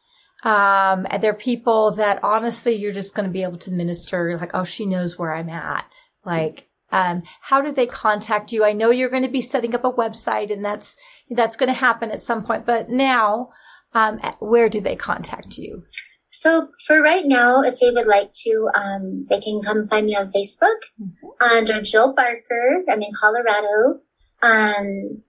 Um, 0.43 1.07
and 1.11 1.23
they're 1.23 1.35
people 1.35 1.93
that 1.93 2.23
honestly 2.23 2.75
you're 2.75 2.93
just 2.93 3.15
going 3.15 3.27
to 3.27 3.33
be 3.33 3.43
able 3.43 3.59
to 3.59 3.71
minister 3.71 4.39
like, 4.39 4.53
oh, 4.55 4.65
she 4.65 4.87
knows 4.87 5.19
where 5.19 5.35
I'm 5.35 5.51
at. 5.51 5.85
Like, 6.25 6.69
um, 6.93 7.23
how 7.43 7.61
do 7.61 7.73
they 7.73 7.87
contact 7.87 8.53
you? 8.53 8.65
I 8.65 8.73
know 8.73 8.91
you're 8.91 9.11
going 9.11 9.23
to 9.23 9.29
be 9.29 9.43
setting 9.43 9.75
up 9.75 9.85
a 9.85 9.93
website 9.93 10.51
and 10.51 10.65
that's, 10.65 10.97
that's 11.31 11.57
going 11.57 11.69
to 11.69 11.75
happen 11.75 12.11
at 12.11 12.21
some 12.21 12.43
point, 12.43 12.67
but 12.67 12.89
now, 12.89 13.51
um, 13.93 14.19
where 14.39 14.69
do 14.69 14.81
they 14.81 14.97
contact 14.97 15.59
you? 15.59 15.85
So 16.31 16.69
for 16.87 17.03
right 17.03 17.25
now, 17.27 17.63
if 17.63 17.81
they 17.81 17.91
would 17.91 18.07
like 18.07 18.33
to, 18.45 18.69
um, 18.75 19.27
they 19.29 19.41
can 19.41 19.61
come 19.63 19.87
find 19.87 20.07
me 20.07 20.17
on 20.17 20.31
Facebook 20.31 20.79
mm-hmm. 21.01 21.55
under 21.55 21.83
Jill 21.83 22.15
Barker. 22.15 22.83
I'm 22.89 23.03
in 23.03 23.11
Colorado. 23.19 24.01
Um, 24.43 25.23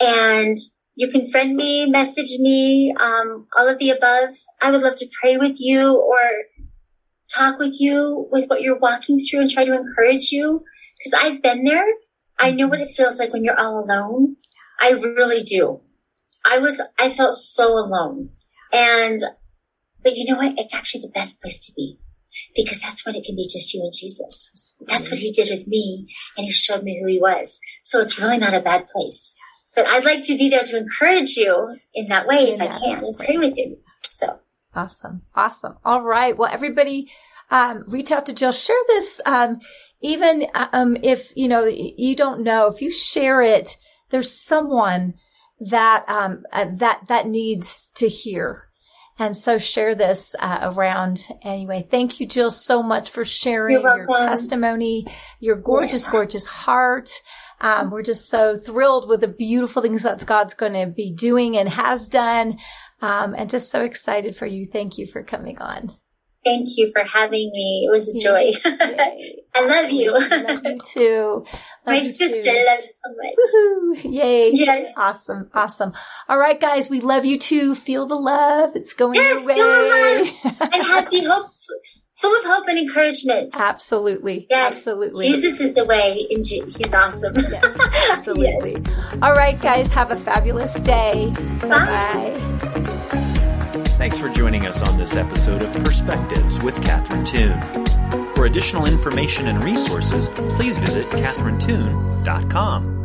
and 0.00 0.56
you 0.96 1.08
can 1.08 1.28
friend 1.30 1.54
me, 1.54 1.84
message 1.86 2.38
me, 2.38 2.92
um, 2.98 3.46
all 3.56 3.68
of 3.68 3.78
the 3.78 3.90
above. 3.90 4.30
I 4.62 4.70
would 4.70 4.80
love 4.80 4.96
to 4.96 5.08
pray 5.20 5.36
with 5.36 5.60
you 5.60 5.94
or 6.00 6.18
talk 7.32 7.58
with 7.58 7.76
you 7.78 8.26
with 8.32 8.48
what 8.48 8.62
you're 8.62 8.78
walking 8.78 9.20
through 9.20 9.40
and 9.40 9.50
try 9.50 9.64
to 9.64 9.74
encourage 9.74 10.32
you 10.32 10.64
because 10.98 11.22
I've 11.22 11.42
been 11.42 11.64
there. 11.64 11.84
I 12.38 12.50
know 12.50 12.66
what 12.66 12.80
it 12.80 12.88
feels 12.88 13.18
like 13.18 13.32
when 13.32 13.44
you're 13.44 13.60
all 13.60 13.84
alone. 13.84 14.36
I 14.80 14.90
really 14.90 15.42
do. 15.42 15.76
I 16.46 16.58
was, 16.58 16.80
I 16.98 17.10
felt 17.10 17.34
so 17.34 17.72
alone. 17.72 18.30
And, 18.72 19.20
but 20.02 20.16
you 20.16 20.24
know 20.24 20.38
what? 20.38 20.58
It's 20.58 20.74
actually 20.74 21.02
the 21.02 21.12
best 21.14 21.42
place 21.42 21.64
to 21.66 21.72
be 21.74 21.98
because 22.54 22.80
that's 22.80 23.04
when 23.04 23.16
it 23.16 23.24
can 23.24 23.36
be 23.36 23.48
just 23.50 23.72
you 23.74 23.82
and 23.82 23.92
Jesus. 23.92 24.74
That's 24.86 25.10
what 25.10 25.20
he 25.20 25.30
did 25.30 25.48
with 25.50 25.66
me 25.66 26.08
and 26.36 26.46
he 26.46 26.52
showed 26.52 26.82
me 26.82 26.98
who 27.00 27.06
he 27.06 27.18
was. 27.18 27.60
So 27.84 28.00
it's 28.00 28.18
really 28.18 28.38
not 28.38 28.54
a 28.54 28.60
bad 28.60 28.86
place. 28.86 29.36
But 29.76 29.86
I'd 29.86 30.04
like 30.04 30.22
to 30.22 30.36
be 30.36 30.48
there 30.48 30.64
to 30.64 30.76
encourage 30.78 31.36
you 31.36 31.76
in 31.94 32.08
that 32.08 32.26
way 32.26 32.50
if 32.50 32.60
I 32.60 32.66
can 32.66 33.04
and 33.04 33.16
pray 33.16 33.36
with 33.36 33.56
you. 33.56 33.76
So 34.02 34.40
awesome. 34.74 35.22
Awesome. 35.34 35.76
All 35.84 36.02
right. 36.02 36.36
Well, 36.36 36.50
everybody, 36.50 37.10
um, 37.50 37.84
reach 37.86 38.10
out 38.10 38.26
to 38.26 38.32
Jill. 38.32 38.52
Share 38.52 38.76
this. 38.88 39.20
Um, 39.26 39.60
even 40.00 40.46
um, 40.54 40.96
if 41.02 41.32
you 41.36 41.48
know 41.48 41.64
you 41.64 42.16
don't 42.16 42.42
know, 42.42 42.68
if 42.68 42.80
you 42.80 42.90
share 42.90 43.42
it, 43.42 43.76
there's 44.10 44.30
someone 44.30 45.14
that 45.60 46.04
um, 46.08 46.44
uh, 46.52 46.66
that 46.72 47.08
that 47.08 47.26
needs 47.26 47.90
to 47.96 48.08
hear. 48.08 48.62
And 49.18 49.34
so 49.34 49.56
share 49.56 49.94
this 49.94 50.36
uh, 50.38 50.58
around 50.62 51.26
anyway. 51.40 51.86
Thank 51.90 52.20
you, 52.20 52.26
Jill, 52.26 52.50
so 52.50 52.82
much 52.82 53.08
for 53.08 53.24
sharing 53.24 53.80
your 53.80 54.06
testimony, 54.06 55.06
your 55.40 55.56
gorgeous, 55.56 56.04
yeah. 56.04 56.12
gorgeous 56.12 56.44
heart. 56.44 57.22
Um, 57.60 57.90
we're 57.90 58.02
just 58.02 58.28
so 58.28 58.56
thrilled 58.56 59.08
with 59.08 59.20
the 59.20 59.28
beautiful 59.28 59.82
things 59.82 60.02
that 60.02 60.24
God's 60.26 60.54
going 60.54 60.74
to 60.74 60.86
be 60.86 61.12
doing 61.12 61.56
and 61.56 61.68
has 61.68 62.08
done. 62.08 62.58
Um, 63.02 63.34
and 63.34 63.50
just 63.50 63.70
so 63.70 63.82
excited 63.82 64.36
for 64.36 64.46
you. 64.46 64.66
Thank 64.66 64.96
you 64.98 65.06
for 65.06 65.22
coming 65.22 65.58
on. 65.60 65.94
Thank 66.46 66.68
you 66.76 66.90
for 66.92 67.02
having 67.02 67.50
me. 67.52 67.86
It 67.86 67.90
was 67.90 68.14
a 68.14 68.18
joy. 68.20 68.52
I 68.64 69.66
love 69.66 69.90
you. 69.90 70.14
I 70.16 70.42
love 70.42 70.60
you 70.64 70.78
too. 70.78 71.44
Love 71.86 71.96
My 71.96 72.00
you 72.00 72.08
sister, 72.08 72.52
too. 72.52 72.64
love 72.66 72.80
you 72.80 72.86
so 72.86 73.94
much. 73.96 74.04
Woohoo. 74.04 74.12
Yay. 74.14 74.50
Yes. 74.52 74.92
Awesome. 74.96 75.50
Awesome. 75.54 75.92
All 76.28 76.38
right, 76.38 76.60
guys, 76.60 76.88
we 76.88 77.00
love 77.00 77.24
you 77.24 77.38
too. 77.38 77.74
Feel 77.74 78.06
the 78.06 78.16
love. 78.16 78.76
It's 78.76 78.94
going 78.94 79.14
yes, 79.16 79.40
your 79.40 79.48
way. 79.48 79.54
Feel 79.54 79.66
the 79.66 80.54
love. 80.60 80.70
and 80.72 80.82
happy 80.82 81.24
hope 81.24 81.50
full 82.16 82.36
of 82.38 82.44
hope 82.44 82.68
and 82.68 82.78
encouragement. 82.78 83.54
Absolutely. 83.58 84.46
Yes. 84.50 84.76
Absolutely. 84.76 85.26
Jesus 85.30 85.60
is 85.60 85.74
the 85.74 85.84
way. 85.84 86.26
And 86.30 86.44
he's 86.46 86.94
awesome. 86.94 87.34
Yes, 87.36 87.76
absolutely. 88.10 88.72
yes. 88.84 89.18
All 89.22 89.32
right, 89.32 89.60
guys, 89.60 89.92
have 89.92 90.10
a 90.12 90.16
fabulous 90.16 90.74
day. 90.80 91.32
Bye 91.60 91.68
bye. 91.68 92.34
Thanks 93.98 94.18
for 94.18 94.28
joining 94.28 94.66
us 94.66 94.82
on 94.82 94.98
this 94.98 95.16
episode 95.16 95.62
of 95.62 95.72
Perspectives 95.84 96.62
with 96.62 96.80
Catherine 96.84 97.24
Toon. 97.24 97.58
For 98.34 98.44
additional 98.46 98.86
information 98.86 99.46
and 99.46 99.62
resources, 99.64 100.28
please 100.28 100.76
visit 100.78 101.06
catherinetoon.com. 101.06 102.95